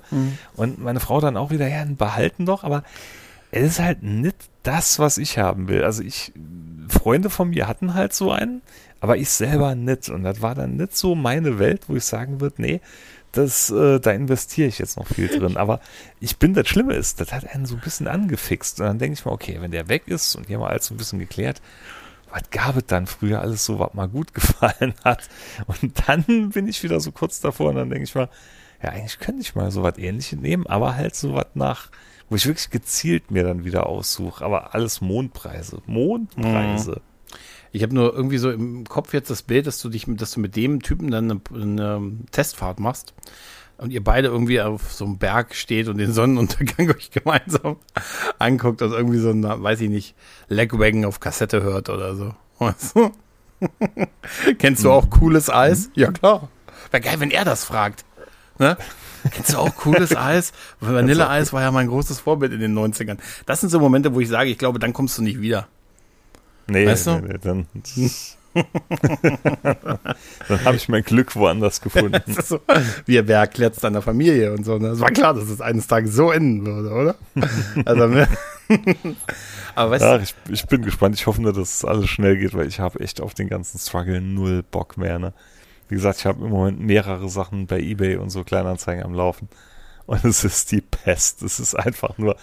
Und 0.55 0.79
meine 0.79 0.99
Frau 0.99 1.21
dann 1.21 1.37
auch 1.37 1.51
wieder, 1.51 1.67
ja, 1.67 1.85
behalten 1.85 2.45
doch, 2.45 2.63
aber 2.63 2.83
es 3.51 3.73
ist 3.73 3.79
halt 3.79 4.01
nicht 4.03 4.35
das, 4.63 4.99
was 4.99 5.17
ich 5.17 5.37
haben 5.37 5.67
will. 5.67 5.83
Also 5.83 6.01
ich, 6.03 6.31
Freunde 6.87 7.29
von 7.29 7.49
mir 7.49 7.67
hatten 7.67 7.93
halt 7.93 8.13
so 8.13 8.31
einen, 8.31 8.61
aber 8.99 9.17
ich 9.17 9.29
selber 9.29 9.75
nicht. 9.75 10.09
Und 10.09 10.23
das 10.23 10.41
war 10.41 10.55
dann 10.55 10.77
nicht 10.77 10.95
so 10.95 11.15
meine 11.15 11.59
Welt, 11.59 11.83
wo 11.87 11.95
ich 11.95 12.03
sagen 12.03 12.41
würde, 12.41 12.61
nee, 12.61 12.81
das, 13.31 13.69
äh, 13.69 13.99
da 13.99 14.11
investiere 14.11 14.67
ich 14.67 14.79
jetzt 14.79 14.97
noch 14.97 15.07
viel 15.07 15.27
drin. 15.27 15.57
Aber 15.57 15.79
ich 16.19 16.37
bin, 16.37 16.53
das 16.53 16.67
Schlimme 16.67 16.93
ist, 16.93 17.21
das 17.21 17.31
hat 17.31 17.47
einen 17.53 17.65
so 17.65 17.75
ein 17.75 17.81
bisschen 17.81 18.07
angefixt. 18.07 18.79
Und 18.79 18.87
dann 18.87 18.99
denke 18.99 19.13
ich 19.13 19.25
mir, 19.25 19.31
okay, 19.31 19.57
wenn 19.59 19.71
der 19.71 19.87
weg 19.89 20.07
ist 20.07 20.35
und 20.35 20.47
hier 20.47 20.59
mal 20.59 20.69
alles 20.69 20.87
so 20.87 20.93
ein 20.93 20.97
bisschen 20.97 21.19
geklärt, 21.19 21.61
was 22.29 22.49
gab 22.49 22.77
es 22.77 22.85
dann 22.85 23.07
früher 23.07 23.41
alles 23.41 23.65
so, 23.65 23.79
was 23.79 23.93
mal 23.93 24.07
gut 24.07 24.33
gefallen 24.33 24.93
hat? 25.03 25.29
Und 25.67 25.93
dann 26.07 26.49
bin 26.49 26.67
ich 26.67 26.83
wieder 26.83 26.99
so 26.99 27.11
kurz 27.11 27.41
davor 27.41 27.69
und 27.69 27.75
dann 27.75 27.89
denke 27.89 28.03
ich 28.03 28.15
mal, 28.15 28.29
ja, 28.81 28.89
eigentlich 28.89 29.19
könnte 29.19 29.41
ich 29.41 29.55
mal 29.55 29.71
so 29.71 29.83
was 29.83 29.97
ähnliches 29.97 30.39
nehmen, 30.39 30.65
aber 30.65 30.95
halt 30.95 31.15
so 31.15 31.33
was 31.33 31.47
nach, 31.53 31.89
wo 32.29 32.35
ich 32.35 32.47
wirklich 32.47 32.69
gezielt 32.71 33.29
mir 33.29 33.43
dann 33.43 33.63
wieder 33.63 33.85
aussuche. 33.87 34.43
Aber 34.43 34.73
alles 34.73 35.01
Mondpreise. 35.01 35.81
Mondpreise. 35.85 37.01
Ich 37.71 37.83
habe 37.83 37.95
nur 37.95 38.13
irgendwie 38.13 38.37
so 38.37 38.51
im 38.51 38.85
Kopf 38.85 39.13
jetzt 39.13 39.29
das 39.29 39.43
Bild, 39.43 39.67
dass 39.67 39.79
du 39.79 39.89
dich, 39.89 40.05
dass 40.07 40.31
du 40.31 40.39
mit 40.39 40.55
dem 40.55 40.81
Typen 40.81 41.09
dann 41.09 41.31
eine, 41.31 41.41
eine 41.53 42.11
Testfahrt 42.31 42.79
machst 42.79 43.13
und 43.77 43.91
ihr 43.91 44.03
beide 44.03 44.27
irgendwie 44.27 44.61
auf 44.61 44.91
so 44.91 45.05
einem 45.05 45.17
Berg 45.17 45.55
steht 45.55 45.87
und 45.87 45.97
den 45.97 46.13
Sonnenuntergang 46.13 46.89
euch 46.95 47.11
gemeinsam 47.11 47.77
anguckt 48.37 48.81
und 48.81 48.91
irgendwie 48.91 49.19
so 49.19 49.31
ein, 49.31 49.43
weiß 49.43 49.81
ich 49.81 49.89
nicht, 49.89 50.15
Legwagon 50.49 51.05
auf 51.05 51.19
Kassette 51.19 51.63
hört 51.63 51.89
oder 51.89 52.15
so. 52.15 52.33
Weißt 52.59 52.95
du? 52.95 53.11
Kennst 54.59 54.83
du 54.83 54.91
auch 54.91 55.09
cooles 55.09 55.49
Eis? 55.49 55.89
Ja, 55.95 56.11
klar. 56.11 56.49
Wäre 56.91 57.01
geil, 57.01 57.19
wenn 57.19 57.31
er 57.31 57.45
das 57.45 57.63
fragt. 57.63 58.05
Ne? 58.59 58.77
Kennst 59.31 59.53
du 59.53 59.57
auch 59.57 59.75
cooles 59.75 60.15
Eis? 60.15 60.51
Vanilleeis 60.79 61.53
war 61.53 61.61
ja 61.61 61.71
mein 61.71 61.87
großes 61.87 62.19
Vorbild 62.19 62.53
in 62.53 62.59
den 62.59 62.77
90ern. 62.77 63.17
Das 63.45 63.61
sind 63.61 63.69
so 63.69 63.79
Momente, 63.79 64.13
wo 64.13 64.19
ich 64.19 64.29
sage, 64.29 64.49
ich 64.49 64.57
glaube, 64.57 64.79
dann 64.79 64.93
kommst 64.93 65.17
du 65.17 65.23
nicht 65.23 65.41
wieder. 65.41 65.67
Nee, 66.67 66.85
Weißt 66.85 67.07
du? 67.07 67.11
nee, 67.15 67.27
nee, 67.33 67.37
dann, 67.41 67.67
dann 70.47 70.65
habe 70.65 70.75
ich 70.75 70.89
mein 70.89 71.03
Glück 71.03 71.35
woanders 71.35 71.81
gefunden. 71.81 72.21
So, 72.43 72.59
wie 73.05 73.25
wer 73.27 73.39
erklärt 73.39 73.75
es 73.75 73.81
deiner 73.81 74.01
Familie 74.01 74.53
und 74.53 74.65
so. 74.65 74.77
Ne? 74.77 74.89
Es 74.89 74.99
war 74.99 75.11
klar, 75.11 75.33
dass 75.33 75.49
es 75.49 75.61
eines 75.61 75.87
Tages 75.87 76.13
so 76.13 76.31
enden 76.31 76.65
würde, 76.65 76.89
oder? 76.89 77.15
Also, 77.85 78.07
ne? 78.07 78.27
Aber 79.75 79.91
weißt 79.91 80.03
Ja, 80.03 80.17
du, 80.17 80.23
ich, 80.23 80.35
ich 80.49 80.65
bin 80.67 80.81
gespannt. 80.81 81.15
Ich 81.15 81.27
hoffe 81.27 81.41
nur, 81.41 81.53
dass 81.53 81.75
es 81.77 81.85
alles 81.85 82.09
schnell 82.09 82.37
geht, 82.37 82.53
weil 82.53 82.67
ich 82.67 82.79
habe 82.79 82.99
echt 82.99 83.21
auf 83.21 83.33
den 83.33 83.47
ganzen 83.49 83.79
Struggle 83.79 84.21
null 84.21 84.63
Bock 84.63 84.97
mehr. 84.97 85.19
Ne? 85.19 85.33
Wie 85.87 85.95
gesagt, 85.95 86.19
ich 86.19 86.25
habe 86.25 86.43
im 86.43 86.51
Moment 86.51 86.79
mehrere 86.79 87.29
Sachen 87.29 87.67
bei 87.67 87.79
Ebay 87.79 88.17
und 88.17 88.29
so 88.29 88.43
Kleinanzeigen 88.43 89.03
am 89.03 89.13
Laufen. 89.13 89.49
Und 90.07 90.23
es 90.25 90.43
ist 90.43 90.71
die 90.71 90.81
Pest. 90.81 91.41
Es 91.41 91.59
ist 91.59 91.75
einfach 91.75 92.17
nur. 92.17 92.35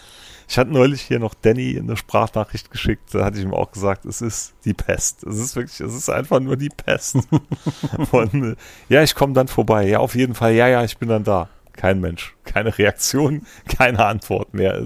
Ich 0.49 0.57
hatte 0.57 0.71
neulich 0.71 1.03
hier 1.03 1.19
noch 1.19 1.35
Danny 1.35 1.79
eine 1.79 1.95
Sprachnachricht 1.99 2.71
geschickt. 2.71 3.15
Da 3.15 3.23
hatte 3.27 3.39
ich 3.39 3.45
ihm 3.45 3.53
auch 3.53 3.71
gesagt, 3.71 4.07
es 4.07 4.23
ist 4.23 4.55
die 4.65 4.73
Pest. 4.73 5.23
Es 5.25 5.37
ist 5.37 5.55
wirklich, 5.57 5.79
es 5.79 5.95
ist 5.95 6.09
einfach 6.09 6.41
nur 6.41 6.57
die 6.57 6.71
Pest. 6.71 7.19
Von, 8.11 8.53
äh, 8.53 8.57
ja, 8.89 9.03
ich 9.03 9.15
komme 9.15 9.35
dann 9.35 9.49
vorbei. 9.49 9.87
Ja, 9.87 9.99
auf 9.99 10.15
jeden 10.15 10.35
Fall. 10.35 10.55
Ja, 10.55 10.67
ja, 10.67 10.83
ich 10.85 10.97
bin 10.97 11.11
dann 11.11 11.23
da. 11.23 11.51
Kein 11.73 12.01
Mensch. 12.01 12.35
Keine 12.45 12.77
Reaktion, 12.77 13.43
keine 13.69 14.07
Antwort 14.07 14.55
mehr. 14.55 14.83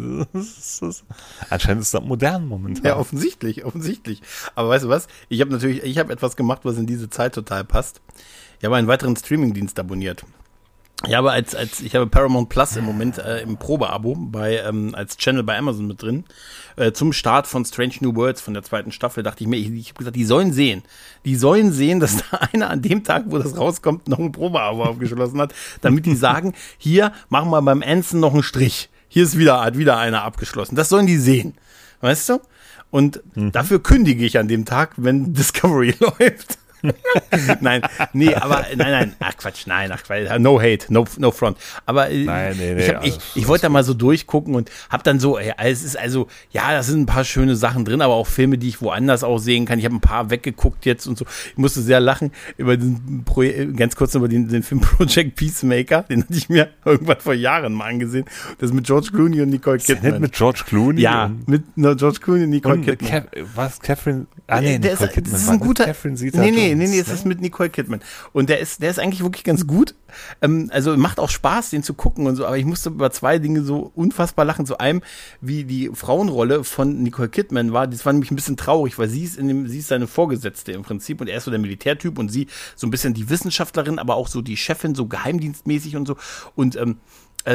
Anscheinend 1.49 1.83
ist 1.83 1.95
das 1.95 2.03
modern 2.03 2.49
momentan. 2.49 2.85
ja, 2.85 2.97
offensichtlich, 2.97 3.65
offensichtlich. 3.65 4.21
Aber 4.57 4.69
weißt 4.69 4.85
du 4.85 4.89
was? 4.89 5.07
Ich 5.29 5.41
habe 5.41 5.53
natürlich, 5.53 5.85
ich 5.85 5.99
habe 5.99 6.13
etwas 6.13 6.35
gemacht, 6.35 6.63
was 6.65 6.77
in 6.77 6.87
diese 6.87 7.09
Zeit 7.09 7.37
total 7.37 7.65
passt. 7.65 8.03
Ich 8.59 8.65
habe 8.65 8.77
einen 8.77 8.89
weiteren 8.89 9.15
Streamingdienst 9.17 9.79
abonniert. 9.79 10.25
Ich 11.05 11.15
habe 11.15 11.33
als, 11.33 11.55
als 11.55 11.81
ich 11.81 11.95
habe 11.97 12.07
Paramount 12.07 12.49
Plus 12.49 12.77
im 12.77 12.85
Moment 12.85 13.19
äh, 13.19 13.41
im 13.41 13.57
Probeabo 13.57 14.15
bei 14.17 14.59
ähm, 14.59 14.95
als 14.95 15.17
Channel 15.17 15.43
bei 15.43 15.59
Amazon 15.59 15.89
mit 15.89 16.01
drin. 16.01 16.25
Äh, 16.77 16.93
zum 16.93 17.13
Start 17.13 17.49
von 17.49 17.65
Strange 17.65 17.95
New 18.01 18.15
Worlds 18.15 18.41
von 18.41 18.55
der 18.55 18.63
zweiten 18.63 18.93
Staffel 18.93 19.25
dachte 19.25 19.43
ich 19.43 19.49
mir, 19.49 19.57
ich, 19.57 19.71
ich 19.73 19.89
habe 19.89 19.99
gesagt, 19.99 20.17
die 20.17 20.25
sollen 20.25 20.53
sehen. 20.53 20.83
Die 21.25 21.35
sollen 21.35 21.73
sehen, 21.73 21.99
dass 21.99 22.17
da 22.31 22.39
einer 22.53 22.71
an 22.71 22.83
dem 22.83 23.03
Tag, 23.03 23.25
wo 23.27 23.39
das 23.39 23.57
rauskommt, 23.57 24.09
noch 24.09 24.21
ein 24.21 24.31
Probeabo 24.31 24.85
aufgeschlossen 24.85 25.41
hat, 25.41 25.53
damit 25.81 26.07
die 26.07 26.15
sagen, 26.15 26.55
hier 26.79 27.13
machen 27.29 27.51
wir 27.51 27.61
beim 27.63 27.83
Anson 27.83 28.21
noch 28.21 28.33
einen 28.33 28.45
Strich. 28.45 28.89
Hier 29.09 29.25
ist 29.25 29.37
wieder 29.37 29.61
hat 29.61 29.77
wieder 29.77 29.99
einer 29.99 30.23
abgeschlossen. 30.23 30.77
Das 30.77 30.89
sollen 30.89 31.07
die 31.07 31.19
sehen. 31.19 31.55
Weißt 32.01 32.29
du? 32.29 32.41
Und 32.91 33.23
dafür 33.35 33.83
kündige 33.83 34.25
ich 34.25 34.39
an 34.39 34.49
dem 34.49 34.65
Tag, 34.65 34.93
wenn 34.99 35.35
Discovery 35.35 35.95
läuft. 36.01 36.59
nein, 37.61 37.83
nee, 38.13 38.35
aber 38.35 38.67
nein, 38.77 38.91
nein, 38.91 39.17
ach 39.21 39.37
Quatsch, 39.37 39.67
nein, 39.67 39.91
ach 39.93 40.03
Quatsch, 40.03 40.39
no 40.39 40.61
hate, 40.61 40.93
no, 40.93 41.05
no 41.19 41.31
front. 41.31 41.57
Aber 41.87 42.11
äh, 42.11 42.25
Nein, 42.25 42.57
nee, 42.59 42.75
nee, 42.75 42.83
ich, 42.83 42.95
hab, 42.95 43.05
ich, 43.05 43.19
ich 43.35 43.49
wollte 43.49 43.63
da 43.63 43.69
mal 43.69 43.85
so 43.85 43.95
durchgucken 43.95 44.55
und 44.55 44.71
hab 44.91 45.05
dann 45.05 45.21
so, 45.21 45.39
ja, 45.39 45.55
es 45.59 45.83
ist 45.85 45.99
also, 45.99 46.27
ja, 46.51 46.73
da 46.73 46.83
sind 46.83 47.03
ein 47.03 47.07
paar 47.07 47.25
schöne 47.25 47.57
Sachen 47.57 47.85
drin, 47.85 48.01
aber 48.03 48.15
auch 48.15 48.27
Filme, 48.27 48.59
die 48.59 48.69
ich 48.69 48.83
woanders 48.83 49.25
auch 49.25 49.39
sehen 49.39 49.65
kann. 49.65 49.79
Ich 49.79 49.85
habe 49.85 49.95
ein 49.95 50.01
paar 50.01 50.31
weggeguckt 50.31 50.87
jetzt 50.87 51.07
und 51.07 51.19
so. 51.19 51.25
Ich 51.51 51.59
musste 51.59 51.81
sehr 51.81 52.01
lachen 52.01 52.33
über 52.57 52.77
den 52.77 53.25
Pro 53.25 53.43
ganz 53.77 53.97
kurz 53.97 54.15
über 54.15 54.29
den, 54.29 54.49
den 54.49 54.63
Film 54.63 54.81
Project 54.97 55.37
Peacemaker, 55.37 56.03
den 56.03 56.25
hatte 56.25 56.35
ich 56.35 56.49
mir 56.49 56.71
irgendwann 56.85 57.21
vor 57.21 57.35
Jahren 57.35 57.73
mal 57.73 57.91
angesehen. 57.91 58.25
Das 58.59 58.73
mit 58.73 58.87
George 58.87 59.11
Clooney 59.13 59.41
und 59.41 59.51
Nicole 59.51 59.79
Kidman. 59.79 60.13
nicht 60.13 60.21
mit 60.21 60.33
George 60.33 60.63
Clooney? 60.67 61.01
ja, 61.01 61.31
mit 61.47 61.77
no, 61.77 61.95
George 61.95 62.19
Clooney 62.21 62.45
und 62.45 62.51
Nicole 62.51 62.75
und 62.75 62.85
Kidman. 62.85 63.11
Kev, 63.11 63.27
was? 63.55 63.81
Catherine? 63.81 64.27
Ah, 64.47 64.61
nee, 64.61 64.79
der 64.79 64.93
Nicole 64.93 65.09
ist, 65.09 65.15
Kidman. 65.15 65.33
das 65.33 65.43
ist 65.43 65.49
ein 65.49 65.61
guter. 65.61 65.85
Catherine 65.85 66.15
nee, 66.15 66.31
Zeta 66.31 66.72
nee, 66.75 66.85
nee, 66.85 66.91
nee, 66.91 67.01
es 67.01 67.09
ne? 67.09 67.15
ist 67.15 67.27
mit 67.27 67.41
Nicole 67.41 67.71
Kidman. 67.71 68.01
Und 68.33 68.49
der 68.49 68.61
ist, 68.61 68.83
der 68.83 68.91
ist 68.91 68.99
eigentlich 68.99 69.23
wirklich 69.23 69.45
ganz 69.45 69.67
gut. 69.67 69.95
Ähm, 70.41 70.71
also 70.73 70.97
macht 70.97 71.21
auch 71.21 71.31
Spaß, 71.31 71.71
den 71.71 71.83
zu 71.83 71.95
gucken 71.95 72.27
und 72.27 72.37
so, 72.37 72.47
aber 72.47 72.59
ich 72.59 72.65
musste 72.65 72.91
über 72.91 73.11
zwei 73.11 73.39
Dinge 73.39 73.63
so 73.63 73.93
unfassbar 73.95 74.45
lachen. 74.45 74.67
Zu 74.67 74.79
einem, 74.79 75.03
wie 75.41 75.65
die 75.65 75.91
Frauenrolle 75.93 76.65
von 76.65 77.03
Nicole 77.03 77.29
Kidman 77.29 77.73
war, 77.73 77.87
das 77.87 78.05
war 78.05 78.13
nämlich 78.13 78.31
ein 78.31 78.37
bisschen 78.37 78.57
traurig, 78.57 78.99
weil 78.99 79.09
sie 79.09 79.25
ist 79.25 79.37
in 79.37 79.49
dem, 79.49 79.69
sie 79.69 79.79
ist 79.79 79.89
seine 79.89 80.07
Vorgesetzte 80.07 80.73
im 80.73 80.83
Prinzip 80.83 81.21
und 81.21 81.29
er 81.29 81.39
ist 81.39 81.45
so 81.45 81.51
der 81.51 81.61
Militärtyp 81.61 82.19
und 82.19 82.29
sie 82.29 82.47
so 82.77 82.87
ein 82.87 82.91
bisschen 82.91 83.15
die 83.15 83.29
Wissenschaftlerin, 83.29 83.99
aber 83.99 84.17
auch 84.17 84.29
so 84.29 84.43
die 84.43 84.57
Chefin, 84.57 84.95
so 84.95 85.07
geheimdienstmäßig 85.07 85.97
und 85.97 86.07
so. 86.07 86.17
Und 86.55 86.77
ähm, 86.77 86.91
äh, 86.91 86.97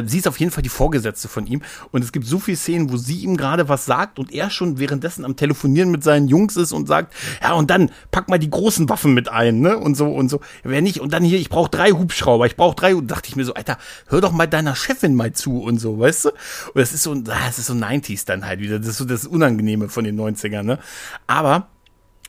sie 0.06 0.18
ist 0.18 0.28
auf 0.28 0.40
jeden 0.40 0.52
Fall 0.52 0.64
die 0.64 0.70
Vorgesetzte 0.70 1.28
von 1.28 1.48
ihm. 1.48 1.62
Und 1.92 2.04
es 2.04 2.12
gibt 2.12 2.26
so 2.26 2.40
viele 2.40 2.58
Szenen, 2.58 2.92
wo 2.92 2.98
sie 2.98 3.20
ihm 3.20 3.38
gerade 3.38 3.70
was 3.70 3.86
sagt 3.86 4.20
und 4.20 4.32
er 4.32 4.50
schon 4.50 4.80
währenddessen 4.80 5.26
am 5.26 5.36
Telefonieren 5.36 5.92
mit 5.92 6.04
seinen 6.04 6.28
Jungs 6.28 6.56
ist 6.56 6.72
und 6.72 6.88
sagt, 6.88 7.14
ja, 7.42 7.54
und 7.54 7.70
dann 7.70 7.92
pack 8.12 8.30
mal 8.30 8.40
die 8.40 8.50
großen 8.50 8.90
Waffen 8.90 9.14
mit 9.14 9.30
ein, 9.30 9.62
ne? 9.62 9.78
Und 9.78 9.96
so 9.96 10.08
und 10.08 10.30
so. 10.30 10.42
Wer 10.64 10.82
nicht, 10.82 11.00
und 11.00 11.14
dann 11.14 11.24
hier, 11.24 11.40
ich 11.40 11.50
brauche 11.50 11.70
drei 11.70 11.92
Hubschrauber, 11.92 12.46
ich 12.46 12.56
brauche 12.56 12.76
drei. 12.76 12.96
Und 12.96 13.08
dachte 13.10 13.30
ich 13.30 13.36
mir 13.36 13.46
so, 13.46 13.54
Alter, 13.54 13.78
hör 14.08 14.22
doch 14.22 14.32
mal 14.32 14.48
deiner 14.48 14.76
Chefin 14.76 15.16
mal 15.16 15.34
zu 15.34 15.62
und 15.62 15.80
so, 15.80 16.00
weißt 16.00 16.26
du? 16.26 16.30
Und 16.30 16.82
das 16.82 16.94
ist 16.94 17.04
so, 17.04 17.12
ah, 17.12 17.46
das 17.48 17.60
ist 17.60 17.68
so 17.68 17.74
90s 17.74 18.26
dann 18.26 18.46
halt 18.46 18.60
wieder. 18.60 18.80
Das 18.80 18.90
ist 18.90 18.98
so 18.98 19.06
das 19.06 19.26
Unangenehme 19.26 19.90
von 19.90 20.04
den 20.04 20.20
90ern, 20.20 20.64
ne? 20.64 20.80
Aber 21.28 21.68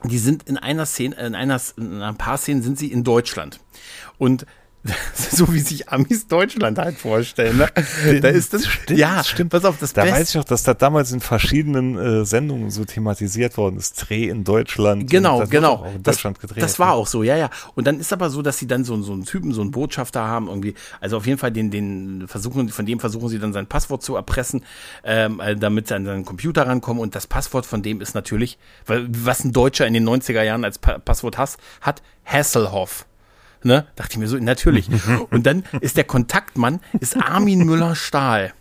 die 0.04 0.18
sind 0.18 0.44
in 0.44 0.56
einer 0.56 0.86
Szene, 0.86 1.16
in 1.16 1.34
einer, 1.34 1.60
in 1.76 2.02
ein 2.02 2.16
paar 2.16 2.38
Szenen 2.38 2.62
sind 2.62 2.78
sie 2.78 2.92
in 2.92 3.02
Deutschland. 3.02 3.60
Und 4.16 4.46
so 5.14 5.52
wie 5.52 5.60
sich 5.60 5.88
Amis 5.88 6.26
Deutschland 6.26 6.78
halt 6.78 6.96
vorstellen. 6.98 7.58
Ne? 7.58 7.68
Da 8.20 8.28
ist 8.28 8.52
das, 8.54 8.66
Stimmt, 8.66 8.98
ja, 8.98 9.22
stimmt. 9.24 9.50
pass 9.50 9.64
auf, 9.64 9.76
das 9.78 9.92
Da 9.92 10.02
Beste- 10.02 10.18
weiß 10.20 10.30
ich 10.30 10.38
auch, 10.38 10.44
dass 10.44 10.62
das 10.62 10.76
damals 10.78 11.12
in 11.12 11.20
verschiedenen 11.20 11.96
äh, 11.98 12.24
Sendungen 12.24 12.70
so 12.70 12.84
thematisiert 12.84 13.56
worden 13.56 13.76
ist. 13.78 13.94
Dreh 14.08 14.28
in 14.28 14.44
Deutschland. 14.44 15.10
Genau, 15.10 15.40
das 15.40 15.50
genau. 15.50 15.84
in 15.94 16.02
Das, 16.02 16.16
Deutschland 16.16 16.40
gedreht. 16.40 16.62
das 16.62 16.78
war 16.78 16.88
ne? 16.88 16.92
auch 16.94 17.06
so, 17.06 17.22
ja, 17.22 17.36
ja. 17.36 17.50
Und 17.74 17.86
dann 17.86 18.00
ist 18.00 18.12
aber 18.12 18.30
so, 18.30 18.42
dass 18.42 18.58
sie 18.58 18.66
dann 18.66 18.84
so, 18.84 19.00
so 19.02 19.12
einen 19.12 19.24
Typen, 19.24 19.52
so 19.52 19.60
einen 19.60 19.70
Botschafter 19.70 20.22
haben, 20.22 20.48
irgendwie, 20.48 20.74
also 21.00 21.16
auf 21.16 21.26
jeden 21.26 21.38
Fall 21.38 21.52
den, 21.52 21.70
den 21.70 22.26
versuchen, 22.28 22.68
von 22.68 22.86
dem 22.86 23.00
versuchen 23.00 23.28
sie 23.28 23.38
dann 23.38 23.52
sein 23.52 23.66
Passwort 23.66 24.02
zu 24.02 24.16
erpressen, 24.16 24.64
ähm, 25.04 25.40
äh, 25.40 25.56
damit 25.56 25.88
sie 25.88 25.94
an 25.94 26.04
seinen 26.04 26.24
Computer 26.24 26.66
rankommen. 26.66 27.02
Und 27.02 27.14
das 27.14 27.26
Passwort 27.26 27.66
von 27.66 27.82
dem 27.82 28.00
ist 28.00 28.14
natürlich, 28.14 28.58
weil, 28.86 29.06
was 29.10 29.44
ein 29.44 29.52
Deutscher 29.52 29.86
in 29.86 29.94
den 29.94 30.08
90er 30.08 30.42
Jahren 30.42 30.64
als 30.64 30.78
pa 30.78 30.98
Passwort 30.98 31.38
has, 31.38 31.56
hat, 31.80 32.02
Hasselhoff. 32.24 33.06
Ne? 33.62 33.86
Dachte 33.96 34.12
ich 34.12 34.18
mir 34.18 34.28
so, 34.28 34.36
natürlich. 34.36 34.88
Und 35.30 35.46
dann 35.46 35.64
ist 35.80 35.96
der 35.96 36.04
Kontaktmann, 36.04 36.80
ist 37.00 37.16
Armin 37.16 37.64
Müller-Stahl. 37.64 38.52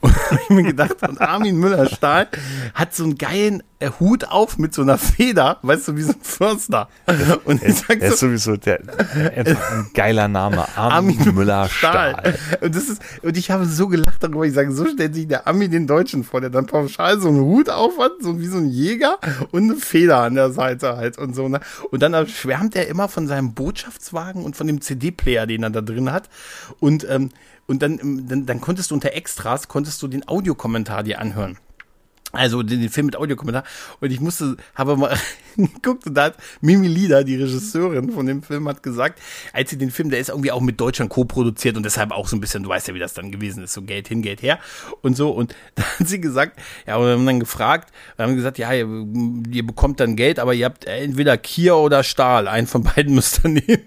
Und 0.00 0.14
ich 0.42 0.50
mir 0.50 0.62
gedacht, 0.62 0.96
und 1.08 1.20
Armin 1.20 1.56
Müller-Stahl 1.56 2.28
hat 2.74 2.94
so 2.94 3.04
einen 3.04 3.18
geilen 3.18 3.62
äh, 3.78 3.90
Hut 4.00 4.24
auf 4.24 4.58
mit 4.58 4.74
so 4.74 4.82
einer 4.82 4.98
Feder, 4.98 5.58
weißt 5.62 5.88
du, 5.88 5.96
wie 5.96 6.02
so 6.02 6.12
ein 6.12 6.20
Förster. 6.22 6.88
Und 7.44 7.62
ich 7.62 7.74
sag 7.76 8.00
Er 8.00 8.08
ist 8.08 8.18
so, 8.18 8.26
sowieso 8.26 8.56
der, 8.56 8.80
einfach 9.36 9.72
ein 9.72 9.90
geiler 9.94 10.28
Name. 10.28 10.66
Armin 10.76 11.34
Müller-Stahl. 11.34 12.34
Und, 12.60 12.74
das 12.74 12.88
ist, 12.88 13.02
und 13.22 13.36
ich 13.36 13.50
habe 13.50 13.66
so 13.66 13.88
gelacht 13.88 14.22
darüber. 14.22 14.44
Ich 14.44 14.54
sage, 14.54 14.72
so 14.72 14.86
stellt 14.86 15.14
sich 15.14 15.28
der 15.28 15.46
Ami 15.46 15.68
den 15.68 15.86
Deutschen 15.86 16.24
vor, 16.24 16.40
der 16.40 16.50
dann 16.50 16.66
pauschal 16.66 17.20
so 17.20 17.28
einen 17.28 17.40
Hut 17.40 17.70
auf 17.70 17.98
hat, 17.98 18.12
so 18.20 18.40
wie 18.40 18.46
so 18.46 18.58
ein 18.58 18.68
Jäger 18.68 19.18
und 19.50 19.64
eine 19.64 19.76
Feder 19.76 20.18
an 20.18 20.34
der 20.34 20.50
Seite 20.50 20.96
halt 20.96 21.18
und 21.18 21.34
so. 21.34 21.48
Ne? 21.48 21.60
Und 21.90 22.02
dann 22.02 22.26
schwärmt 22.26 22.76
er 22.76 22.88
immer 22.88 23.08
von 23.08 23.26
seinem 23.26 23.54
Botschaftswagen 23.54 24.44
und 24.44 24.56
von 24.56 24.66
dem 24.66 24.80
CD-Player, 24.80 25.46
den 25.46 25.62
er 25.62 25.70
da 25.70 25.80
drin 25.80 26.12
hat. 26.12 26.28
Und, 26.80 27.06
ähm, 27.08 27.30
und 27.66 27.82
dann, 27.82 27.98
ähm, 27.98 28.28
dann, 28.28 28.46
dann 28.46 28.60
konntest 28.60 28.90
du 28.90 28.94
unter 28.94 29.12
Extras, 29.12 29.68
konntest 29.68 30.02
du 30.02 30.08
den 30.08 30.26
Audiokommentar 30.28 31.02
dir 31.02 31.20
anhören. 31.20 31.58
Also 32.34 32.64
den, 32.64 32.80
den 32.80 32.90
Film 32.90 33.06
mit 33.06 33.16
Audiokommentar. 33.16 33.64
Und 34.00 34.10
ich 34.10 34.20
musste, 34.20 34.56
habe 34.74 34.96
mal 34.96 35.16
geguckt 35.56 36.06
und 36.06 36.14
da 36.14 36.24
hat 36.24 36.36
Mimi 36.60 36.88
Lieder, 36.88 37.22
die 37.22 37.36
Regisseurin 37.36 38.10
von 38.10 38.26
dem 38.26 38.42
Film, 38.42 38.68
hat 38.68 38.82
gesagt, 38.82 39.20
als 39.52 39.70
sie 39.70 39.78
den 39.78 39.90
Film, 39.90 40.10
der 40.10 40.18
ist 40.18 40.30
irgendwie 40.30 40.50
auch 40.50 40.60
mit 40.60 40.80
Deutschland 40.80 41.10
co-produziert 41.10 41.76
und 41.76 41.84
deshalb 41.84 42.10
auch 42.10 42.26
so 42.26 42.36
ein 42.36 42.40
bisschen, 42.40 42.64
du 42.64 42.68
weißt 42.68 42.88
ja, 42.88 42.94
wie 42.94 42.98
das 42.98 43.14
dann 43.14 43.30
gewesen 43.30 43.62
ist, 43.62 43.72
so 43.72 43.82
Geld 43.82 44.08
hin, 44.08 44.20
Geld 44.20 44.42
her 44.42 44.58
und 45.00 45.16
so. 45.16 45.30
Und 45.30 45.54
da 45.76 45.84
hat 45.84 46.08
sie 46.08 46.20
gesagt, 46.20 46.58
ja, 46.86 46.96
und 46.96 47.06
wir 47.06 47.12
haben 47.12 47.26
dann 47.26 47.40
gefragt, 47.40 47.92
wir 48.16 48.26
haben 48.26 48.34
gesagt, 48.34 48.58
ja, 48.58 48.72
ihr, 48.72 48.88
ihr 49.50 49.66
bekommt 49.66 50.00
dann 50.00 50.16
Geld, 50.16 50.40
aber 50.40 50.54
ihr 50.54 50.66
habt 50.66 50.86
entweder 50.86 51.38
Kier 51.38 51.76
oder 51.76 52.02
Stahl. 52.02 52.48
Einen 52.48 52.66
von 52.66 52.82
beiden 52.82 53.14
müsst 53.14 53.44
ihr 53.44 53.50
nehmen. 53.50 53.84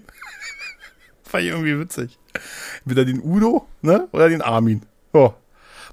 Ich 1.26 1.44
irgendwie 1.44 1.78
witzig. 1.78 2.18
Entweder 2.84 3.04
den 3.04 3.20
Udo, 3.22 3.66
ne, 3.82 4.08
oder 4.12 4.28
den 4.28 4.42
Armin. 4.42 4.82
Oh, 5.12 5.32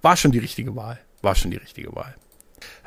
war 0.02 0.18
schon 0.18 0.32
die 0.32 0.40
richtige 0.40 0.76
Wahl. 0.76 1.00
War 1.22 1.36
schon 1.36 1.52
die 1.52 1.58
richtige 1.58 1.96
Wahl. 1.96 2.14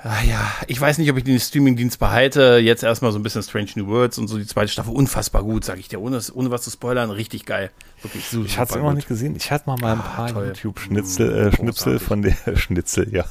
Ah 0.03 0.23
ja, 0.23 0.53
ich 0.69 0.81
weiß 0.81 0.99
nicht, 0.99 1.11
ob 1.11 1.17
ich 1.19 1.25
den 1.25 1.39
Streamingdienst 1.41 1.99
behalte. 1.99 2.59
Jetzt 2.59 2.85
erstmal 2.85 3.11
so 3.11 3.19
ein 3.19 3.23
bisschen 3.25 3.43
Strange 3.43 3.71
New 3.77 3.89
Worlds 3.89 4.17
und 4.19 4.29
so 4.29 4.39
die 4.39 4.47
zweite 4.47 4.69
Staffel. 4.69 4.93
Unfassbar 4.95 5.43
gut, 5.43 5.65
sag 5.65 5.79
ich 5.79 5.89
dir. 5.89 6.01
Ohne, 6.01 6.21
ohne 6.35 6.51
was 6.53 6.63
zu 6.63 6.71
spoilern, 6.71 7.11
richtig 7.11 7.47
geil. 7.47 7.71
Wirklich 8.03 8.25
super. 8.29 8.47
Ich 8.47 8.59
hatte 8.59 8.71
es 8.71 8.77
immer 8.77 8.89
noch 8.91 8.95
nicht 8.95 9.09
gesehen. 9.09 9.35
Ich 9.37 9.51
hatte 9.51 9.69
mal, 9.69 9.77
mal 9.79 9.95
ein 9.95 10.01
Ah, 10.01 10.03
paar 10.03 10.29
toll. 10.33 10.47
YouTube-Schnitzel, 10.49 11.47
Mm, 11.47 11.49
äh, 11.49 11.57
Schnipsel 11.57 11.99
von 11.99 12.23
der 12.23 12.37
Schnitzel, 12.57 13.13
ja. 13.13 13.25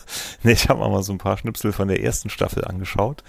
Nee, 0.44 0.52
ich 0.54 0.68
habe 0.68 0.80
mal 0.88 1.04
so 1.04 1.14
ein 1.14 1.18
paar 1.18 1.38
Schnipsel 1.38 1.72
von 1.72 1.88
der 1.88 2.04
ersten 2.04 2.30
Staffel 2.30 2.66
angeschaut. 2.66 3.24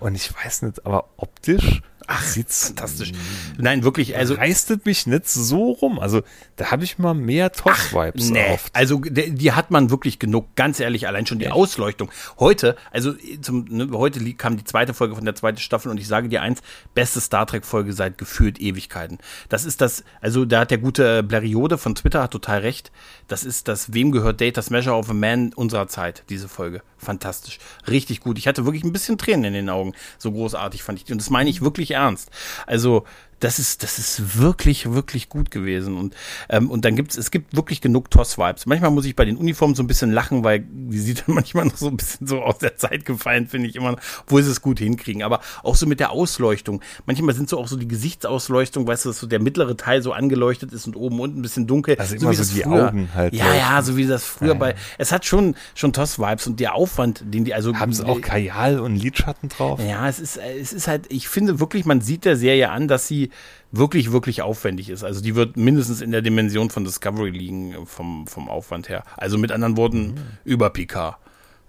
Und 0.00 0.14
ich 0.14 0.32
weiß 0.34 0.62
nicht, 0.62 0.86
aber 0.86 1.08
optisch 1.18 1.82
Ach, 2.10 2.22
sieht's 2.22 2.68
fantastisch. 2.68 3.12
Nein, 3.58 3.84
wirklich, 3.84 4.16
also 4.16 4.32
reißt 4.32 4.70
es 4.70 4.84
mich 4.86 5.06
nicht 5.06 5.28
so 5.28 5.72
rum. 5.72 5.98
Also 5.98 6.22
da 6.56 6.70
habe 6.70 6.82
ich 6.82 6.98
mal 6.98 7.12
mehr 7.12 7.52
Toss-Vibes 7.52 8.30
Nee, 8.30 8.54
oft. 8.54 8.74
also 8.74 8.98
die, 8.98 9.52
hat 9.52 9.70
man 9.70 9.90
wirklich 9.90 10.18
genug, 10.18 10.54
ganz 10.56 10.80
ehrlich, 10.80 11.06
allein 11.06 11.26
schon 11.26 11.38
die 11.38 11.50
Ausleuchtung. 11.50 12.10
Heute, 12.38 12.76
also 12.92 13.12
zum, 13.42 13.66
ne, 13.68 13.90
heute 13.92 14.24
kam 14.32 14.56
die 14.56 14.64
zweite 14.64 14.94
Folge 14.94 15.16
von 15.16 15.26
der 15.26 15.34
zweiten 15.34 15.58
Staffel 15.58 15.90
und 15.90 16.00
ich 16.00 16.08
sage 16.08 16.30
dir 16.30 16.40
eins, 16.40 16.62
beste 16.94 17.20
Star 17.20 17.46
Trek 17.46 17.66
Folge 17.66 17.92
seit 17.92 18.16
gefühlt 18.16 18.58
Ewigkeiten. 18.58 19.18
Das 19.50 19.66
ist 19.66 19.82
das, 19.82 20.02
also 20.22 20.46
da 20.46 20.60
hat 20.60 20.70
der 20.70 20.78
gute 20.78 21.22
Bleriode 21.22 21.76
von 21.76 21.94
Twitter 21.94 22.22
hat 22.22 22.30
total 22.30 22.60
recht. 22.60 22.90
Das 23.26 23.44
ist 23.44 23.68
das 23.68 23.92
Wem 23.92 24.12
gehört 24.12 24.40
Data's 24.40 24.70
Measure 24.70 24.96
of 24.96 25.10
a 25.10 25.14
Man 25.14 25.52
unserer 25.52 25.88
Zeit, 25.88 26.24
diese 26.30 26.48
Folge. 26.48 26.80
Fantastisch. 26.96 27.58
Richtig 27.86 28.20
gut. 28.20 28.38
Ich 28.38 28.48
hatte 28.48 28.64
wirklich 28.64 28.82
ein 28.82 28.92
bisschen 28.92 29.18
Tränen 29.18 29.44
in 29.44 29.52
den 29.52 29.68
Augen. 29.68 29.92
So 30.16 30.32
großartig 30.32 30.82
fand 30.82 30.98
ich 30.98 31.04
die. 31.04 31.12
Und 31.12 31.20
das 31.20 31.30
meine 31.30 31.50
ich 31.50 31.60
wirklich 31.60 31.97
ernst. 31.98 32.30
Also, 32.66 33.04
das 33.40 33.58
ist, 33.58 33.82
das 33.82 33.98
ist 33.98 34.38
wirklich, 34.38 34.90
wirklich 34.92 35.28
gut 35.28 35.50
gewesen. 35.50 35.96
Und, 35.96 36.14
ähm, 36.48 36.70
und 36.70 36.84
dann 36.84 36.96
gibt's, 36.96 37.16
es 37.16 37.30
gibt 37.30 37.54
wirklich 37.56 37.80
genug 37.80 38.10
Toss-Vibes. 38.10 38.66
Manchmal 38.66 38.90
muss 38.90 39.04
ich 39.04 39.14
bei 39.16 39.24
den 39.24 39.36
Uniformen 39.36 39.74
so 39.74 39.82
ein 39.82 39.86
bisschen 39.86 40.10
lachen, 40.12 40.44
weil 40.44 40.60
die 40.68 40.98
sieht 40.98 41.22
dann 41.26 41.34
manchmal 41.36 41.66
noch 41.66 41.76
so 41.76 41.88
ein 41.88 41.96
bisschen 41.96 42.26
so 42.26 42.42
aus 42.42 42.58
der 42.58 42.76
Zeit 42.76 43.04
gefallen, 43.04 43.46
finde 43.46 43.68
ich 43.68 43.76
immer, 43.76 43.96
obwohl 44.22 44.42
sie 44.42 44.50
es 44.50 44.60
gut 44.60 44.78
hinkriegen. 44.78 45.22
Aber 45.22 45.40
auch 45.62 45.74
so 45.76 45.86
mit 45.86 46.00
der 46.00 46.10
Ausleuchtung. 46.10 46.82
Manchmal 47.06 47.34
sind 47.34 47.48
so 47.48 47.58
auch 47.58 47.68
so 47.68 47.76
die 47.76 47.88
Gesichtsausleuchtung, 47.88 48.86
weißt 48.86 49.04
du, 49.04 49.10
dass 49.10 49.18
so 49.20 49.26
der 49.26 49.40
mittlere 49.40 49.76
Teil 49.76 50.02
so 50.02 50.12
angeleuchtet 50.12 50.72
ist 50.72 50.86
und 50.86 50.96
oben 50.96 51.20
unten 51.20 51.38
ein 51.38 51.42
bisschen 51.42 51.66
dunkel. 51.66 51.96
Also 51.98 52.16
immer 52.16 52.30
wie 52.30 52.34
so 52.36 52.54
die 52.54 52.62
früher- 52.62 52.88
Augen 52.88 53.08
halt 53.14 53.34
Ja, 53.34 53.44
leuchten. 53.44 53.60
ja, 53.60 53.82
so 53.82 53.96
wie 53.96 54.06
das 54.06 54.24
früher 54.24 54.48
Ja, 54.48 54.54
ja. 54.54 54.58
bei, 54.58 54.74
es 54.98 55.12
hat 55.12 55.24
schon, 55.24 55.54
schon 55.74 55.92
Toss-Vibes 55.92 56.46
und 56.46 56.60
der 56.60 56.74
Aufwand, 56.74 57.22
den 57.24 57.44
die, 57.44 57.54
also. 57.54 57.74
Haben 57.76 57.92
sie 57.92 58.04
auch 58.04 58.20
Kajal 58.20 58.80
und 58.80 58.96
Lidschatten 58.96 59.48
drauf? 59.48 59.80
Ja, 59.86 60.08
es 60.08 60.18
ist, 60.18 60.36
es 60.38 60.72
ist 60.72 60.88
halt, 60.88 61.06
ich 61.10 61.28
finde 61.28 61.60
wirklich, 61.60 61.84
man 61.84 62.00
sieht 62.00 62.24
der 62.24 62.36
Serie 62.36 62.70
an, 62.70 62.88
dass 62.88 63.06
sie 63.06 63.27
wirklich, 63.72 64.12
wirklich 64.12 64.42
aufwendig 64.42 64.88
ist. 64.88 65.04
Also 65.04 65.20
die 65.20 65.34
wird 65.34 65.56
mindestens 65.56 66.00
in 66.00 66.10
der 66.10 66.22
Dimension 66.22 66.70
von 66.70 66.84
Discovery 66.84 67.30
liegen, 67.30 67.72
äh, 67.72 67.86
vom, 67.86 68.26
vom 68.26 68.48
Aufwand 68.48 68.88
her. 68.88 69.04
Also 69.16 69.38
mit 69.38 69.52
anderen 69.52 69.76
Worten, 69.76 70.14
über 70.44 70.70
Picard. 70.70 71.16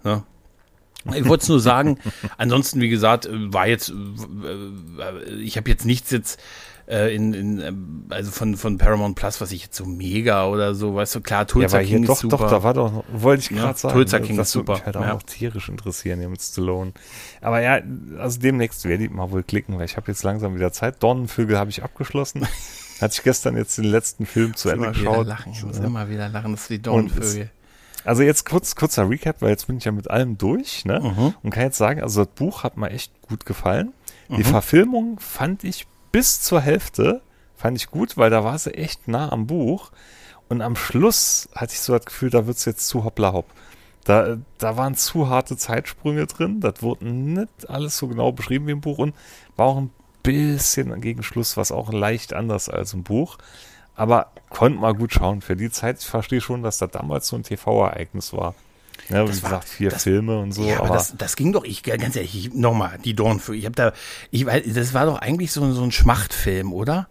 Ne? 0.04 0.22
Ich 1.14 1.26
wollte 1.26 1.42
es 1.42 1.48
nur 1.48 1.60
sagen, 1.60 1.98
ansonsten, 2.36 2.80
wie 2.80 2.88
gesagt, 2.88 3.26
äh, 3.26 3.52
war 3.52 3.66
jetzt, 3.66 3.90
äh, 3.90 5.34
ich 5.40 5.56
habe 5.56 5.70
jetzt 5.70 5.84
nichts 5.84 6.10
jetzt 6.10 6.40
äh, 6.90 7.14
in, 7.14 7.32
in 7.32 7.60
ähm, 7.60 8.04
also 8.10 8.30
von, 8.30 8.56
von 8.56 8.76
Paramount 8.78 9.14
Plus, 9.16 9.40
was 9.40 9.52
ich 9.52 9.62
jetzt 9.62 9.76
so 9.76 9.84
mega 9.86 10.46
oder 10.46 10.74
so, 10.74 10.94
weißt 10.96 11.14
du, 11.14 11.20
klar, 11.20 11.40
Ja, 11.40 11.44
Tulsa 11.46 11.78
hier 11.78 11.98
King 11.98 12.06
doch, 12.06 12.14
ist 12.14 12.20
super. 12.20 12.36
doch, 12.38 12.50
da 12.50 12.62
war 12.62 12.74
doch, 12.74 13.04
wollte 13.12 13.42
ich 13.44 13.50
Ja, 13.50 13.64
gerade 13.66 13.78
sagen. 13.78 13.94
Tulsa 13.94 14.18
King 14.18 14.36
das 14.36 14.48
ist 14.48 14.54
würde 14.56 14.66
super, 14.66 14.72
mich 14.78 14.86
halt 14.86 14.96
auch 14.96 15.02
ja. 15.02 15.12
noch 15.14 15.22
tierisch 15.22 15.68
interessieren 15.68 16.18
hier 16.18 16.28
mit 16.28 16.42
Stallone. 16.42 16.92
Aber 17.40 17.60
ja, 17.62 17.80
also 18.18 18.40
demnächst 18.40 18.84
werde 18.84 19.04
ich 19.04 19.10
mal 19.10 19.30
wohl 19.30 19.42
klicken, 19.42 19.78
weil 19.78 19.84
ich 19.86 19.96
habe 19.96 20.10
jetzt 20.10 20.22
langsam 20.24 20.54
wieder 20.54 20.72
Zeit. 20.72 21.02
Dornenvögel 21.02 21.56
habe 21.58 21.70
ich 21.70 21.82
abgeschlossen. 21.82 22.46
Hatte 23.00 23.14
ich 23.16 23.22
gestern 23.22 23.56
jetzt 23.56 23.78
den 23.78 23.84
letzten 23.86 24.26
Film 24.26 24.54
zu 24.56 24.68
Ende 24.68 24.88
geschaut. 24.88 25.26
lachen, 25.26 25.52
ich 25.52 25.64
muss 25.64 25.78
Ja. 25.78 25.84
immer 25.84 26.10
wieder 26.10 26.28
lachen, 26.28 26.52
das 26.52 26.62
ist 26.62 26.70
die 26.70 26.74
es- 26.74 26.82
Dornvögel. 26.82 27.50
Also 28.04 28.22
jetzt 28.22 28.44
kurz, 28.44 28.74
kurzer 28.76 29.08
Recap, 29.08 29.40
weil 29.40 29.48
jetzt 29.50 29.66
bin 29.68 29.78
ich 29.78 29.84
ja 29.84 29.92
mit 29.92 30.10
allem 30.10 30.36
durch, 30.36 30.84
ne? 30.84 31.00
Mhm. 31.00 31.34
Und 31.42 31.50
kann 31.50 31.62
jetzt 31.64 31.78
sagen, 31.78 32.02
also 32.02 32.24
das 32.24 32.34
Buch 32.34 32.62
hat 32.62 32.76
mir 32.76 32.90
echt 32.90 33.12
gut 33.28 33.46
gefallen. 33.46 33.92
Die 34.28 34.44
Verfilmung 34.44 35.18
fand 35.18 35.64
ich 35.64 35.86
bis 36.12 36.42
zur 36.42 36.60
Hälfte 36.60 37.22
fand 37.56 37.76
ich 37.76 37.90
gut, 37.90 38.16
weil 38.16 38.30
da 38.30 38.44
war 38.44 38.58
sie 38.58 38.74
echt 38.74 39.08
nah 39.08 39.30
am 39.30 39.46
Buch. 39.46 39.90
Und 40.48 40.62
am 40.62 40.74
Schluss 40.76 41.48
hatte 41.54 41.74
ich 41.74 41.80
so 41.80 41.96
das 41.96 42.06
Gefühl, 42.06 42.30
da 42.30 42.46
wird 42.46 42.56
es 42.56 42.64
jetzt 42.64 42.88
zu 42.88 43.04
hoppla 43.04 43.32
hopp. 43.32 43.46
Da, 44.04 44.38
da 44.58 44.76
waren 44.76 44.94
zu 44.94 45.28
harte 45.28 45.56
Zeitsprünge 45.56 46.26
drin. 46.26 46.60
Das 46.60 46.82
wurde 46.82 47.06
nicht 47.06 47.68
alles 47.68 47.98
so 47.98 48.08
genau 48.08 48.32
beschrieben 48.32 48.66
wie 48.66 48.72
im 48.72 48.80
Buch 48.80 48.98
und 48.98 49.14
war 49.56 49.66
auch 49.66 49.76
ein 49.76 49.90
bisschen 50.22 51.00
gegen 51.00 51.22
Schluss, 51.22 51.56
was 51.56 51.70
auch 51.70 51.92
leicht 51.92 52.32
anders 52.32 52.68
als 52.68 52.94
im 52.94 53.02
Buch. 53.02 53.38
Aber 53.94 54.28
konnte 54.48 54.80
mal 54.80 54.94
gut 54.94 55.12
schauen. 55.12 55.42
Für 55.42 55.56
die 55.56 55.70
Zeit, 55.70 55.98
ich 56.00 56.06
verstehe 56.06 56.40
schon, 56.40 56.62
dass 56.62 56.78
das 56.78 56.90
damals 56.90 57.28
so 57.28 57.36
ein 57.36 57.42
TV-Ereignis 57.42 58.32
war. 58.32 58.54
Ja, 59.10 59.24
wie 59.24 59.28
Das 59.28 59.42
war- 59.42 59.50
gesagt, 59.50 59.68
vier 59.68 59.90
das- 59.90 60.02
Filme 60.04 60.38
und 60.38 60.52
so. 60.52 60.62
ja, 60.64 60.76
aber, 60.78 60.86
aber 60.86 60.94
das, 60.94 61.14
das 61.16 61.36
ging 61.36 61.52
doch, 61.52 61.64
ich 61.64 61.82
ganz 61.82 62.16
ehrlich, 62.16 62.34
ich, 62.46 62.54
nochmal, 62.54 62.98
die 63.04 63.14
Dornfüße. 63.14 63.56
Ich 63.58 63.64
habe 63.66 63.74
da, 63.74 63.92
ich 64.30 64.46
weiß, 64.46 64.62
das 64.74 64.94
war 64.94 65.06
doch 65.06 65.18
eigentlich 65.18 65.52
so, 65.52 65.70
so 65.72 65.82
ein 65.82 65.92
Schmachtfilm, 65.92 66.72
oder? 66.72 67.08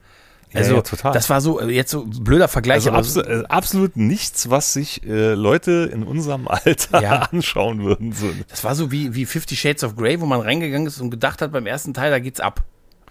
Ja, 0.52 0.62
Also, 0.62 0.76
ja, 0.76 0.82
total. 0.82 1.12
das 1.14 1.30
war 1.30 1.41
so, 1.41 1.60
äh, 1.60 1.68
jetzt 1.70 1.91
so 1.91 2.06
blöder 2.06 2.47
Vergleich, 2.47 2.78
also 2.78 2.89
aber 2.89 2.97
abso 3.00 3.22
äh, 3.22 3.43
absolut 3.50 3.97
nichts, 3.97 4.50
was 4.50 4.74
sich 4.74 5.06
äh, 5.06 5.36
Leute 5.36 5.91
in 5.93 6.02
unserem 6.02 6.47
Alter 6.47 7.02
Ja. 7.04 7.20
anschauen 7.32 7.84
würden. 7.84 8.14
So. 8.14 8.26
das 8.47 8.64
war 8.64 8.74
so 8.74 8.91
wie, 8.91 9.14
wie 9.14 9.28
Fifty 9.28 9.56
Shades 9.56 9.84
of 9.84 9.95
Grey, 9.95 10.20
wo 10.22 10.26
man 10.26 10.41
reingegangen 10.41 10.88
ist 10.88 11.00
und 11.02 11.12
gedacht 11.12 11.43
hat, 11.43 11.52
beim 11.52 11.68
ersten 11.68 11.93
Teil, 11.93 12.10
da 12.10 12.18
geht's 12.18 12.39
ab. 12.39 12.64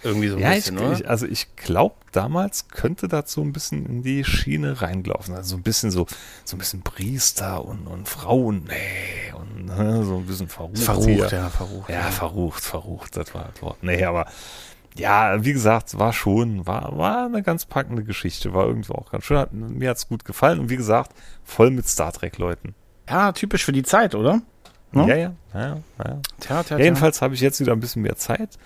Irgendwie 0.02 0.28
so 0.28 0.36
ein 0.36 0.42
Ja, 0.42 0.50
ich, 0.52 0.56
bisschen, 0.56 0.78
oder? 0.78 0.92
ich, 0.92 1.08
also 1.08 1.26
ich 1.26 1.54
glaube, 1.56 1.96
damals 2.12 2.68
könnte 2.68 3.08
das 3.08 3.32
so 3.32 3.42
ein 3.42 3.52
bisschen 3.52 3.86
in 3.86 4.02
die 4.02 4.24
Schiene 4.24 4.80
reingelaufen. 4.80 5.34
Also 5.34 5.50
so 5.50 5.56
ein 5.56 5.62
bisschen 5.62 5.90
so, 5.90 6.06
so 6.44 6.56
ein 6.56 6.58
bisschen 6.58 6.82
Priester 6.82 7.64
und, 7.64 7.86
und 7.86 8.08
Frauen, 8.08 8.64
nee, 8.68 9.32
und 9.34 9.66
ne, 9.66 10.04
so 10.04 10.16
ein 10.16 10.26
bisschen 10.26 10.48
verrucht. 10.48 10.78
verrucht, 10.78 11.32
ja, 11.32 11.48
verrucht. 11.50 11.90
Ja, 11.90 12.02
verrucht, 12.10 12.64
verrucht, 12.64 13.16
das 13.16 13.34
war 13.34 13.50
das 13.52 13.62
Wort. 13.62 13.82
Nee, 13.82 14.04
aber 14.04 14.26
ja, 14.96 15.44
wie 15.44 15.52
gesagt, 15.52 15.98
war 15.98 16.12
schon, 16.12 16.66
war, 16.66 16.96
war 16.98 17.26
eine 17.26 17.42
ganz 17.42 17.66
packende 17.66 18.02
Geschichte, 18.04 18.54
war 18.54 18.66
irgendwo 18.66 18.94
auch 18.94 19.10
ganz 19.12 19.24
schön. 19.24 19.38
Hat, 19.38 19.52
mir 19.52 19.90
hat's 19.90 20.08
gut 20.08 20.24
gefallen 20.24 20.58
und 20.58 20.70
wie 20.70 20.76
gesagt, 20.76 21.12
voll 21.44 21.70
mit 21.70 21.88
Star 21.88 22.12
Trek-Leuten. 22.12 22.74
Ja, 23.08 23.32
typisch 23.32 23.64
für 23.64 23.72
die 23.72 23.84
Zeit, 23.84 24.14
oder? 24.14 24.42
Ne? 24.92 25.06
Ja, 25.08 25.14
ja, 25.14 25.34
ja, 25.54 25.60
ja. 25.60 25.82
ja. 26.04 26.18
Tja, 26.40 26.62
tja, 26.62 26.78
Ja, 26.78 26.84
jedenfalls 26.84 27.22
habe 27.22 27.34
ich 27.34 27.40
jetzt 27.40 27.60
wieder 27.60 27.72
ein 27.72 27.80
bisschen 27.80 28.02
mehr 28.02 28.16
Zeit. 28.16 28.58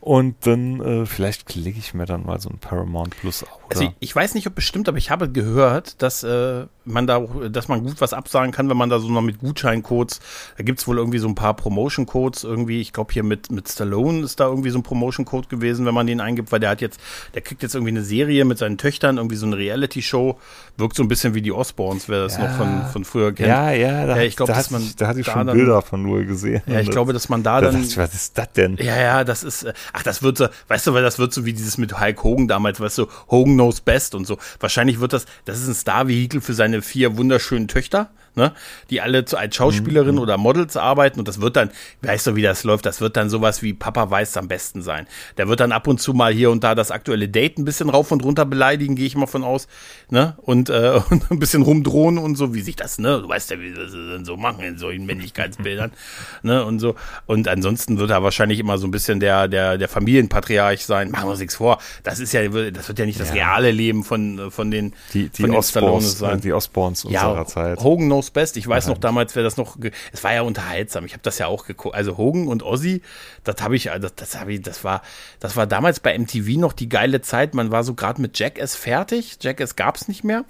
Und 0.00 0.46
dann, 0.46 0.80
äh, 0.80 1.04
vielleicht 1.06 1.44
klicke 1.46 1.78
ich 1.78 1.92
mir 1.92 2.06
dann 2.06 2.24
mal 2.24 2.40
so 2.40 2.48
ein 2.48 2.58
Paramount 2.58 3.16
Plus 3.18 3.42
auch. 3.44 3.60
Also 3.70 3.84
ich, 3.84 3.90
ich 4.00 4.16
weiß 4.16 4.34
nicht, 4.34 4.46
ob 4.46 4.54
bestimmt, 4.54 4.88
aber 4.88 4.98
ich 4.98 5.10
habe 5.10 5.28
gehört, 5.30 6.00
dass 6.02 6.24
äh, 6.24 6.64
man 6.86 7.06
da, 7.06 7.20
dass 7.50 7.68
man 7.68 7.84
gut 7.84 8.00
was 8.00 8.12
absagen 8.14 8.50
kann, 8.50 8.68
wenn 8.70 8.76
man 8.78 8.88
da 8.88 8.98
so 8.98 9.08
noch 9.10 9.20
mit 9.20 9.38
Gutscheincodes, 9.40 10.20
da 10.56 10.64
gibt's 10.64 10.88
wohl 10.88 10.96
irgendwie 10.98 11.18
so 11.18 11.28
ein 11.28 11.34
paar 11.36 11.54
Promotion-Codes 11.54 12.42
irgendwie, 12.44 12.80
ich 12.80 12.92
glaube 12.92 13.12
hier 13.12 13.22
mit, 13.22 13.52
mit 13.52 13.68
Stallone 13.68 14.22
ist 14.24 14.40
da 14.40 14.46
irgendwie 14.46 14.70
so 14.70 14.78
ein 14.78 14.82
Promotion-Code 14.82 15.46
gewesen, 15.48 15.86
wenn 15.86 15.94
man 15.94 16.06
den 16.08 16.20
eingibt, 16.20 16.50
weil 16.50 16.58
der 16.60 16.70
hat 16.70 16.80
jetzt, 16.80 16.98
der 17.34 17.42
kriegt 17.42 17.62
jetzt 17.62 17.74
irgendwie 17.74 17.92
eine 17.92 18.02
Serie 18.02 18.44
mit 18.44 18.58
seinen 18.58 18.78
Töchtern, 18.78 19.18
irgendwie 19.18 19.36
so 19.36 19.46
eine 19.46 19.56
Reality-Show, 19.58 20.38
wirkt 20.78 20.96
so 20.96 21.02
ein 21.04 21.08
bisschen 21.08 21.34
wie 21.34 21.42
die 21.42 21.52
Osborns, 21.52 22.08
wer 22.08 22.22
das 22.22 22.38
Ja. 22.38 22.48
noch 22.48 22.56
von, 22.56 22.86
von 22.92 23.04
früher 23.04 23.32
kennt. 23.32 23.48
ja, 23.50 23.70
ja, 23.70 24.06
da, 24.06 24.16
Ja, 24.16 24.22
ich 24.22 24.34
glaub, 24.36 24.48
da, 24.48 24.54
dass 24.54 24.64
hatte 24.64 24.72
man 24.72 24.82
ich, 24.82 24.96
da 24.96 25.06
hatte 25.08 25.20
ich 25.20 25.26
da 25.26 25.32
schon 25.32 25.46
dann- 25.46 25.56
Bilder 25.56 25.82
von 25.82 26.02
nur 26.02 26.24
gesehen. 26.24 26.62
Ja, 26.66 26.80
ich 26.80 26.90
glaube, 26.90 27.12
dass 27.12 27.28
man 27.28 27.42
da 27.44 27.60
da 27.60 27.70
dann. 27.70 27.82
ich, 27.84 27.96
was 27.98 28.14
ist 28.14 28.36
das 28.38 28.50
denn? 28.52 28.76
Ja, 28.78 28.96
ja, 28.98 29.22
das 29.24 29.44
ist, 29.44 29.62
äh, 29.64 29.72
ach, 29.92 30.02
das 30.02 30.22
wird 30.22 30.38
so, 30.38 30.48
weißt 30.68 30.86
du, 30.86 30.94
weil 30.94 31.02
das 31.02 31.18
wird 31.18 31.32
so 31.32 31.44
wie 31.44 31.52
dieses 31.52 31.78
mit 31.78 32.00
Hulk 32.00 32.22
Hogan 32.24 32.48
damals, 32.48 32.80
weißt 32.80 32.98
du, 32.98 33.06
Hogan 33.30 33.54
knows 33.54 33.80
best 33.80 34.14
und 34.14 34.26
so. 34.26 34.38
Wahrscheinlich 34.58 35.00
wird 35.00 35.12
das, 35.12 35.26
das 35.44 35.60
ist 35.60 35.68
ein 35.68 35.74
Star-Vehikel 35.74 36.40
für 36.40 36.54
seine 36.54 36.82
vier 36.82 37.16
wunderschönen 37.16 37.68
Töchter, 37.68 38.10
ne, 38.34 38.52
die 38.90 39.00
alle 39.00 39.24
zu, 39.24 39.36
als 39.36 39.56
Schauspielerin 39.56 40.18
oder 40.18 40.36
Models 40.38 40.76
arbeiten 40.76 41.18
und 41.18 41.28
das 41.28 41.40
wird 41.40 41.56
dann, 41.56 41.70
weißt 42.02 42.28
du, 42.28 42.36
wie 42.36 42.42
das 42.42 42.64
läuft, 42.64 42.86
das 42.86 43.00
wird 43.00 43.16
dann 43.16 43.30
sowas 43.30 43.62
wie 43.62 43.72
Papa 43.72 44.10
weiß 44.10 44.36
am 44.36 44.48
besten 44.48 44.82
sein. 44.82 45.06
Der 45.36 45.48
wird 45.48 45.60
dann 45.60 45.72
ab 45.72 45.86
und 45.86 46.00
zu 46.00 46.14
mal 46.14 46.32
hier 46.32 46.50
und 46.50 46.64
da 46.64 46.74
das 46.74 46.90
aktuelle 46.90 47.28
Date 47.28 47.58
ein 47.58 47.64
bisschen 47.64 47.88
rauf 47.90 48.12
und 48.12 48.24
runter 48.24 48.44
beleidigen, 48.44 48.96
gehe 48.96 49.06
ich 49.06 49.16
mal 49.16 49.26
von 49.26 49.44
aus, 49.44 49.68
ne, 50.10 50.34
und, 50.38 50.70
äh, 50.70 51.00
und 51.10 51.30
ein 51.30 51.38
bisschen 51.38 51.62
rumdrohen 51.62 52.18
und 52.18 52.36
so, 52.36 52.54
wie 52.54 52.60
sich 52.60 52.76
das, 52.76 52.98
ne, 52.98 53.20
du 53.20 53.28
weißt 53.28 53.50
ja, 53.50 53.60
wie 53.60 53.70
sie 53.70 53.76
das 53.76 53.92
dann 53.92 54.24
so 54.24 54.36
machen 54.36 54.62
in 54.64 54.78
solchen 54.78 55.06
Männlichkeitsbildern, 55.06 55.92
ne, 56.42 56.64
und 56.64 56.78
so. 56.78 56.94
Und 57.26 57.48
ansonsten 57.48 57.98
wird 57.98 58.10
er 58.10 58.22
wahrscheinlich 58.22 58.58
immer 58.58 58.78
so 58.78 58.86
ein 58.86 58.90
bisschen 58.90 59.20
der, 59.20 59.48
der, 59.48 59.78
der 59.78 59.88
Familienpatriarch 59.88 60.84
sein. 60.84 61.10
Machen 61.10 61.26
wir 61.26 61.30
uns 61.32 61.40
nichts 61.40 61.56
vor. 61.56 61.78
Das 62.02 62.20
ist 62.20 62.32
ja, 62.32 62.46
das 62.48 62.88
wird 62.88 62.98
ja 62.98 63.06
nicht 63.06 63.20
das 63.20 63.34
reale 63.34 63.70
Leben 63.70 64.04
von, 64.04 64.50
von 64.50 64.70
den, 64.70 64.94
Die, 65.12 65.28
die, 65.28 65.42
von 65.42 65.50
den 65.50 65.58
Osborns, 65.58 66.22
äh, 66.22 66.38
die 66.38 66.52
Osborns 66.52 67.04
unserer 67.04 67.46
Zeit. 67.46 67.80
Hogan 67.80 68.06
knows 68.06 68.19
best. 68.28 68.58
Ich 68.58 68.68
weiß 68.68 68.88
noch 68.88 68.98
damals, 68.98 69.34
wer 69.36 69.42
das 69.42 69.56
noch. 69.56 69.78
Es 70.12 70.22
war 70.22 70.34
ja 70.34 70.42
unterhaltsam. 70.42 71.06
Ich 71.06 71.12
habe 71.12 71.22
das 71.22 71.38
ja 71.38 71.46
auch 71.46 71.64
geguckt. 71.64 71.94
Also 71.94 72.18
Hogan 72.18 72.46
und 72.48 72.62
Ozzy, 72.62 73.00
das 73.44 73.62
habe 73.62 73.76
ich, 73.76 73.84
das, 73.84 74.14
das 74.14 74.38
habe 74.38 74.52
ich, 74.52 74.60
das 74.60 74.84
war, 74.84 75.00
das 75.38 75.56
war 75.56 75.66
damals 75.66 76.00
bei 76.00 76.18
MTV 76.18 76.58
noch 76.58 76.74
die 76.74 76.90
geile 76.90 77.22
Zeit. 77.22 77.54
Man 77.54 77.70
war 77.70 77.84
so 77.84 77.94
gerade 77.94 78.20
mit 78.20 78.38
Jackass 78.38 78.76
fertig. 78.76 79.38
Jackass 79.40 79.76
gab's 79.76 80.08
nicht 80.08 80.24
mehr. 80.24 80.44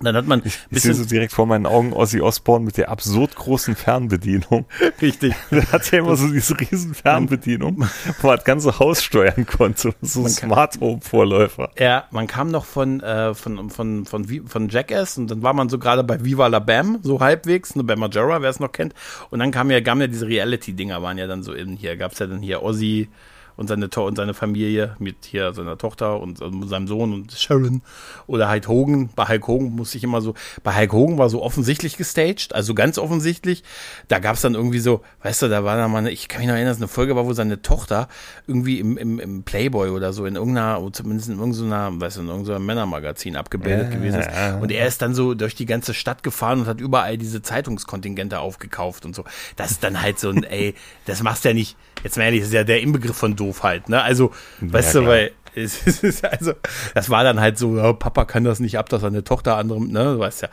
Dann 0.00 0.16
hat 0.16 0.26
man 0.26 0.42
ein 0.42 0.52
Ich 0.70 0.82
sehe 0.82 0.92
so 0.92 1.04
direkt 1.04 1.32
vor 1.32 1.46
meinen 1.46 1.66
Augen 1.66 1.92
Ozzy 1.92 2.20
Osbourne 2.20 2.64
mit 2.64 2.76
der 2.76 2.88
absurd 2.90 3.36
großen 3.36 3.76
Fernbedienung. 3.76 4.66
richtig. 5.00 5.34
Der 5.50 5.70
hat 5.70 5.90
ja 5.92 6.00
immer 6.00 6.16
so 6.16 6.26
diese 6.28 6.58
riesen 6.58 6.94
Fernbedienung, 6.94 7.86
wo 8.20 8.26
man 8.26 8.36
das 8.36 8.44
ganze 8.44 8.78
Haus 8.80 9.02
steuern 9.02 9.46
konnte. 9.46 9.94
So 10.02 10.24
ein 10.24 10.28
Smart 10.30 10.80
Home 10.80 11.00
Vorläufer. 11.00 11.70
Ja, 11.78 12.04
man 12.10 12.26
kam 12.26 12.50
noch 12.50 12.64
von, 12.64 13.00
äh, 13.00 13.34
von, 13.34 13.70
von, 13.70 14.04
von, 14.04 14.28
Vi- 14.28 14.42
von 14.46 14.68
Jackass 14.68 15.16
und 15.16 15.30
dann 15.30 15.42
war 15.42 15.52
man 15.54 15.68
so 15.68 15.78
gerade 15.78 16.02
bei 16.02 16.24
Viva 16.24 16.48
la 16.48 16.58
Bam, 16.58 16.98
so 17.02 17.20
halbwegs, 17.20 17.76
ne, 17.76 17.84
bei 17.84 17.94
Majora, 17.96 18.42
wer 18.42 18.50
es 18.50 18.58
noch 18.60 18.72
kennt. 18.72 18.94
Und 19.30 19.38
dann 19.38 19.52
kam 19.52 19.70
ja, 19.70 19.80
kamen 19.80 20.00
ja 20.00 20.06
diese 20.08 20.26
Reality-Dinger, 20.26 21.02
waren 21.02 21.18
ja 21.18 21.26
dann 21.28 21.42
so 21.44 21.52
in 21.52 21.76
hier, 21.76 21.96
gab's 21.96 22.18
ja 22.18 22.26
dann 22.26 22.40
hier 22.42 22.62
Ozzy 22.62 23.08
und 23.56 23.68
seine, 23.68 23.90
To 23.90 24.06
und 24.06 24.16
seine 24.16 24.34
Familie 24.34 24.96
mit 24.98 25.16
hier 25.24 25.52
seiner 25.54 25.78
Tochter 25.78 26.20
und, 26.20 26.40
und 26.40 26.68
seinem 26.68 26.86
Sohn 26.88 27.12
und 27.12 27.32
Sharon 27.32 27.82
oder 28.26 28.48
halt 28.48 28.68
Hogan. 28.68 29.10
Bei 29.14 29.26
Hulk 29.28 29.46
Hogan 29.46 29.70
muss 29.70 29.94
ich 29.94 30.02
immer 30.04 30.20
so, 30.20 30.34
bei 30.62 30.74
Hulk 30.74 30.92
Hogan 30.92 31.18
war 31.18 31.28
so 31.28 31.42
offensichtlich 31.42 31.96
gestaged, 31.96 32.54
also 32.54 32.74
ganz 32.74 32.98
offensichtlich. 32.98 33.62
Da 34.08 34.18
gab's 34.18 34.40
dann 34.40 34.54
irgendwie 34.54 34.80
so, 34.80 35.02
weißt 35.22 35.42
du, 35.42 35.48
da 35.48 35.64
war 35.64 35.76
da 35.76 35.88
mal, 35.88 35.98
eine, 35.98 36.10
ich 36.10 36.28
kann 36.28 36.40
mich 36.40 36.48
noch 36.48 36.54
erinnern, 36.54 36.72
dass 36.72 36.78
eine 36.78 36.88
Folge 36.88 37.14
war, 37.16 37.26
wo 37.26 37.32
seine 37.32 37.62
Tochter 37.62 38.08
irgendwie 38.46 38.80
im, 38.80 38.96
im, 38.96 39.20
im 39.20 39.42
Playboy 39.44 39.90
oder 39.90 40.12
so 40.12 40.26
in 40.26 40.36
irgendeiner, 40.36 40.80
oder 40.82 40.92
zumindest 40.92 41.28
in 41.28 41.38
irgendeiner, 41.38 42.00
weißt 42.00 42.16
du, 42.16 42.20
in 42.22 42.28
irgendeinem 42.28 42.66
Männermagazin 42.66 43.36
abgebildet 43.36 43.88
Ja, 43.90 43.96
gewesen 43.98 44.20
ist. 44.20 44.30
ja. 44.30 44.56
Und 44.56 44.70
er 44.72 44.86
ist 44.86 45.00
dann 45.02 45.14
so 45.14 45.34
durch 45.34 45.54
die 45.54 45.66
ganze 45.66 45.94
Stadt 45.94 46.22
gefahren 46.22 46.60
und 46.60 46.66
hat 46.66 46.80
überall 46.80 47.18
diese 47.18 47.42
Zeitungskontingente 47.42 48.38
aufgekauft 48.40 49.04
und 49.04 49.14
so. 49.14 49.24
Das 49.56 49.70
ist 49.72 49.84
dann 49.84 50.00
halt 50.02 50.18
so 50.18 50.30
ein, 50.30 50.44
ey, 50.44 50.74
das 51.06 51.22
machst 51.22 51.44
du 51.44 51.48
ja 51.48 51.54
nicht, 51.54 51.76
jetzt 52.02 52.16
mal 52.16 52.24
ehrlich, 52.24 52.40
das 52.40 52.48
ist 52.48 52.54
ja 52.54 52.64
der 52.64 52.80
Inbegriff 52.80 53.16
von 53.16 53.36
Doofheit, 53.46 53.88
ne? 53.88 54.02
Also, 54.02 54.32
weißt 54.60 54.94
du, 54.96 55.00
klar. 55.00 55.12
weil 55.12 55.30
es 55.54 56.02
ist 56.02 56.24
also, 56.24 56.52
das 56.94 57.10
war 57.10 57.22
dann 57.22 57.40
halt 57.40 57.58
so, 57.58 57.76
ja, 57.76 57.92
Papa 57.92 58.24
kann 58.24 58.44
das 58.44 58.60
nicht 58.60 58.78
ab, 58.78 58.88
dass 58.88 59.02
seine 59.02 59.24
Tochter 59.24 59.56
anderem, 59.56 59.88
ne, 59.88 60.14
du 60.14 60.18
weißt 60.18 60.42
ja. 60.42 60.48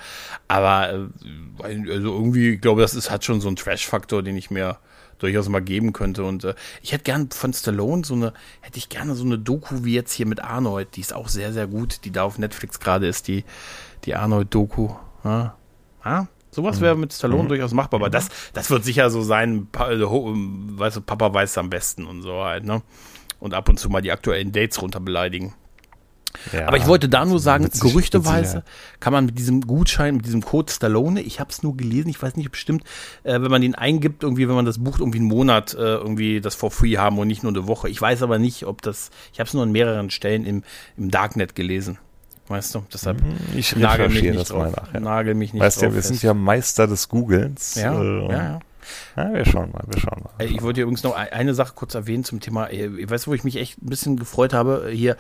Aber 0.47 0.93
äh, 0.93 1.07
also 1.63 2.13
irgendwie, 2.13 2.51
ich 2.51 2.61
glaube, 2.61 2.81
das 2.81 2.93
ist, 2.93 3.09
hat 3.09 3.25
schon 3.25 3.41
so 3.41 3.47
einen 3.47 3.55
Trash-Faktor, 3.55 4.21
den 4.21 4.37
ich 4.37 4.51
mir 4.51 4.77
durchaus 5.19 5.49
mal 5.49 5.61
geben 5.61 5.93
könnte. 5.93 6.23
Und 6.23 6.43
äh, 6.43 6.55
ich 6.81 6.91
hätte 6.91 7.03
gern 7.03 7.29
von 7.31 7.53
Stallone 7.53 8.03
so 8.03 8.13
eine, 8.13 8.33
hätte 8.61 8.77
ich 8.77 8.89
gerne 8.89 9.15
so 9.15 9.23
eine 9.23 9.39
Doku 9.39 9.83
wie 9.83 9.93
jetzt 9.93 10.13
hier 10.13 10.25
mit 10.25 10.43
Arnold, 10.43 10.95
die 10.95 11.01
ist 11.01 11.13
auch 11.13 11.27
sehr, 11.27 11.53
sehr 11.53 11.67
gut, 11.67 12.05
die 12.05 12.11
da 12.11 12.23
auf 12.23 12.37
Netflix 12.37 12.79
gerade 12.79 13.07
ist, 13.07 13.27
die, 13.27 13.43
die 14.05 14.15
Arnold-Doku. 14.15 14.89
Ja? 15.23 15.55
Ja? 16.03 16.27
Sowas 16.51 16.81
wäre 16.81 16.97
mit 16.97 17.13
Stallone 17.13 17.47
durchaus 17.47 17.73
machbar, 17.73 17.99
aber 18.01 18.09
das, 18.09 18.29
das 18.53 18.69
wird 18.69 18.83
sicher 18.83 19.09
so 19.09 19.21
sein, 19.21 19.67
ho- 19.79 20.33
weißt 20.35 20.97
du, 20.97 21.01
Papa 21.01 21.33
weiß 21.33 21.57
am 21.57 21.69
besten 21.69 22.05
und 22.05 22.21
so 22.21 22.43
halt, 22.43 22.65
ne? 22.65 22.81
Und 23.39 23.53
ab 23.53 23.69
und 23.69 23.79
zu 23.79 23.89
mal 23.89 24.01
die 24.01 24.11
aktuellen 24.11 24.51
Dates 24.51 24.81
runter 24.81 24.99
beleidigen. 24.99 25.53
Ja, 26.53 26.67
Aber 26.67 26.77
ich 26.77 26.87
wollte 26.87 27.09
da 27.09 27.25
nur 27.25 27.39
sagen, 27.39 27.69
Sich- 27.69 27.81
gerüchteweise 27.81 28.37
mit 28.39 28.45
Sicherheit. 28.65 28.99
kann 29.01 29.11
man 29.13 29.25
mit 29.25 29.37
diesem 29.37 29.61
Gutschein, 29.61 30.15
mit 30.15 30.25
diesem 30.25 30.41
Code 30.41 30.71
Stallone, 30.71 31.21
ich 31.21 31.39
habe 31.41 31.49
es 31.49 31.61
nur 31.61 31.75
gelesen, 31.75 32.07
ich 32.09 32.21
weiß 32.21 32.35
nicht 32.37 32.51
bestimmt, 32.51 32.83
äh, 33.23 33.33
wenn 33.41 33.51
man 33.51 33.61
den 33.61 33.75
eingibt, 33.75 34.23
irgendwie, 34.23 34.47
wenn 34.47 34.55
man 34.55 34.65
das 34.65 34.81
bucht, 34.81 34.99
irgendwie 35.01 35.19
einen 35.19 35.27
Monat 35.27 35.73
äh, 35.73 35.77
irgendwie 35.77 36.39
das 36.39 36.55
for 36.55 36.71
free 36.71 36.97
haben 36.97 37.17
und 37.17 37.27
nicht 37.27 37.43
nur 37.43 37.51
eine 37.51 37.67
Woche. 37.67 37.89
Ich 37.89 38.01
weiß 38.01 38.23
aber 38.23 38.39
nicht, 38.39 38.65
ob 38.65 38.81
das, 38.81 39.09
ich 39.33 39.39
habe 39.39 39.47
es 39.47 39.53
nur 39.53 39.63
an 39.63 39.71
mehreren 39.71 40.09
Stellen 40.09 40.45
im, 40.45 40.63
im 40.97 41.11
Darknet 41.11 41.53
gelesen. 41.55 41.97
Weißt 42.51 42.75
du, 42.75 42.83
deshalb 42.93 43.17
Ich 43.55 43.75
nagel 43.75 44.09
mich 44.09 44.21
nicht 44.23 44.39
das 44.39 44.49
drauf. 44.49 44.59
mal 44.63 44.71
nachher. 44.71 44.99
Nagel 44.99 45.33
mich 45.35 45.53
nicht 45.53 45.61
Weißt 45.63 45.77
drauf 45.77 45.83
ja, 45.83 45.89
wir 45.89 45.95
fest. 46.01 46.07
sind 46.09 46.21
ja 46.23 46.33
Meister 46.33 46.87
des 46.87 47.07
Googlens. 47.09 47.75
ja, 47.75 47.93
äh, 48.01 48.27
ja, 48.27 48.31
ja. 48.31 48.59
Ja, 49.17 49.33
wir 49.33 49.45
schauen 49.45 49.71
mal, 49.71 49.83
wir 49.87 49.99
schauen 49.99 50.23
mal. 50.23 50.45
Ich 50.45 50.61
wollte 50.61 50.81
übrigens 50.81 51.03
noch 51.03 51.15
ein- 51.15 51.29
eine 51.31 51.53
Sache 51.53 51.73
kurz 51.75 51.93
erwähnen 51.95 52.23
zum 52.23 52.39
Thema, 52.39 52.67
äh, 52.67 52.87
ich 52.97 53.09
weiß, 53.09 53.27
wo 53.27 53.33
ich 53.33 53.43
mich 53.43 53.57
echt 53.57 53.81
ein 53.81 53.87
bisschen 53.89 54.17
gefreut 54.17 54.53
habe, 54.53 54.89
hier 54.91 55.17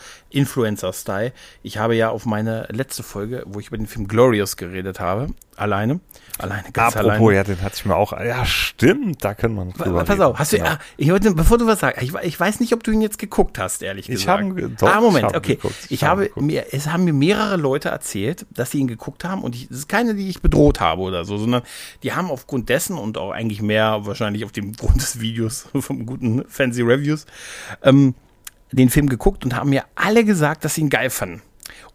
Influencer-Style. 0.51 1.31
Ich 1.63 1.77
habe 1.77 1.95
ja 1.95 2.09
auf 2.09 2.25
meine 2.25 2.67
letzte 2.71 3.03
Folge, 3.03 3.43
wo 3.45 3.59
ich 3.59 3.67
über 3.67 3.77
den 3.77 3.87
Film 3.87 4.07
Glorious 4.07 4.57
geredet 4.57 4.99
habe, 4.99 5.27
alleine, 5.55 5.99
alleine, 6.39 6.71
ganz 6.73 6.95
Apropos, 6.95 7.19
alleine. 7.19 7.35
ja, 7.35 7.43
den 7.43 7.61
hatte 7.61 7.75
ich 7.77 7.85
mir 7.85 7.95
auch. 7.95 8.11
Ja, 8.13 8.45
stimmt, 8.45 9.23
da 9.23 9.33
können 9.33 9.55
wir 9.55 9.65
noch 9.65 9.73
drüber 9.77 10.03
Pass 10.03 10.19
auf, 10.19 10.37
hast 10.39 10.53
du, 10.53 10.57
Ja. 10.57 10.63
ah, 10.65 10.79
ich 10.97 11.09
wollte, 11.11 11.31
bevor 11.33 11.57
du 11.57 11.67
was 11.67 11.79
sagst, 11.79 12.01
ich, 12.01 12.13
ich 12.23 12.39
weiß 12.39 12.59
nicht, 12.59 12.73
ob 12.73 12.83
du 12.83 12.91
ihn 12.91 13.01
jetzt 13.01 13.19
geguckt 13.19 13.59
hast, 13.59 13.81
ehrlich 13.83 14.09
Ich 14.09 14.15
gesagt. 14.15 14.39
habe 14.39 14.43
ihn 14.49 14.55
ge- 14.55 14.69
doch, 14.77 14.87
ah, 14.87 14.95
ich 14.97 15.01
Moment, 15.01 15.25
habe 15.25 15.35
ihn 15.35 15.39
okay. 15.39 15.55
geguckt, 15.55 15.75
ich 15.85 15.91
Ich 15.91 16.03
habe 16.03 16.11
habe 16.11 16.27
geguckt. 16.29 16.45
mir, 16.45 16.65
es 16.73 16.87
haben 16.87 17.03
mir 17.05 17.13
mehrere 17.13 17.57
Leute 17.57 17.89
erzählt, 17.89 18.45
dass 18.51 18.71
sie 18.71 18.79
ihn 18.79 18.87
geguckt 18.87 19.23
haben 19.23 19.43
und 19.43 19.55
ich, 19.55 19.69
es 19.69 19.77
ist 19.79 19.89
keine, 19.89 20.15
die 20.15 20.29
ich 20.29 20.41
bedroht 20.41 20.79
habe 20.79 21.01
oder 21.01 21.23
so, 21.25 21.37
sondern 21.37 21.61
die 22.03 22.13
haben 22.13 22.29
aufgrund 22.31 22.69
dessen 22.69 22.97
und 22.97 23.17
auch 23.17 23.31
eigentlich 23.31 23.61
mehr 23.61 23.80
wahrscheinlich 24.05 24.45
auf 24.45 24.51
dem 24.51 24.73
Grund 24.77 25.01
des 25.01 25.19
Videos 25.19 25.67
vom 25.79 26.05
guten 26.05 26.43
Fancy 26.47 26.81
Reviews, 26.81 27.25
ähm, 27.83 28.15
den 28.71 28.89
Film 28.89 29.09
geguckt 29.09 29.43
und 29.43 29.55
haben 29.55 29.69
mir 29.69 29.83
alle 29.95 30.23
gesagt, 30.23 30.63
dass 30.63 30.75
sie 30.75 30.81
ihn 30.81 30.89
geil 30.89 31.09
fanden. 31.09 31.41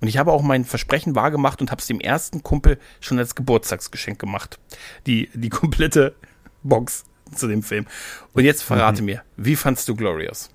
Und 0.01 0.09
ich 0.09 0.19
habe 0.19 0.33
auch 0.33 0.43
mein 0.43 0.65
Versprechen 0.65 1.15
wahrgemacht 1.15 1.61
und 1.61 1.71
habe 1.71 1.81
es 1.81 1.87
dem 1.87 2.01
ersten 2.01 2.43
Kumpel 2.43 2.79
schon 3.01 3.19
als 3.19 3.35
Geburtstagsgeschenk 3.35 4.19
gemacht. 4.19 4.59
Die, 5.07 5.31
die 5.33 5.49
komplette 5.49 6.15
Box 6.63 7.05
zu 7.35 7.49
dem 7.49 7.63
Film. 7.63 7.87
Und 8.33 8.45
jetzt 8.45 8.63
verrate 8.63 9.03
mhm. 9.03 9.07
mir, 9.07 9.23
wie 9.37 9.57
fandst 9.57 9.89
du 9.89 9.97
Glorious? 9.97 10.51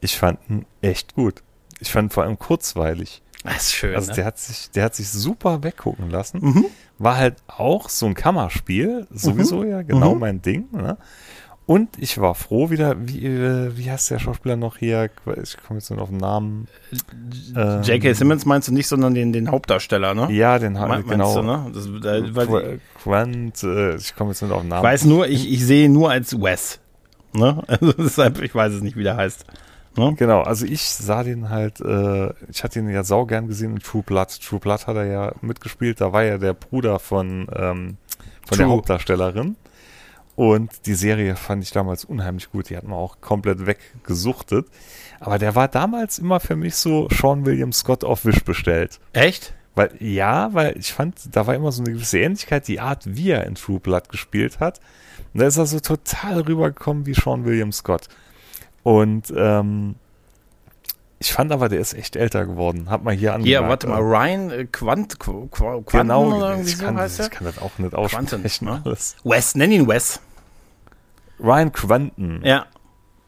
Ich 0.00 0.16
fand 0.16 0.38
ihn 0.48 0.66
echt 0.80 1.14
gut. 1.14 1.42
Ich 1.80 1.90
fand 1.90 2.10
ihn 2.10 2.14
vor 2.14 2.24
allem 2.24 2.38
kurzweilig. 2.38 3.22
Das 3.42 3.56
ist 3.56 3.72
schön. 3.74 3.94
Also 3.94 4.10
ne? 4.10 4.16
der 4.16 4.24
hat 4.24 4.38
sich, 4.38 4.70
der 4.70 4.84
hat 4.84 4.94
sich 4.94 5.10
super 5.10 5.62
weggucken 5.62 6.10
lassen. 6.10 6.40
Mhm. 6.40 6.66
War 6.98 7.16
halt 7.16 7.36
auch 7.48 7.88
so 7.88 8.06
ein 8.06 8.14
Kammerspiel, 8.14 9.06
sowieso 9.10 9.62
mhm. 9.62 9.70
ja 9.70 9.82
genau 9.82 10.14
mhm. 10.14 10.20
mein 10.20 10.42
Ding. 10.42 10.68
Ne? 10.72 10.96
Und 11.66 11.98
ich 11.98 12.18
war 12.20 12.34
froh 12.34 12.68
wieder, 12.68 12.94
wie, 13.08 13.24
äh, 13.24 13.76
wie 13.76 13.90
heißt 13.90 14.10
der 14.10 14.18
Schauspieler 14.18 14.56
noch 14.56 14.76
hier? 14.76 15.08
Ich 15.42 15.56
komme 15.56 15.78
jetzt 15.78 15.90
nicht 15.90 16.00
auf 16.00 16.10
den 16.10 16.18
Namen. 16.18 16.68
Ähm, 17.56 17.82
J.K. 17.82 18.12
Simmons 18.12 18.44
meinst 18.44 18.68
du 18.68 18.72
nicht, 18.72 18.86
sondern 18.86 19.14
den, 19.14 19.32
den 19.32 19.50
Hauptdarsteller, 19.50 20.14
ne? 20.14 20.30
Ja, 20.30 20.58
den 20.58 20.74
Me 20.74 21.02
genau. 21.08 21.34
Du, 21.34 21.42
ne? 21.42 21.72
das, 21.72 21.86
äh, 21.86 22.78
Quant, 23.02 23.62
äh, 23.62 23.96
ich 23.96 24.14
komme 24.14 24.30
jetzt 24.30 24.42
nicht 24.42 24.52
auf 24.52 24.60
den 24.60 24.68
Namen. 24.68 24.82
Ich 24.82 24.90
weiß 24.90 25.06
nur, 25.06 25.26
ich, 25.26 25.50
ich 25.50 25.64
sehe 25.64 25.86
ihn 25.86 25.94
nur 25.94 26.10
als 26.10 26.38
Wes. 26.38 26.80
Ne? 27.32 27.62
Also 27.66 27.92
deshalb, 27.92 28.42
ich 28.42 28.54
weiß 28.54 28.74
es 28.74 28.82
nicht, 28.82 28.96
wie 28.96 29.02
der 29.02 29.16
heißt. 29.16 29.46
Ne? 29.96 30.14
Genau, 30.16 30.42
also 30.42 30.66
ich 30.66 30.82
sah 30.82 31.22
den 31.22 31.50
halt, 31.50 31.80
äh, 31.80 32.32
ich 32.48 32.64
hatte 32.64 32.80
ihn 32.80 32.88
ja 32.88 33.04
saugern 33.04 33.46
gesehen 33.46 33.74
in 33.74 33.78
True 33.78 34.02
Blood. 34.02 34.40
True 34.40 34.60
Blood 34.60 34.86
hat 34.86 34.96
er 34.96 35.06
ja 35.06 35.32
mitgespielt, 35.40 36.00
da 36.00 36.12
war 36.12 36.24
ja 36.24 36.38
der 36.38 36.54
Bruder 36.54 36.98
von, 36.98 37.46
ähm, 37.54 37.96
von 38.46 38.58
der 38.58 38.68
Hauptdarstellerin. 38.68 39.56
Und 40.36 40.86
die 40.86 40.94
Serie 40.94 41.36
fand 41.36 41.62
ich 41.62 41.70
damals 41.70 42.04
unheimlich 42.04 42.50
gut. 42.50 42.70
Die 42.70 42.76
hat 42.76 42.84
man 42.84 42.98
auch 42.98 43.20
komplett 43.20 43.66
weggesuchtet. 43.66 44.66
Aber 45.20 45.38
der 45.38 45.54
war 45.54 45.68
damals 45.68 46.18
immer 46.18 46.40
für 46.40 46.56
mich 46.56 46.74
so 46.74 47.08
Sean 47.08 47.46
William 47.46 47.72
Scott 47.72 48.02
auf 48.02 48.24
Wish 48.24 48.42
bestellt. 48.42 48.98
Echt? 49.12 49.54
Weil, 49.76 49.90
ja, 50.00 50.52
weil 50.52 50.76
ich 50.76 50.92
fand, 50.92 51.14
da 51.32 51.46
war 51.46 51.54
immer 51.54 51.72
so 51.72 51.82
eine 51.82 51.92
gewisse 51.92 52.18
Ähnlichkeit, 52.18 52.66
die 52.68 52.80
Art, 52.80 53.02
wie 53.06 53.30
er 53.30 53.46
in 53.46 53.54
True 53.54 53.80
Blood 53.80 54.08
gespielt 54.08 54.60
hat. 54.60 54.80
Und 55.32 55.40
da 55.40 55.46
ist 55.46 55.56
er 55.56 55.66
so 55.66 55.80
total 55.80 56.40
rübergekommen 56.40 57.06
wie 57.06 57.14
Sean 57.14 57.44
William 57.44 57.72
Scott. 57.72 58.08
Und 58.84 59.32
ähm, 59.34 59.96
ich 61.18 61.32
fand 61.32 61.50
aber, 61.52 61.70
der 61.70 61.80
ist 61.80 61.94
echt 61.94 62.16
älter 62.16 62.44
geworden. 62.44 62.90
Hat 62.90 63.02
man 63.02 63.16
hier 63.16 63.32
angemerkt. 63.32 63.62
Ja, 63.62 63.68
warte 63.68 63.86
mal, 63.88 64.00
Ryan 64.00 64.50
äh, 64.50 64.64
Quant, 64.66 65.18
Qu 65.18 65.48
Qu 65.48 65.80
Quanten 65.82 65.88
genau, 65.90 66.36
oder 66.36 66.60
ich, 66.60 66.76
so 66.76 66.84
kann, 66.84 66.98
heißt 66.98 67.18
ich 67.18 67.30
kann 67.30 67.46
das 67.46 67.58
auch 67.58 67.78
nicht 67.78 67.94
aussprechen. 67.94 68.46
Quanten, 68.46 68.84
ne? 68.84 68.96
Wes, 69.24 69.54
nenn 69.54 69.72
ihn 69.72 69.88
Wes. 69.88 70.20
Ryan 71.40 71.72
Quanten. 71.72 72.42
Ja. 72.44 72.66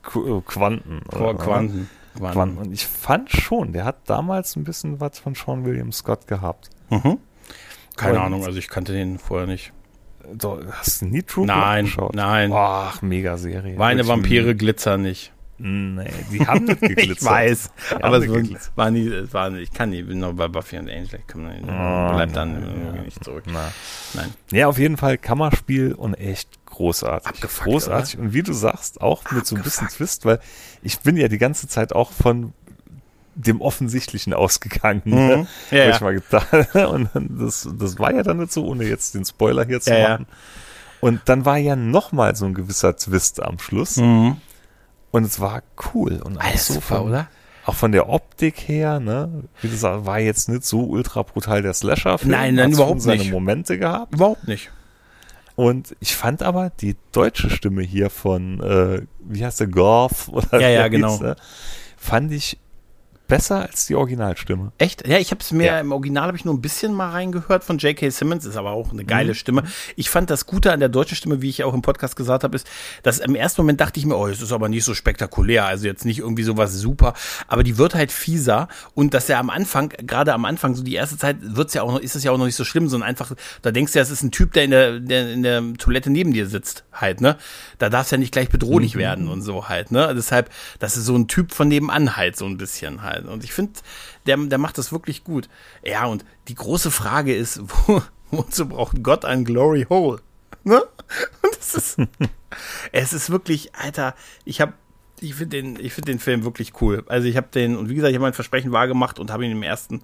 Qu 0.02 0.38
äh, 0.38 0.42
Quanten. 0.42 1.00
Oder, 1.10 1.34
Quanten. 1.34 1.88
Quanten. 2.18 2.58
Und 2.58 2.72
ich 2.72 2.86
fand 2.86 3.30
schon, 3.30 3.72
der 3.72 3.84
hat 3.86 4.08
damals 4.10 4.56
ein 4.56 4.64
bisschen 4.64 5.00
was 5.00 5.18
von 5.18 5.34
Sean 5.34 5.64
William 5.64 5.90
Scott 5.90 6.26
gehabt. 6.26 6.68
Mhm. 6.90 7.18
Keine 7.96 8.18
Und 8.18 8.24
Ahnung, 8.24 8.44
also 8.44 8.58
ich 8.58 8.68
kannte 8.68 8.92
den 8.92 9.18
vorher 9.18 9.46
nicht. 9.46 9.72
So, 10.40 10.60
hast 10.70 11.00
du 11.00 11.06
nie 11.06 11.22
True 11.22 11.46
Nein, 11.46 11.90
nein. 12.12 12.52
Ach, 12.52 13.00
mega 13.00 13.38
Serie. 13.38 13.76
Meine 13.78 14.06
Vampire 14.06 14.54
glitzern 14.54 15.02
nicht. 15.02 15.32
Nee, 15.58 16.10
die 16.30 16.46
haben 16.46 16.64
nicht 16.64 16.80
geglitzert. 16.80 17.18
ich 17.18 17.24
weiß, 17.24 17.70
die 17.90 18.04
aber 18.04 18.18
es 18.18 18.28
war, 18.28 18.60
war 18.76 18.90
nie, 18.90 19.08
es 19.08 19.32
war, 19.32 19.52
ich 19.54 19.72
kann 19.72 19.90
nicht, 19.90 20.06
bin 20.06 20.18
noch 20.18 20.34
bei 20.34 20.48
Buffy 20.48 20.78
und 20.78 20.90
Angel, 20.90 21.20
ich 21.26 21.34
nicht, 21.34 21.62
oh, 21.62 22.12
bleib 22.14 22.32
dann 22.34 22.94
ja, 22.94 23.02
nicht 23.02 23.24
zurück. 23.24 23.44
Na. 23.46 23.72
Nein. 24.14 24.34
Ja, 24.52 24.68
auf 24.68 24.78
jeden 24.78 24.96
Fall 24.96 25.16
Kammerspiel 25.16 25.92
und 25.92 26.14
echt 26.14 26.48
großartig. 26.66 27.28
Abgefuckt, 27.28 27.70
großartig. 27.70 28.16
Oder? 28.16 28.24
Und 28.24 28.34
wie 28.34 28.42
du 28.42 28.52
sagst, 28.52 29.00
auch 29.00 29.20
Abgefuckt. 29.20 29.36
mit 29.36 29.46
so 29.46 29.56
ein 29.56 29.62
bisschen 29.62 29.88
Twist, 29.88 30.24
weil 30.26 30.40
ich 30.82 31.00
bin 31.00 31.16
ja 31.16 31.28
die 31.28 31.38
ganze 31.38 31.68
Zeit 31.68 31.94
auch 31.94 32.12
von 32.12 32.52
dem 33.34 33.60
Offensichtlichen 33.60 34.34
ausgegangen. 34.34 35.02
Mhm. 35.04 35.14
Ne? 35.14 35.46
Ja, 35.70 35.78
ja. 35.78 35.90
Ich 35.90 36.00
mal 36.00 36.14
gedacht. 36.14 36.74
Und 36.74 37.10
das, 37.14 37.68
das 37.78 37.98
war 37.98 38.12
ja 38.12 38.22
dann 38.22 38.38
nicht 38.38 38.52
so, 38.52 38.66
ohne 38.66 38.84
jetzt 38.84 39.14
den 39.14 39.24
Spoiler 39.24 39.64
hier 39.64 39.80
zu 39.80 39.96
ja, 39.96 40.08
machen. 40.08 40.26
Und 41.00 41.20
dann 41.26 41.44
war 41.44 41.58
ja 41.58 41.76
nochmal 41.76 42.34
so 42.34 42.46
ein 42.46 42.54
gewisser 42.54 42.96
Twist 42.96 43.42
am 43.42 43.58
Schluss. 43.58 43.98
Mhm. 43.98 44.38
Und 45.16 45.24
es 45.24 45.40
war 45.40 45.62
cool. 45.94 46.20
Und 46.22 46.36
alles 46.36 46.66
so 46.66 46.78
von, 46.78 47.08
oder? 47.08 47.28
Auch 47.64 47.74
von 47.74 47.90
der 47.90 48.10
Optik 48.10 48.68
her, 48.68 49.00
ne? 49.00 49.44
Wie 49.62 49.70
gesagt, 49.70 50.04
war 50.04 50.18
jetzt 50.18 50.50
nicht 50.50 50.64
so 50.66 50.84
ultra 50.84 51.22
brutal 51.22 51.62
der 51.62 51.72
Slasher-Film. 51.72 52.30
Nein, 52.30 52.54
nein, 52.54 52.72
überhaupt 52.72 53.00
seine 53.00 53.22
nicht. 53.22 53.32
Momente 53.32 53.78
gehabt. 53.78 54.12
Überhaupt 54.12 54.46
nicht. 54.46 54.70
Und 55.54 55.96
ich 56.00 56.14
fand 56.14 56.42
aber 56.42 56.68
die 56.68 56.96
deutsche 57.12 57.48
Stimme 57.48 57.80
hier 57.80 58.10
von, 58.10 58.60
äh, 58.60 59.06
wie 59.20 59.42
heißt 59.42 59.58
der, 59.58 59.68
Gorf? 59.68 60.28
Oder 60.28 60.60
ja, 60.60 60.68
ja, 60.68 60.88
genau. 60.88 61.18
Hieß, 61.18 61.34
fand 61.96 62.30
ich 62.32 62.58
besser 63.26 63.62
als 63.62 63.86
die 63.86 63.94
Originalstimme. 63.94 64.72
Echt? 64.78 65.06
Ja, 65.06 65.18
ich 65.18 65.30
habe 65.30 65.40
es 65.40 65.52
mir 65.52 65.66
ja. 65.66 65.80
im 65.80 65.92
Original 65.92 66.28
habe 66.28 66.36
ich 66.36 66.44
nur 66.44 66.54
ein 66.54 66.60
bisschen 66.60 66.92
mal 66.92 67.10
reingehört 67.10 67.64
von 67.64 67.78
J.K. 67.78 68.10
Simmons, 68.10 68.44
ist 68.44 68.56
aber 68.56 68.70
auch 68.70 68.92
eine 68.92 69.04
geile 69.04 69.30
mhm. 69.30 69.34
Stimme. 69.34 69.62
Ich 69.96 70.10
fand 70.10 70.30
das 70.30 70.46
Gute 70.46 70.72
an 70.72 70.80
der 70.80 70.88
deutschen 70.88 71.16
Stimme, 71.16 71.42
wie 71.42 71.48
ich 71.48 71.64
auch 71.64 71.74
im 71.74 71.82
Podcast 71.82 72.16
gesagt 72.16 72.44
habe, 72.44 72.56
ist, 72.56 72.66
dass 73.02 73.18
im 73.18 73.34
ersten 73.34 73.62
Moment 73.62 73.80
dachte 73.80 73.98
ich 73.98 74.06
mir, 74.06 74.16
oh, 74.16 74.26
es 74.26 74.40
ist 74.40 74.52
aber 74.52 74.68
nicht 74.68 74.84
so 74.84 74.94
spektakulär, 74.94 75.66
also 75.66 75.86
jetzt 75.86 76.04
nicht 76.04 76.18
irgendwie 76.18 76.42
sowas 76.42 76.72
super, 76.74 77.14
aber 77.48 77.62
die 77.62 77.78
wird 77.78 77.94
halt 77.94 78.12
fieser 78.12 78.68
und 78.94 79.14
dass 79.14 79.28
er 79.28 79.38
am 79.38 79.50
Anfang, 79.50 79.90
gerade 79.90 80.32
am 80.32 80.44
Anfang, 80.44 80.74
so 80.74 80.82
die 80.82 80.94
erste 80.94 81.16
Zeit, 81.16 81.36
wird's 81.40 81.74
ja 81.74 81.82
auch 81.82 81.92
noch, 81.92 82.00
ist 82.00 82.16
es 82.16 82.24
ja 82.24 82.32
auch 82.32 82.38
noch 82.38 82.46
nicht 82.46 82.56
so 82.56 82.64
schlimm, 82.64 82.88
sondern 82.88 83.08
einfach, 83.08 83.32
da 83.62 83.70
denkst 83.70 83.92
du 83.92 83.98
ja, 83.98 84.02
es 84.02 84.10
ist 84.10 84.22
ein 84.22 84.30
Typ, 84.30 84.52
der 84.52 84.64
in 84.64 84.70
der, 84.70 85.00
der 85.00 85.32
in 85.32 85.42
der 85.42 85.62
Toilette 85.78 86.10
neben 86.10 86.32
dir 86.32 86.46
sitzt, 86.46 86.84
halt, 86.92 87.20
ne? 87.20 87.36
Da 87.78 87.90
darf 87.90 88.06
es 88.06 88.10
ja 88.10 88.18
nicht 88.18 88.32
gleich 88.32 88.48
bedrohlich 88.48 88.94
mhm. 88.94 89.00
werden 89.00 89.28
und 89.28 89.42
so 89.42 89.68
halt, 89.68 89.90
ne? 89.90 90.12
Deshalb, 90.14 90.50
das 90.78 90.96
ist 90.96 91.06
so 91.06 91.16
ein 91.16 91.28
Typ 91.28 91.52
von 91.52 91.68
nebenan 91.68 92.16
halt, 92.16 92.36
so 92.36 92.46
ein 92.46 92.56
bisschen 92.56 93.02
halt. 93.02 93.15
Und 93.24 93.44
ich 93.44 93.52
finde, 93.52 93.80
der, 94.26 94.36
der 94.36 94.58
macht 94.58 94.78
das 94.78 94.92
wirklich 94.92 95.24
gut. 95.24 95.48
Ja, 95.84 96.06
und 96.06 96.24
die 96.48 96.54
große 96.54 96.90
Frage 96.90 97.34
ist, 97.34 97.60
wo, 97.86 98.02
wozu 98.30 98.68
braucht 98.68 99.02
Gott 99.02 99.24
ein 99.24 99.44
Glory 99.44 99.86
Hole? 99.88 100.20
Ne? 100.64 100.82
Und 101.42 101.56
das 101.56 101.74
ist, 101.74 101.98
es 102.92 103.12
ist 103.12 103.30
wirklich, 103.30 103.74
Alter, 103.74 104.14
ich 104.44 104.60
habe 104.60 104.72
ich 105.20 105.34
finde 105.34 105.62
den, 105.62 105.80
ich 105.80 105.92
finde 105.92 106.12
den 106.12 106.18
Film 106.18 106.44
wirklich 106.44 106.80
cool. 106.80 107.02
Also 107.06 107.26
ich 107.26 107.36
habe 107.36 107.48
den, 107.52 107.76
und 107.76 107.88
wie 107.88 107.94
gesagt, 107.94 108.10
ich 108.10 108.16
habe 108.16 108.24
mein 108.24 108.34
Versprechen 108.34 108.72
wahrgemacht 108.72 109.18
und 109.18 109.30
habe 109.30 109.44
ihn 109.44 109.50
dem 109.50 109.62
ersten, 109.62 110.02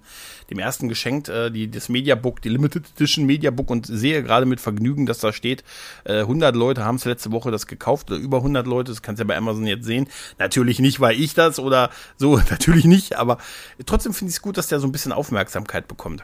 dem 0.49 0.59
ersten 0.59 0.89
geschenkt, 0.89 1.29
äh, 1.29 1.51
die, 1.51 1.69
das 1.69 1.89
Mediabook, 1.89 2.41
die 2.41 2.49
Limited 2.49 2.85
Edition 2.95 3.25
Mediabook 3.25 3.69
und 3.69 3.85
sehe 3.85 4.23
gerade 4.23 4.45
mit 4.45 4.59
Vergnügen, 4.59 5.05
dass 5.05 5.19
da 5.19 5.31
steht, 5.31 5.63
äh, 6.05 6.21
100 6.21 6.55
Leute 6.55 6.83
haben 6.83 6.95
es 6.95 7.05
letzte 7.05 7.31
Woche 7.31 7.51
das 7.51 7.67
gekauft, 7.67 8.09
oder 8.09 8.19
über 8.19 8.37
100 8.37 8.65
Leute, 8.65 8.91
das 8.91 9.01
kannst 9.01 9.19
du 9.19 9.23
ja 9.23 9.27
bei 9.27 9.37
Amazon 9.37 9.67
jetzt 9.67 9.85
sehen. 9.85 10.07
Natürlich 10.39 10.79
nicht, 10.79 10.99
weil 10.99 11.19
ich 11.19 11.33
das 11.35 11.59
oder 11.59 11.91
so, 12.17 12.37
natürlich 12.49 12.85
nicht, 12.85 13.15
aber 13.15 13.37
trotzdem 13.85 14.13
finde 14.13 14.31
ich 14.31 14.37
es 14.37 14.41
gut, 14.41 14.57
dass 14.57 14.67
der 14.67 14.79
so 14.79 14.87
ein 14.87 14.91
bisschen 14.91 15.11
Aufmerksamkeit 15.11 15.87
bekommt. 15.87 16.23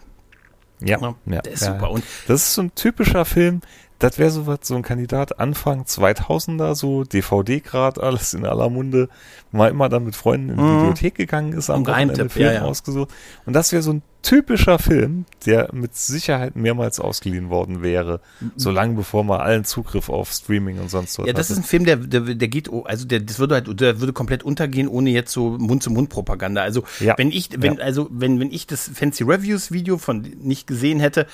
Ja, 0.81 1.15
ja, 1.25 1.41
der 1.41 1.51
ist 1.51 1.61
ja, 1.61 1.73
super. 1.73 1.91
Und 1.91 2.03
das 2.27 2.43
ist 2.43 2.53
so 2.53 2.61
ein 2.61 2.73
typischer 2.73 3.25
Film, 3.25 3.61
das 3.99 4.17
wäre 4.17 4.31
so 4.31 4.47
was, 4.47 4.59
so 4.63 4.75
ein 4.75 4.81
Kandidat 4.81 5.39
Anfang 5.39 5.83
2000er, 5.83 6.73
so 6.73 7.03
DVD-Grad, 7.03 7.99
alles 7.99 8.33
in 8.33 8.45
aller 8.45 8.69
Munde, 8.69 9.09
mal 9.51 9.69
immer 9.69 9.89
dann 9.89 10.05
mit 10.05 10.15
Freunden 10.15 10.49
in 10.49 10.55
die 10.55 10.61
mhm. 10.61 10.77
Bibliothek 10.77 11.15
gegangen 11.15 11.51
ist, 11.51 11.69
am 11.69 11.85
Wochenende 11.85 12.29
Film 12.29 12.45
ja, 12.45 12.53
ja. 12.53 12.61
ausgesucht. 12.61 13.09
Und 13.45 13.53
das 13.53 13.73
wäre 13.73 13.81
so 13.81 13.91
ein 13.91 14.01
typischer 14.21 14.79
Film, 14.79 15.25
der 15.45 15.69
mit 15.73 15.95
Sicherheit 15.95 16.55
mehrmals 16.55 16.99
ausgeliehen 16.99 17.49
worden 17.49 17.81
wäre, 17.81 18.21
mhm. 18.39 18.51
so 18.55 18.71
lange 18.71 18.95
bevor 18.95 19.25
man 19.25 19.41
allen 19.41 19.65
Zugriff 19.65 20.09
auf 20.09 20.31
Streaming 20.31 20.79
und 20.79 20.89
sonst 20.89 21.19
was 21.19 21.27
Ja, 21.27 21.33
das 21.33 21.49
hatte. 21.49 21.59
ist 21.59 21.65
ein 21.65 21.67
Film, 21.67 21.85
der, 21.85 21.97
der, 21.97 22.21
der 22.21 22.47
geht, 22.47 22.69
also 22.85 23.05
der, 23.05 23.19
das 23.19 23.37
würde 23.39 23.55
halt, 23.55 23.79
der 23.81 23.99
würde 23.99 24.13
komplett 24.13 24.43
untergehen, 24.43 24.87
ohne 24.87 25.09
jetzt 25.09 25.33
so 25.33 25.57
Mund-zu-Mund-Propaganda. 25.57 26.61
Also, 26.61 26.83
ja. 27.01 27.17
wenn 27.17 27.31
ich, 27.31 27.49
wenn, 27.57 27.81
also, 27.81 28.07
wenn, 28.11 28.39
wenn 28.39 28.51
ich 28.51 28.65
das 28.65 28.89
Fancy 28.93 29.23
Reviews 29.23 29.71
Video 29.71 29.97
von 29.97 30.21
nicht 30.41 30.67
gesehen 30.67 31.01
hätte, 31.01 31.27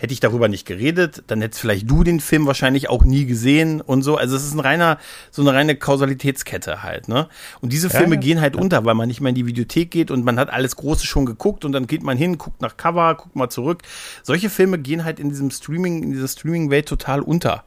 hätte 0.00 0.14
ich 0.14 0.20
darüber 0.20 0.48
nicht 0.48 0.66
geredet, 0.66 1.22
dann 1.26 1.42
hättest 1.42 1.60
vielleicht 1.60 1.88
du 1.90 2.04
den 2.04 2.20
Film 2.20 2.46
wahrscheinlich 2.46 2.88
auch 2.88 3.04
nie 3.04 3.26
gesehen 3.26 3.82
und 3.82 4.02
so. 4.02 4.16
Also 4.16 4.34
es 4.34 4.44
ist 4.44 4.54
ein 4.54 4.60
reiner, 4.60 4.98
so 5.30 5.42
eine 5.42 5.52
reine 5.52 5.76
Kausalitätskette 5.76 6.82
halt, 6.82 7.08
ne? 7.08 7.28
Und 7.60 7.74
diese 7.74 7.90
Filme 7.90 8.14
ja, 8.14 8.14
ja. 8.14 8.20
gehen 8.20 8.40
halt 8.40 8.56
ja. 8.56 8.62
unter, 8.62 8.86
weil 8.86 8.94
man 8.94 9.08
nicht 9.08 9.20
mehr 9.20 9.28
in 9.28 9.34
die 9.34 9.44
Videothek 9.44 9.90
geht 9.90 10.10
und 10.10 10.24
man 10.24 10.38
hat 10.38 10.48
alles 10.48 10.76
Große 10.76 11.04
schon 11.04 11.26
geguckt 11.26 11.66
und 11.66 11.72
dann 11.72 11.86
geht 11.86 12.02
man 12.02 12.16
hin, 12.16 12.38
guckt 12.38 12.62
nach 12.62 12.78
Cover, 12.78 13.14
guckt 13.14 13.36
mal 13.36 13.50
zurück. 13.50 13.82
Solche 14.22 14.48
Filme 14.48 14.78
gehen 14.78 15.04
halt 15.04 15.20
in 15.20 15.28
diesem 15.28 15.50
Streaming, 15.50 16.02
in 16.02 16.12
dieser 16.12 16.28
Streaming-Welt 16.28 16.86
total 16.86 17.20
unter, 17.20 17.64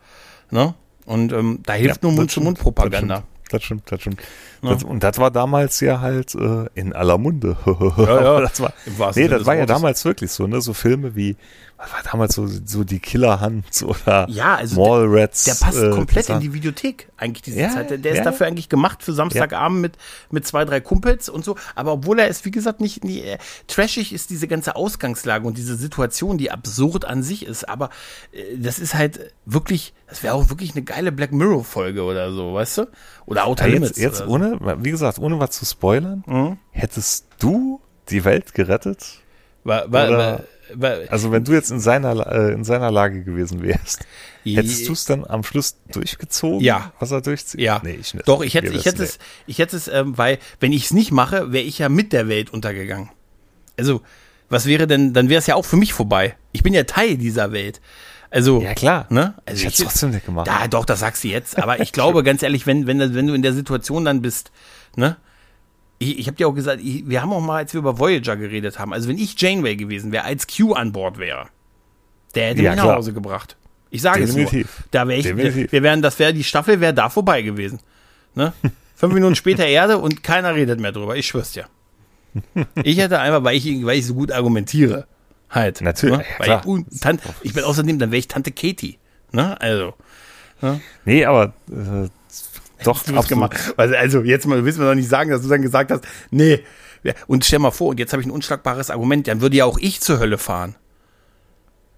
ne? 0.49 0.73
Und 1.05 1.33
ähm, 1.33 1.59
da 1.63 1.73
hilft 1.73 2.01
nur 2.01 2.13
Mund-zu-Mund-Propaganda 2.13 3.25
das 3.53 3.63
stimmt, 3.63 3.91
das 3.91 4.01
stimmt. 4.01 4.21
Ja. 4.61 4.73
Das, 4.73 4.83
und 4.83 5.03
das 5.03 5.17
war 5.19 5.31
damals 5.31 5.79
ja 5.79 6.01
halt 6.01 6.33
äh, 6.35 6.65
in 6.73 6.93
aller 6.93 7.17
Munde. 7.17 7.55
ja, 7.97 8.23
ja. 8.23 8.41
das 8.41 8.59
war, 8.61 8.73
nee, 9.15 9.27
das 9.27 9.45
war 9.45 9.55
ja 9.55 9.65
damals 9.65 10.03
wirklich 10.05 10.31
so, 10.31 10.47
ne? 10.47 10.59
So 10.61 10.73
Filme 10.73 11.15
wie, 11.15 11.37
was 11.83 11.91
war 11.93 12.11
damals 12.11 12.33
so, 12.35 12.47
so 12.47 12.83
die 12.83 12.99
Killerhand 12.99 13.65
oder 13.83 14.25
Ja, 14.29 14.55
also 14.55 14.79
Mallrats. 14.79 15.43
Der 15.43 15.55
passt 15.55 15.81
äh, 15.81 15.89
komplett 15.89 16.29
in 16.29 16.39
die 16.39 16.53
Videothek, 16.53 17.09
eigentlich 17.17 17.41
diese 17.41 17.59
Ja, 17.59 17.69
Zeit. 17.69 17.89
Der, 17.89 17.97
der 17.97 18.13
ja, 18.13 18.19
ist 18.19 18.25
dafür 18.25 18.47
eigentlich 18.47 18.69
gemacht 18.69 19.03
für 19.03 19.11
Samstagabend 19.13 19.81
mit, 19.81 19.97
mit 20.31 20.47
zwei, 20.47 20.63
drei 20.65 20.79
Kumpels 20.79 21.27
und 21.29 21.43
so. 21.43 21.57
Aber 21.75 21.91
obwohl 21.93 22.19
er 22.19 22.27
ist, 22.29 22.45
wie 22.45 22.51
gesagt, 22.51 22.79
nicht, 22.79 23.03
nie, 23.03 23.19
äh, 23.21 23.37
trashig 23.67 24.13
ist 24.13 24.29
diese 24.29 24.47
ganze 24.47 24.75
Ausgangslage 24.75 25.45
und 25.45 25.57
diese 25.57 25.75
Situation, 25.75 26.37
die 26.37 26.51
absurd 26.51 27.05
an 27.05 27.21
sich 27.23 27.45
ist. 27.45 27.67
Aber 27.67 27.89
äh, 28.31 28.57
das 28.57 28.79
ist 28.79 28.93
halt 28.95 29.33
wirklich, 29.45 29.93
das 30.07 30.23
wäre 30.23 30.35
auch 30.35 30.49
wirklich 30.49 30.71
eine 30.71 30.83
geile 30.83 31.11
Black 31.11 31.33
Mirror-Folge 31.33 32.03
oder 32.03 32.31
so, 32.31 32.53
weißt 32.53 32.77
du? 32.77 32.85
Oder 33.25 33.45
Outer 33.45 33.67
Ja, 33.67 33.73
Limits. 33.73 33.89
jetzt, 33.97 33.99
jetzt 33.99 34.17
so. 34.19 34.25
ohne, 34.25 34.57
wie 34.83 34.91
gesagt, 34.91 35.19
ohne 35.19 35.39
was 35.39 35.51
zu 35.51 35.65
spoilern, 35.65 36.23
Mhm. 36.27 36.57
hättest 36.71 37.27
du 37.39 37.81
die 38.09 38.23
Welt 38.23 38.53
gerettet? 38.53 39.19
War, 39.65 39.91
war, 39.91 40.09
war, 40.11 40.39
Also 41.09 41.31
wenn 41.31 41.43
du 41.43 41.51
jetzt 41.53 41.71
in 41.71 41.79
seiner, 41.79 42.25
äh, 42.31 42.53
in 42.53 42.63
seiner 42.63 42.91
Lage 42.91 43.23
gewesen 43.23 43.61
wärst, 43.61 44.05
hättest 44.43 44.87
du 44.87 44.93
es 44.93 45.05
dann 45.05 45.25
am 45.25 45.43
Schluss 45.43 45.77
durchgezogen? 45.91 46.59
Ja. 46.61 46.91
Was 46.99 47.11
er 47.11 47.21
durchzieht? 47.21 47.59
Ja, 47.61 47.81
Nee, 47.83 47.97
ich 47.99 48.13
nicht. 48.13 48.27
doch, 48.27 48.41
ich 48.41 48.53
hätte, 48.55 48.73
ich 48.73 48.85
hätte 48.85 49.03
es, 49.03 49.19
ich 49.47 49.59
hätte 49.59 49.75
es, 49.77 49.87
ähm, 49.87 50.17
weil, 50.17 50.39
wenn 50.59 50.71
ich 50.73 50.85
es 50.85 50.91
nicht 50.91 51.11
mache, 51.11 51.51
wäre 51.51 51.63
ich 51.63 51.79
ja 51.79 51.89
mit 51.89 52.13
der 52.13 52.27
Welt 52.27 52.51
untergegangen. 52.51 53.09
Also, 53.77 54.01
was 54.49 54.65
wäre 54.65 54.87
denn, 54.87 55.13
dann 55.13 55.29
wäre 55.29 55.39
es 55.39 55.47
ja 55.47 55.55
auch 55.55 55.65
für 55.65 55.77
mich 55.77 55.93
vorbei. 55.93 56.35
Ich 56.51 56.63
bin 56.63 56.73
ja 56.73 56.83
Teil 56.83 57.17
dieser 57.17 57.51
Welt. 57.51 57.81
Also, 58.29 58.61
Ja, 58.61 58.73
klar. 58.73 59.05
ne? 59.09 59.35
Also 59.45 59.59
Ich 59.59 59.65
hätte 59.65 59.83
es 59.83 59.89
trotzdem 59.89 60.09
nicht 60.11 60.25
gemacht. 60.25 60.47
Ja, 60.47 60.67
doch, 60.67 60.85
das 60.85 60.99
sagst 61.01 61.23
du 61.23 61.27
jetzt. 61.27 61.57
Aber 61.61 61.79
ich 61.81 61.91
glaube, 61.91 62.23
ganz 62.23 62.41
ehrlich, 62.43 62.65
wenn, 62.65 62.87
wenn, 62.87 62.99
wenn 63.13 63.27
du 63.27 63.33
in 63.33 63.41
der 63.43 63.53
Situation 63.53 64.05
dann 64.05 64.21
bist, 64.21 64.51
ne? 64.95 65.17
Ich, 65.99 66.19
ich 66.19 66.27
habe 66.27 66.35
dir 66.37 66.47
auch 66.47 66.53
gesagt, 66.53 66.81
ich, 66.83 67.07
wir 67.07 67.21
haben 67.21 67.31
auch 67.33 67.41
mal, 67.41 67.57
als 67.57 67.73
wir 67.73 67.79
über 67.79 67.97
Voyager 67.99 68.35
geredet 68.35 68.79
haben, 68.79 68.93
also 68.93 69.07
wenn 69.09 69.17
ich 69.17 69.39
Janeway 69.39 69.75
gewesen 69.75 70.11
wäre, 70.11 70.25
als 70.25 70.47
Q 70.47 70.73
an 70.73 70.91
Bord 70.91 71.17
wäre, 71.17 71.47
der 72.35 72.47
hätte 72.49 72.61
Ja, 72.63 72.71
mich 72.71 72.77
nach 72.77 72.83
klar. 72.85 72.95
Hause 72.97 73.13
gebracht. 73.13 73.55
Ich 73.89 74.01
sage 74.01 74.23
es 74.23 74.35
nur. 74.35 74.49
Da 74.91 75.07
wäre 75.07 75.19
ich, 75.19 75.25
Definitiv. 75.27 75.71
wir 75.71 75.83
wären, 75.83 76.01
das 76.01 76.17
wäre, 76.17 76.33
die 76.33 76.43
Staffel 76.43 76.79
wäre 76.81 76.93
da 76.93 77.09
vorbei 77.09 77.41
gewesen. 77.43 77.79
Ne? 78.35 78.51
Fünf 78.95 79.13
Minuten 79.13 79.35
später 79.35 79.65
Erde 79.65 79.97
und 79.99 80.23
keiner 80.23 80.55
redet 80.55 80.79
mehr 80.79 80.91
drüber. 80.91 81.15
Ich 81.15 81.27
schwör's 81.27 81.51
dir. 81.51 81.65
Ich 82.83 82.97
hätte 82.97 83.19
einfach, 83.19 83.43
weil 83.43 83.55
ich, 83.55 83.85
weil 83.85 83.99
ich 83.99 84.07
so 84.07 84.15
gut 84.15 84.31
argumentiere, 84.31 85.05
halt. 85.51 85.81
Natürlich, 85.81 86.17
Ne? 86.17 86.25
Weil 86.39 86.45
klar. 86.45 86.61
ich, 86.61 86.65
und 86.67 87.01
Tan- 87.01 87.19
ich 87.43 87.53
bin 87.53 87.63
außerdem, 87.63 87.99
dann 87.99 88.09
wäre 88.11 88.17
ich 88.19 88.27
Tante 88.27 88.51
Katie. 88.51 88.97
Ne? 89.31 89.59
Also. 89.61 89.93
Nee, 91.05 91.25
aber 91.25 91.53
äh, 91.69 92.07
doch, 92.83 93.03
Du 93.03 93.21
gemacht. 93.23 93.73
Also, 93.77 94.21
jetzt 94.21 94.45
mal, 94.47 94.63
willst 94.65 94.77
du 94.77 94.83
mir 94.83 94.89
doch 94.89 94.95
nicht 94.95 95.09
sagen, 95.09 95.29
dass 95.29 95.41
du 95.41 95.47
dann 95.49 95.61
gesagt 95.61 95.91
hast, 95.91 96.03
nee. 96.31 96.59
Und 97.27 97.43
stell 97.45 97.59
mal 97.59 97.71
vor, 97.71 97.89
und 97.89 97.99
jetzt 97.99 98.13
habe 98.13 98.21
ich 98.21 98.27
ein 98.27 98.31
unschlagbares 98.31 98.89
Argument, 98.89 99.27
dann 99.27 99.41
würde 99.41 99.57
ja 99.57 99.65
auch 99.65 99.77
ich 99.77 99.99
zur 100.01 100.19
Hölle 100.19 100.37
fahren. 100.37 100.75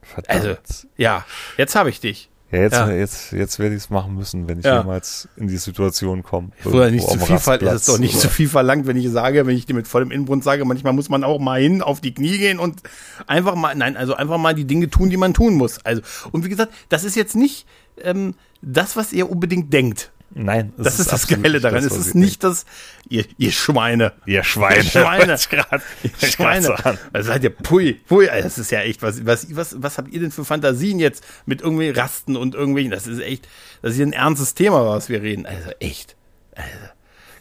Verdammt. 0.02 0.42
Also, 0.46 0.88
ja, 0.98 1.26
jetzt 1.58 1.76
habe 1.76 1.90
ich 1.90 2.00
dich. 2.00 2.30
ja, 2.52 2.60
jetzt, 2.62 2.74
ja. 2.74 2.90
jetzt, 2.92 3.32
jetzt 3.32 3.60
werde 3.60 3.76
ich 3.76 3.84
es 3.84 3.90
machen 3.90 4.16
müssen, 4.16 4.48
wenn 4.48 4.60
ich 4.60 4.66
Ja. 4.66 4.80
jemals 4.80 5.28
in 5.36 5.48
die 5.48 5.58
Situation 5.58 6.22
komme. 6.24 6.50
Oder 6.64 6.90
nicht 6.92 7.08
zu 7.08 7.20
viel, 7.20 7.40
ver- 7.40 7.62
ist 7.62 7.72
es 7.72 7.86
doch 7.86 7.98
nicht 7.98 8.14
oder- 8.14 8.22
zu 8.22 8.30
viel 8.30 8.48
verlangt, 8.48 8.86
wenn 8.88 8.98
ich 8.98 9.10
sage, 9.10 9.46
wenn 9.48 9.56
ich 9.58 9.66
dir 9.66 9.74
mit 9.74 9.88
vollem 9.88 10.12
Inbrunst 10.12 10.46
sage, 10.46 10.64
manchmal 10.64 10.94
muss 10.94 11.10
man 11.10 11.24
auch 11.24 11.40
mal 11.40 11.60
hin, 11.60 11.82
auf 11.82 12.02
die 12.02 12.14
Knie 12.14 12.38
gehen 12.38 12.60
und 12.60 12.82
einfach 13.28 13.56
mal, 13.56 13.76
nein, 13.76 13.98
also 13.98 14.14
einfach 14.16 14.38
mal 14.38 14.54
die 14.54 14.66
Dinge 14.66 14.90
tun, 14.90 15.10
die 15.10 15.18
man 15.18 15.34
tun 15.34 15.56
muss. 15.56 15.84
Also, 15.84 16.02
und 16.32 16.46
wie 16.46 16.50
gesagt, 16.50 16.72
das 16.90 17.04
ist 17.04 17.16
jetzt 17.16 17.36
nicht 17.36 17.66
ähm, 18.02 18.36
das, 18.62 18.96
was 18.96 19.12
ihr 19.12 19.30
unbedingt 19.30 19.74
denkt. 19.74 20.12
Nein, 20.38 20.74
Das 20.78 21.00
ist, 21.00 21.12
das 21.14 21.24
absolut 21.24 21.44
Geile 21.44 21.60
daran. 21.62 21.82
das, 21.84 21.94
es 21.94 22.08
ist 22.08 22.16
nicht 22.16 22.44
das, 22.44 22.66
ihr, 23.08 23.24
ihr 23.38 23.52
Schweine. 23.52 24.12
Ihr 24.26 24.44
Schweine. 24.44 24.78
Ihr 24.78 24.84
Schweine. 24.84 25.38
Grad- 25.50 25.82
Ihr 26.04 26.28
Schweine. 26.28 26.76
Also 27.14 27.28
seid 27.28 27.44
ihr, 27.44 27.52
pui, 27.52 27.94
pui, 28.08 28.26
das 28.28 28.58
ist 28.58 28.72
ja 28.72 28.82
echt, 28.82 29.02
was, 29.02 29.26
was, 29.26 29.56
was, 29.56 29.76
was 29.82 29.98
habt 29.98 30.12
ihr 30.14 30.20
denn 30.20 30.32
für 30.32 30.44
Fantasien 30.44 31.00
jetzt 31.00 31.24
mit 31.46 31.62
irgendwie 31.62 31.90
Rasten 31.90 32.36
und 32.36 32.54
irgendwelchen, 32.56 32.92
das 32.92 33.08
ist 33.08 33.20
echt, 33.22 33.48
das 33.82 33.94
ist 33.94 34.02
ein 34.02 34.12
ernstes 34.14 34.54
Thema, 34.56 34.86
was 34.88 35.08
wir 35.08 35.22
reden. 35.22 35.46
Also 35.46 35.70
echt. 35.80 36.16
Also, 36.56 36.70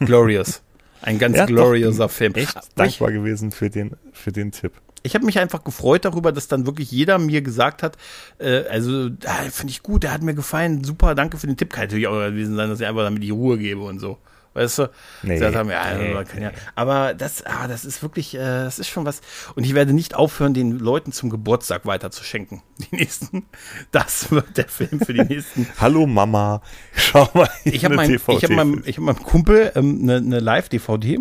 glorious. 0.01 0.63
Ein 1.03 1.19
ganz 1.19 1.37
Ja, 1.37 1.47
doch, 1.47 1.53
gloriouser 1.55 2.09
Film. 2.09 2.35
Echt 2.35 2.55
Und 2.55 2.63
ich, 2.65 2.75
dankbar 2.77 3.11
gewesen 3.13 3.51
für 3.51 3.71
den, 3.71 3.97
für 4.13 4.31
den 4.33 4.53
Tipp. 4.53 4.73
Ich 5.05 5.15
habe 5.15 5.27
mich 5.27 5.39
einfach 5.39 5.63
gefreut 5.63 6.05
darüber, 6.07 6.33
dass 6.33 6.49
dann 6.49 6.67
wirklich 6.67 6.91
jeder 6.91 7.19
mir 7.19 7.43
gesagt 7.43 7.83
hat, 7.83 7.97
äh, 8.39 8.65
also 8.69 9.11
ah, 9.27 9.43
finde 9.51 9.71
ich 9.71 9.83
gut, 9.83 10.03
der 10.03 10.13
hat 10.13 10.23
mir 10.23 10.35
gefallen, 10.35 10.83
super, 10.83 11.15
danke 11.15 11.37
für 11.37 11.47
den 11.47 11.57
Tipp. 11.57 11.73
Kann 11.73 11.85
natürlich 11.85 12.07
auch 12.07 12.19
gewesen 12.19 12.57
sein, 12.57 12.71
dass 12.71 12.81
ich 12.81 12.87
einfach 12.87 13.05
damit 13.05 13.23
die 13.23 13.31
Ruhe 13.31 13.59
gebe 13.59 13.83
und 13.83 13.99
so. 14.01 14.19
Weißt 14.55 14.79
du? 14.79 14.91
Nee, 15.25 15.41
haben, 15.41 15.69
ja, 15.69 15.99
nee, 15.99 16.15
man 16.15 16.25
kann 16.27 16.41
ja. 16.41 16.53
Aber 16.77 17.13
das, 17.13 17.45
ah, 17.45 17.67
das 17.67 17.85
ist 17.85 18.03
wirklich, 18.03 18.35
äh, 18.35 18.39
das 18.39 18.79
ist 18.79 18.89
schon 18.89 19.05
was. 19.05 19.21
Und 19.57 19.65
ich 19.65 19.75
werde 19.75 19.93
nicht 19.93 20.15
aufhören, 20.15 20.55
den 20.55 20.79
Leuten 20.79 21.11
zum 21.11 21.29
Geburtstag 21.29 21.87
weiter 21.87 22.13
zu 22.13 22.23
schenken. 22.25 22.63
Die 22.79 22.97
nächsten, 22.97 23.47
das 23.91 24.31
wird 24.31 24.57
der 24.57 24.69
Film 24.69 25.01
für 25.01 25.13
die 25.13 25.25
nächsten. 25.25 25.67
Hallo 25.81 26.07
Mama, 26.07 26.63
schau 26.95 27.29
mal. 27.35 27.51
Ich 27.65 27.85
habe 27.85 27.95
eine 27.95 28.03
mein, 28.03 28.11
DVD. 28.11 28.39
ich 28.39 28.45
hab 28.45 28.51
meinem, 28.51 28.83
ich 28.87 28.97
hab 28.97 29.05
meinem 29.05 29.23
Kumpel 29.23 29.73
ähm, 29.75 30.01
eine, 30.03 30.17
eine 30.17 30.41
Live-DVD 30.41 31.19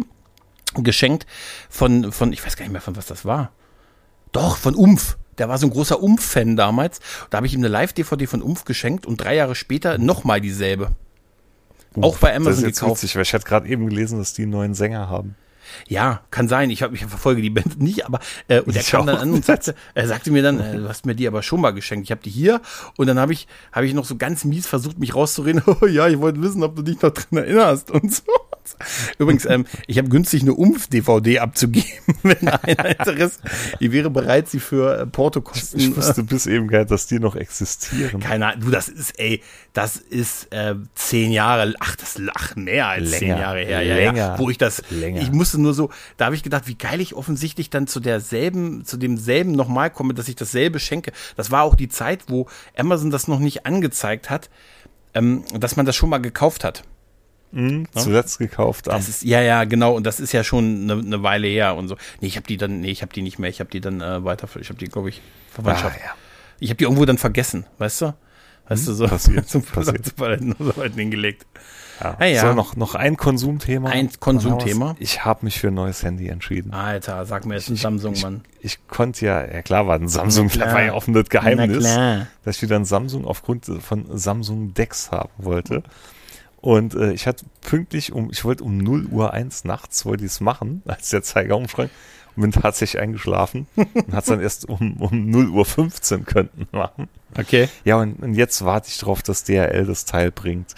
geschenkt 0.76 1.26
von, 1.70 2.12
von, 2.12 2.34
ich 2.34 2.46
weiß 2.46 2.56
gar 2.56 2.66
nicht 2.66 2.72
mehr, 2.72 2.82
von 2.82 2.96
was 2.96 3.08
das 3.08 3.26
war. 3.26 3.52
Doch, 4.34 4.58
von 4.58 4.76
Umf. 4.76 5.18
Der 5.38 5.50
war 5.50 5.58
so 5.58 5.68
ein 5.68 5.72
großer 5.72 6.02
Umf-Fan 6.02 6.56
damals. 6.56 7.00
Da 7.30 7.38
habe 7.38 7.48
ich 7.48 7.54
ihm 7.54 7.62
eine 7.62 7.70
Live-DVD 7.70 8.28
von 8.28 8.42
Umf 8.42 8.66
geschenkt 8.66 9.06
und 9.06 9.18
drei 9.18 9.36
Jahre 9.36 9.56
später 9.56 9.98
nochmal 9.98 10.42
dieselbe. 10.42 10.92
Auch 12.02 12.18
bei 12.18 12.30
das 12.30 12.40
ist 12.40 12.48
Amazon 12.48 12.66
jetzt 12.66 12.80
gekauft. 12.80 13.04
witzig, 13.04 13.16
weil 13.16 13.24
ich 13.24 13.34
hatte 13.34 13.46
gerade 13.46 13.68
eben 13.68 13.88
gelesen, 13.88 14.20
dass 14.20 14.34
die 14.34 14.44
einen 14.44 14.52
neuen 14.52 14.74
Sänger 14.74 15.10
haben. 15.10 15.36
Ja, 15.88 16.22
kann 16.30 16.48
sein. 16.48 16.70
Ich, 16.70 16.84
hab, 16.84 16.94
ich 16.94 17.06
verfolge 17.06 17.42
die 17.42 17.50
Band 17.50 17.82
nicht, 17.82 18.06
aber 18.06 18.20
äh, 18.48 18.60
und 18.62 18.76
er 18.76 18.84
kam 18.84 19.06
dann 19.06 19.18
an 19.18 19.32
und 19.32 19.46
sagte, 19.46 19.76
er 19.94 20.08
sagte 20.08 20.32
mir 20.32 20.44
dann, 20.44 20.60
äh, 20.60 20.78
du 20.78 20.90
hast 20.90 21.06
mir 21.06 21.16
die 21.16 21.28
aber 21.28 21.42
schon 21.42 21.62
mal 21.62 21.72
geschenkt. 21.72 22.06
Ich 22.06 22.12
habe 22.12 22.22
die 22.22 22.30
hier 22.30 22.62
und 22.98 23.08
dann 23.08 23.20
habe 23.20 23.34
ich 23.34 23.48
habe 23.72 23.86
ich 23.86 23.94
noch 23.94 24.06
so 24.06 24.18
ganz 24.18 24.44
mies 24.44 24.68
versucht, 24.68 25.00
mich 25.00 25.16
rauszureden. 25.16 25.62
Oh, 25.66 25.86
ja, 25.88 26.08
ich 26.08 26.20
wollte 26.20 26.42
wissen, 26.42 26.64
ob 26.64 26.76
du 26.76 26.82
dich 26.82 27.02
noch 27.02 27.12
dran 27.12 27.40
erinnerst 27.40 27.92
und 27.92 28.14
so. 28.14 28.24
Übrigens, 29.18 29.46
ähm, 29.46 29.66
ich 29.88 29.98
habe 29.98 30.10
günstig 30.10 30.42
eine 30.42 30.54
Umf-DVD 30.54 31.40
abzugeben, 31.40 31.90
wenn 32.24 32.48
einer 32.48 32.86
Interesse. 32.86 33.40
Ich 33.80 33.92
wäre 33.92 34.10
bereit, 34.10 34.50
sie 34.50 34.60
für 34.60 35.00
äh, 35.00 35.06
Portokosten. 35.06 35.80
Ich 35.80 35.96
wusste 35.96 36.24
bis 36.24 36.46
eben 36.46 36.68
gar 36.68 36.80
nicht, 36.80 36.92
dass 36.92 37.08
die 37.08 37.20
noch 37.20 37.36
existieren. 37.36 38.20
Keine 38.20 38.48
Ahnung, 38.48 38.66
du, 38.66 38.72
das 38.72 38.90
ist, 38.90 39.20
ey, 39.20 39.42
das 39.74 39.98
ist 39.98 40.52
äh, 40.54 40.76
zehn 40.96 41.32
Jahre, 41.32 41.74
ach, 41.80 41.96
das 41.96 42.20
ach, 42.34 42.56
mehr 42.56 42.88
als 42.88 43.12
zehn 43.12 43.30
Länger, 43.30 43.42
Jahre 43.42 43.60
her, 43.60 43.82
ja, 43.82 43.96
länger, 43.96 44.18
ja, 44.18 44.40
wo 44.40 44.50
ich 44.50 44.58
das, 44.58 44.84
länger. 44.90 45.22
ich 45.22 45.32
musste 45.32 45.60
nur 45.60 45.74
so, 45.74 45.90
da 46.18 46.26
habe 46.26 46.36
ich 46.36 46.44
gedacht, 46.44 46.68
wie 46.68 46.76
geil 46.76 47.02
ich 47.02 47.16
offensichtlich 47.16 47.70
dann 47.70 47.88
zu 47.88 48.00
derselben, 48.00 48.86
zu 48.86 48.98
demselben 48.98 49.52
nochmal 49.52 49.90
komme, 49.90 50.14
dass 50.14 50.28
ich 50.28 50.36
dasselbe 50.36 50.80
schenke. 50.80 51.12
Das 51.36 51.52
war 51.52 51.64
auch 51.64 51.76
die 51.76 51.90
Zeit, 51.90 52.26
wo 52.28 52.48
Amazon 52.78 53.12
das 53.12 53.28
noch 53.28 53.40
nicht 53.40 53.66
angezeigt 53.66 54.30
hat, 54.30 54.50
ähm, 55.14 55.44
dass 55.58 55.76
man 55.76 55.86
das 55.86 55.96
schon 55.96 56.10
mal 56.10 56.20
gekauft 56.20 56.64
hat. 56.64 56.84
Mhm, 57.54 57.88
Zuletzt 57.92 58.40
gekauft 58.40 58.88
Das 58.88 59.08
ist, 59.08 59.24
ja, 59.24 59.40
ja, 59.40 59.64
genau, 59.66 59.96
und 59.96 60.08
das 60.08 60.20
ist 60.20 60.32
ja 60.32 60.44
schon 60.44 60.90
eine, 60.90 60.94
eine 60.94 61.22
Weile 61.22 61.48
her 61.48 61.76
und 61.76 61.88
so. 61.88 61.96
Nee, 62.20 62.28
ich 62.28 62.36
habe 62.36 62.48
die 62.48 62.58
dann, 62.58 62.82
nee, 62.82 62.90
ich 62.90 63.04
habe 63.04 63.14
die 63.14 63.22
nicht 63.22 63.38
mehr, 63.38 63.50
ich 63.50 63.60
habe 63.60 63.70
die 63.70 63.80
dann 63.80 64.02
äh, 64.02 64.24
weiter, 64.26 64.48
ich 64.60 64.70
habe 64.70 64.80
die, 64.80 64.88
glaube 64.88 65.10
ich, 65.10 65.22
Verwandtschaft. 65.52 66.00
Ah, 66.02 66.06
ja. 66.06 66.12
Ich 66.60 66.70
habe 66.70 66.78
die 66.78 66.86
irgendwo 66.86 67.06
dann 67.06 67.20
vergessen, 67.20 67.66
weißt 67.78 68.02
du? 68.02 68.14
Weißt 68.68 68.88
du, 68.88 68.94
so 68.94 69.08
passiert, 69.08 69.48
zum 69.50 69.62
passiert. 69.62 70.14
Verhalten 70.18 70.56
so 70.58 70.76
weit 70.78 70.96
hingelegt. 70.96 71.46
Ja. 72.02 72.16
Ah, 72.18 72.26
ja. 72.26 72.42
So, 72.42 72.54
noch, 72.54 72.76
noch 72.76 72.96
ein 72.96 73.18
Konsumthema. 73.18 73.90
Ein 73.90 74.10
Konsumthema? 74.20 74.96
Ich 75.00 75.24
habe 75.24 75.46
mich 75.46 75.60
für 75.60 75.68
ein 75.68 75.76
neues 75.76 76.02
Handy 76.04 76.30
entschieden. 76.30 76.74
Alter, 76.74 77.26
sag 77.26 77.46
mir 77.46 77.56
jetzt 77.56 77.70
ein 77.70 77.76
Samsung, 77.76 78.16
Mann. 78.22 78.42
Ich 78.62 78.88
konnte 78.88 79.26
ja, 79.26 79.46
ja 79.46 79.62
klar 79.62 79.86
war 79.86 79.96
ein 79.96 80.08
Samsung, 80.08 80.48
Na 80.48 80.54
klar. 80.54 80.68
da 80.70 80.74
war 80.74 80.84
ja 80.84 80.94
offenes 80.94 81.30
Geheimnis, 81.30 81.84
klar. 81.84 82.28
dass 82.44 82.56
ich 82.56 82.62
wieder 82.64 82.78
ein 82.78 82.86
Samsung 82.86 83.26
aufgrund 83.26 83.66
von 83.66 84.06
Samsung 84.18 84.74
Dex 84.74 85.12
haben 85.12 85.30
wollte. 85.38 85.84
Und 86.64 86.96
äh, 86.96 87.12
ich 87.12 87.28
hatte 87.28 87.46
pünktlich 87.60 88.14
um, 88.14 88.30
ich 88.32 88.46
wollte 88.46 88.64
um 88.64 88.78
0 88.78 89.08
Uhr 89.08 89.34
1 89.34 89.66
nachts, 89.66 90.06
wollte 90.06 90.24
ich 90.24 90.32
es 90.32 90.40
machen, 90.40 90.82
als 90.88 91.10
der 91.10 91.22
Zeiger 91.22 91.58
umschrank 91.58 91.92
und 92.38 92.42
bin 92.42 92.52
tatsächlich 92.54 93.02
eingeschlafen 93.02 93.68
und 93.76 94.14
hat 94.14 94.24
es 94.24 94.30
dann 94.30 94.40
erst 94.40 94.70
um, 94.70 94.96
um 95.02 95.30
0 95.30 95.50
Uhr 95.50 95.66
15 95.66 96.24
könnten 96.26 96.66
machen. 96.72 97.10
Okay. 97.38 97.68
Ja, 97.84 97.98
und, 97.98 98.24
und 98.24 98.34
jetzt 98.36 98.64
warte 98.64 98.88
ich 98.88 98.98
drauf, 98.98 99.22
dass 99.22 99.44
DHL 99.44 99.86
das 99.86 100.06
Teil 100.06 100.32
bringt. 100.32 100.74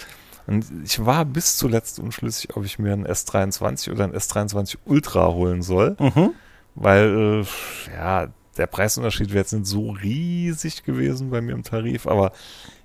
Und 0.48 0.66
ich 0.84 1.06
war 1.06 1.24
bis 1.24 1.56
zuletzt 1.58 2.00
unschlüssig, 2.00 2.56
ob 2.58 2.66
ich 2.66 2.80
mir 2.80 2.94
einen 2.94 3.06
S23 3.06 3.92
oder 3.92 4.06
einen 4.06 4.14
S23 4.16 4.78
Ultra 4.86 5.28
holen 5.34 5.62
soll, 5.62 5.96
Mhm. 6.00 6.32
weil, 6.74 7.44
äh, 7.44 7.96
ja, 7.96 8.28
der 8.58 8.68
Preisunterschied 8.68 9.30
wäre 9.30 9.40
jetzt 9.40 9.54
nicht 9.54 9.66
so 9.66 9.92
riesig 9.92 10.84
gewesen 10.84 11.30
bei 11.30 11.42
mir 11.42 11.54
im 11.54 11.64
Tarif, 11.64 12.08
aber 12.08 12.32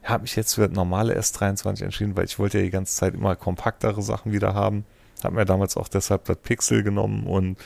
ich 0.03 0.09
habe 0.09 0.23
mich 0.23 0.37
jetzt 0.37 0.55
für 0.55 0.67
das 0.67 0.77
normale 0.77 1.19
S23 1.19 1.85
entschieden, 1.85 2.17
weil 2.17 2.25
ich 2.25 2.39
wollte 2.39 2.59
ja 2.59 2.65
die 2.65 2.71
ganze 2.71 2.95
Zeit 2.95 3.15
immer 3.15 3.37
kompaktere 3.37 4.03
Sachen 4.03 4.33
wieder 4.33 4.55
haben. 4.55 4.85
Hab 5.23 5.33
mir 5.33 5.45
damals 5.45 5.77
auch 5.77 5.89
deshalb 5.89 6.25
das 6.25 6.39
Pixel 6.39 6.83
genommen 6.83 7.27
und 7.27 7.59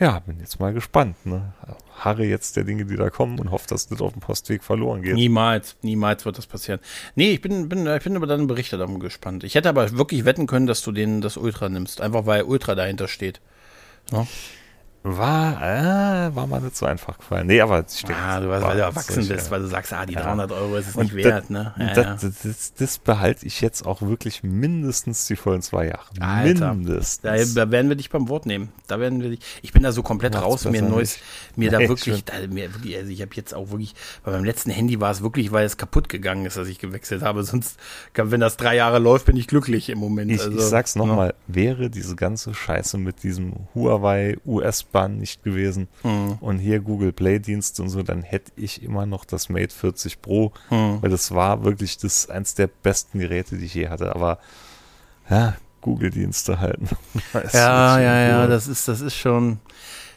ja, 0.00 0.18
bin 0.20 0.40
jetzt 0.40 0.58
mal 0.58 0.72
gespannt. 0.72 1.26
Ne? 1.26 1.52
Harre 1.98 2.24
jetzt 2.24 2.56
der 2.56 2.64
Dinge, 2.64 2.86
die 2.86 2.96
da 2.96 3.10
kommen 3.10 3.38
und 3.38 3.50
hoffe, 3.50 3.68
dass 3.68 3.86
das 3.86 4.00
auf 4.00 4.12
dem 4.12 4.20
Postweg 4.22 4.64
verloren 4.64 5.02
geht. 5.02 5.14
Niemals, 5.14 5.76
niemals 5.82 6.24
wird 6.24 6.38
das 6.38 6.46
passieren. 6.46 6.80
Nee, 7.14 7.32
ich 7.32 7.42
bin, 7.42 7.68
bin, 7.68 7.86
ich 7.86 8.02
bin 8.02 8.16
über 8.16 8.26
deine 8.26 8.46
Berichte 8.46 8.78
dann 8.78 8.98
gespannt. 8.98 9.44
Ich 9.44 9.54
hätte 9.54 9.68
aber 9.68 9.92
wirklich 9.98 10.24
wetten 10.24 10.46
können, 10.46 10.66
dass 10.66 10.80
du 10.80 10.90
den, 10.90 11.20
das 11.20 11.36
Ultra 11.36 11.68
nimmst. 11.68 12.00
Einfach 12.00 12.24
weil 12.24 12.44
Ultra 12.44 12.74
dahinter 12.74 13.08
steht. 13.08 13.42
Ja? 14.10 14.26
War, 15.02 15.62
äh, 15.62 16.36
war 16.36 16.46
mal 16.46 16.60
nicht 16.60 16.76
so 16.76 16.84
einfach 16.84 17.16
gefallen. 17.16 17.46
Nee, 17.46 17.62
aber 17.62 17.82
ich 17.88 18.02
denke, 18.02 18.20
ah, 18.20 18.38
du, 18.38 18.52
hast, 18.52 18.62
weil 18.62 18.76
du 18.76 18.82
erwachsen 18.82 19.26
bist, 19.26 19.46
ja. 19.46 19.50
weil 19.50 19.62
du 19.62 19.66
sagst, 19.66 19.94
ah, 19.94 20.04
die 20.04 20.12
ja. 20.12 20.20
300 20.20 20.52
Euro 20.52 20.76
ist 20.76 20.88
es 20.88 20.96
nicht 20.96 21.14
wert, 21.14 21.44
das, 21.44 21.50
ne? 21.50 21.74
Ja, 21.78 21.94
das, 21.94 22.20
das, 22.20 22.42
das, 22.42 22.74
das, 22.74 22.98
behalte 22.98 23.46
ich 23.46 23.62
jetzt 23.62 23.86
auch 23.86 24.02
wirklich 24.02 24.42
mindestens 24.42 25.26
die 25.26 25.36
vollen 25.36 25.62
zwei 25.62 25.86
Jahre. 25.86 26.04
Alter, 26.20 26.74
mindestens. 26.74 27.22
Da, 27.22 27.64
da, 27.64 27.70
werden 27.70 27.88
wir 27.88 27.96
dich 27.96 28.10
beim 28.10 28.28
Wort 28.28 28.44
nehmen. 28.44 28.74
Da 28.88 29.00
werden 29.00 29.22
wir 29.22 29.30
dich. 29.30 29.40
Ich 29.62 29.72
bin 29.72 29.82
da 29.82 29.92
so 29.92 30.02
komplett 30.02 30.34
Macht's 30.34 30.46
raus, 30.46 30.64
mir 30.66 30.82
neues, 30.82 31.18
mir 31.56 31.70
nee, 31.70 31.78
da 31.78 31.88
wirklich, 31.88 32.22
da, 32.26 32.34
mir 32.50 32.74
wirklich, 32.74 32.98
also 32.98 33.10
ich 33.10 33.22
habe 33.22 33.30
jetzt 33.36 33.54
auch 33.54 33.70
wirklich, 33.70 33.94
bei 34.22 34.32
meinem 34.32 34.44
letzten 34.44 34.70
Handy 34.70 35.00
war 35.00 35.12
es 35.12 35.22
wirklich, 35.22 35.50
weil 35.50 35.64
es 35.64 35.78
kaputt 35.78 36.10
gegangen 36.10 36.44
ist, 36.44 36.58
dass 36.58 36.68
ich 36.68 36.78
gewechselt 36.78 37.22
habe. 37.22 37.42
Sonst, 37.42 37.78
wenn 38.12 38.40
das 38.40 38.58
drei 38.58 38.76
Jahre 38.76 38.98
läuft, 38.98 39.24
bin 39.24 39.38
ich 39.38 39.46
glücklich 39.46 39.88
im 39.88 39.98
Moment. 39.98 40.30
Ich, 40.30 40.42
also, 40.42 40.58
ich 40.58 40.64
sag's 40.64 40.94
nochmal, 40.94 41.28
ne? 41.28 41.34
wäre 41.46 41.88
diese 41.88 42.16
ganze 42.16 42.52
Scheiße 42.52 42.98
mit 42.98 43.22
diesem 43.22 43.54
Huawei 43.74 44.36
US-Bahn 44.90 45.18
nicht 45.18 45.42
gewesen, 45.42 45.60
gewesen 45.60 45.88
hm. 46.02 46.38
und 46.40 46.58
hier 46.58 46.80
Google 46.80 47.12
Play 47.12 47.38
Dienst 47.38 47.80
und 47.80 47.88
so, 47.88 48.02
dann 48.02 48.22
hätte 48.22 48.52
ich 48.56 48.82
immer 48.82 49.06
noch 49.06 49.24
das 49.24 49.48
Mate 49.48 49.74
40 49.74 50.22
Pro, 50.22 50.52
hm. 50.68 51.02
weil 51.02 51.10
das 51.10 51.32
war 51.34 51.64
wirklich 51.64 51.98
das 51.98 52.28
eins 52.28 52.54
der 52.54 52.66
besten 52.68 53.18
Geräte, 53.18 53.56
die 53.56 53.66
ich 53.66 53.74
je 53.74 53.88
hatte. 53.88 54.14
Aber 54.14 54.38
ja, 55.28 55.54
Google 55.80 56.10
Dienste 56.10 56.60
halten. 56.60 56.88
ja, 57.52 58.00
ja, 58.00 58.28
ja, 58.28 58.46
das 58.46 58.68
ist, 58.68 58.88
das 58.88 59.00
ist 59.00 59.14
schon, 59.14 59.58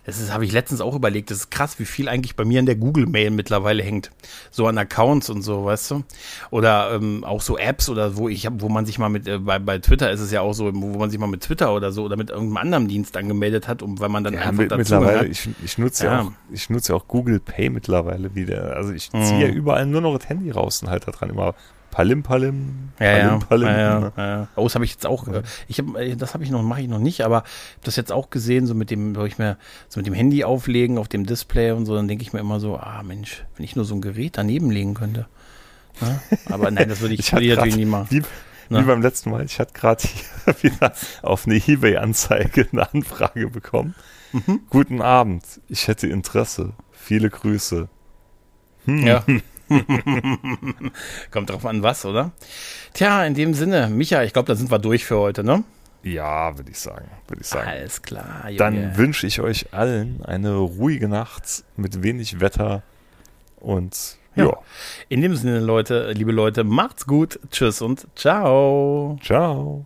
das 0.05 0.33
habe 0.33 0.45
ich 0.45 0.51
letztens 0.51 0.81
auch 0.81 0.95
überlegt, 0.95 1.31
das 1.31 1.37
ist 1.39 1.51
krass, 1.51 1.79
wie 1.79 1.85
viel 1.85 2.09
eigentlich 2.09 2.35
bei 2.35 2.43
mir 2.43 2.59
in 2.59 2.65
der 2.65 2.75
Google-Mail 2.75 3.31
mittlerweile 3.31 3.83
hängt. 3.83 4.11
So 4.51 4.67
an 4.67 4.77
Accounts 4.77 5.29
und 5.29 5.41
so, 5.41 5.65
weißt 5.65 5.91
du? 5.91 6.03
Oder 6.51 6.91
ähm, 6.93 7.23
auch 7.23 7.41
so 7.41 7.57
Apps 7.57 7.87
oder 7.89 8.17
wo 8.17 8.27
ich 8.27 8.45
habe, 8.45 8.61
wo 8.61 8.69
man 8.69 8.85
sich 8.85 8.99
mal 8.99 9.09
mit, 9.09 9.27
äh, 9.27 9.37
bei, 9.37 9.59
bei 9.59 9.79
Twitter 9.79 10.11
ist 10.11 10.19
es 10.19 10.31
ja 10.31 10.41
auch 10.41 10.53
so, 10.53 10.71
wo 10.73 10.97
man 10.97 11.09
sich 11.09 11.19
mal 11.19 11.27
mit 11.27 11.41
Twitter 11.41 11.73
oder 11.73 11.91
so 11.91 12.03
oder 12.03 12.17
mit 12.17 12.29
irgendeinem 12.29 12.57
anderen 12.57 12.87
Dienst 12.87 13.15
angemeldet 13.15 13.67
hat, 13.67 13.81
um 13.81 13.99
weil 13.99 14.09
man 14.09 14.23
dann 14.23 14.33
ja, 14.33 14.41
einfach 14.41 14.53
mit, 14.53 14.71
dazu 14.71 14.79
mittlerweile, 14.79 15.19
hat. 15.19 15.27
Ich, 15.27 15.49
ich 15.63 15.77
nutze 15.77 16.05
ja. 16.05 16.21
auch, 16.21 16.31
ich 16.51 16.69
nutze 16.69 16.91
ja 16.91 16.97
auch 16.97 17.07
Google 17.07 17.39
Pay 17.39 17.69
mittlerweile 17.69 18.35
wieder. 18.35 18.75
Also 18.75 18.91
ich 18.91 19.09
ziehe 19.09 19.21
mhm. 19.21 19.41
ja 19.41 19.47
überall 19.47 19.85
nur 19.85 20.01
noch 20.01 20.17
das 20.17 20.27
Handy 20.27 20.51
raus 20.51 20.81
und 20.81 20.89
halt 20.89 21.07
da 21.07 21.11
dran 21.11 21.29
immer 21.29 21.55
Palim 21.93 22.23
Palim. 22.23 22.89
Ja, 22.99 23.37
Palim, 23.37 23.39
Palim, 23.39 23.67
ja, 23.67 23.77
ja, 23.77 23.99
ne? 23.99 24.11
ja, 24.17 24.47
Oh, 24.55 24.63
das 24.63 24.73
habe 24.73 24.83
ich 24.83 24.93
jetzt 24.93 25.05
auch. 25.05 25.27
Ja. 25.27 25.43
Ich 25.67 25.77
hab, 25.77 25.95
äh, 25.95 26.15
das 26.15 26.33
habe 26.33 26.43
ich 26.43 26.49
noch, 26.49 26.63
mache 26.63 26.81
ich 26.81 26.87
noch 26.87 26.97
nicht, 26.97 27.21
aber 27.21 27.37
habe 27.37 27.47
das 27.83 27.97
jetzt 27.97 28.11
auch 28.11 28.31
gesehen, 28.31 28.65
so 28.65 28.73
mit 28.73 28.89
dem, 28.89 29.15
wo 29.15 29.25
ich 29.25 29.37
mir 29.37 29.57
so 29.89 29.99
mit 29.99 30.07
dem 30.07 30.15
Handy 30.15 30.43
auflegen 30.43 30.97
auf 30.97 31.07
dem 31.07 31.27
Display 31.27 31.69
und 31.69 31.85
so, 31.85 31.95
dann 31.95 32.07
denke 32.07 32.23
ich 32.23 32.33
mir 32.33 32.39
immer 32.39 32.59
so, 32.59 32.77
ah 32.77 33.03
Mensch, 33.03 33.45
wenn 33.55 33.63
ich 33.63 33.75
nur 33.75 33.85
so 33.85 33.93
ein 33.93 34.01
Gerät 34.01 34.37
daneben 34.37 34.71
legen 34.71 34.95
könnte. 34.95 35.27
Ja? 36.01 36.07
Ne? 36.07 36.19
Aber 36.49 36.71
nein, 36.71 36.89
das 36.89 37.01
würde 37.01 37.13
ich, 37.13 37.19
ich, 37.19 37.31
würd 37.31 37.43
ich 37.43 37.49
natürlich 37.49 37.75
nie 37.75 37.85
machen. 37.85 38.07
Wie, 38.09 38.23
wie 38.23 38.73
ne? 38.73 38.81
beim 38.81 39.03
letzten 39.03 39.29
Mal, 39.29 39.45
ich 39.45 39.59
hatte 39.59 39.73
gerade 39.73 40.03
wieder 40.61 40.93
auf 41.21 41.45
eine 41.45 41.57
Ebay-Anzeige 41.57 42.69
eine 42.71 42.91
Anfrage 42.91 43.49
bekommen. 43.49 43.93
Mhm. 44.31 44.61
Guten 44.71 44.99
Abend, 44.99 45.43
ich 45.69 45.87
hätte 45.87 46.07
Interesse. 46.07 46.73
Viele 46.91 47.29
Grüße. 47.29 47.87
Hm. 48.85 49.05
Ja. 49.05 49.23
Kommt 51.31 51.49
drauf 51.49 51.65
an, 51.65 51.83
was, 51.83 52.05
oder? 52.05 52.31
Tja, 52.93 53.25
in 53.25 53.33
dem 53.33 53.53
Sinne, 53.53 53.89
Micha, 53.89 54.23
ich 54.23 54.33
glaube, 54.33 54.47
da 54.47 54.55
sind 54.55 54.71
wir 54.71 54.79
durch 54.79 55.05
für 55.05 55.17
heute, 55.17 55.43
ne? 55.43 55.63
Ja, 56.03 56.57
würde 56.57 56.69
ich 56.71 56.79
sagen, 56.79 57.09
würde 57.27 57.41
ich 57.41 57.47
sagen. 57.47 57.67
Alles 57.67 58.01
klar. 58.01 58.45
Junge. 58.45 58.57
Dann 58.57 58.97
wünsche 58.97 59.25
ich 59.25 59.39
euch 59.39 59.73
allen 59.73 60.23
eine 60.25 60.55
ruhige 60.55 61.07
Nacht 61.07 61.63
mit 61.77 62.03
wenig 62.03 62.41
Wetter 62.41 62.83
und 63.57 64.17
ja. 64.35 64.45
ja. 64.45 64.57
In 65.09 65.21
dem 65.21 65.35
Sinne, 65.35 65.59
Leute, 65.59 66.11
liebe 66.11 66.31
Leute, 66.31 66.63
macht's 66.63 67.05
gut. 67.05 67.39
Tschüss 67.51 67.81
und 67.81 68.07
ciao. 68.15 69.17
Ciao. 69.21 69.85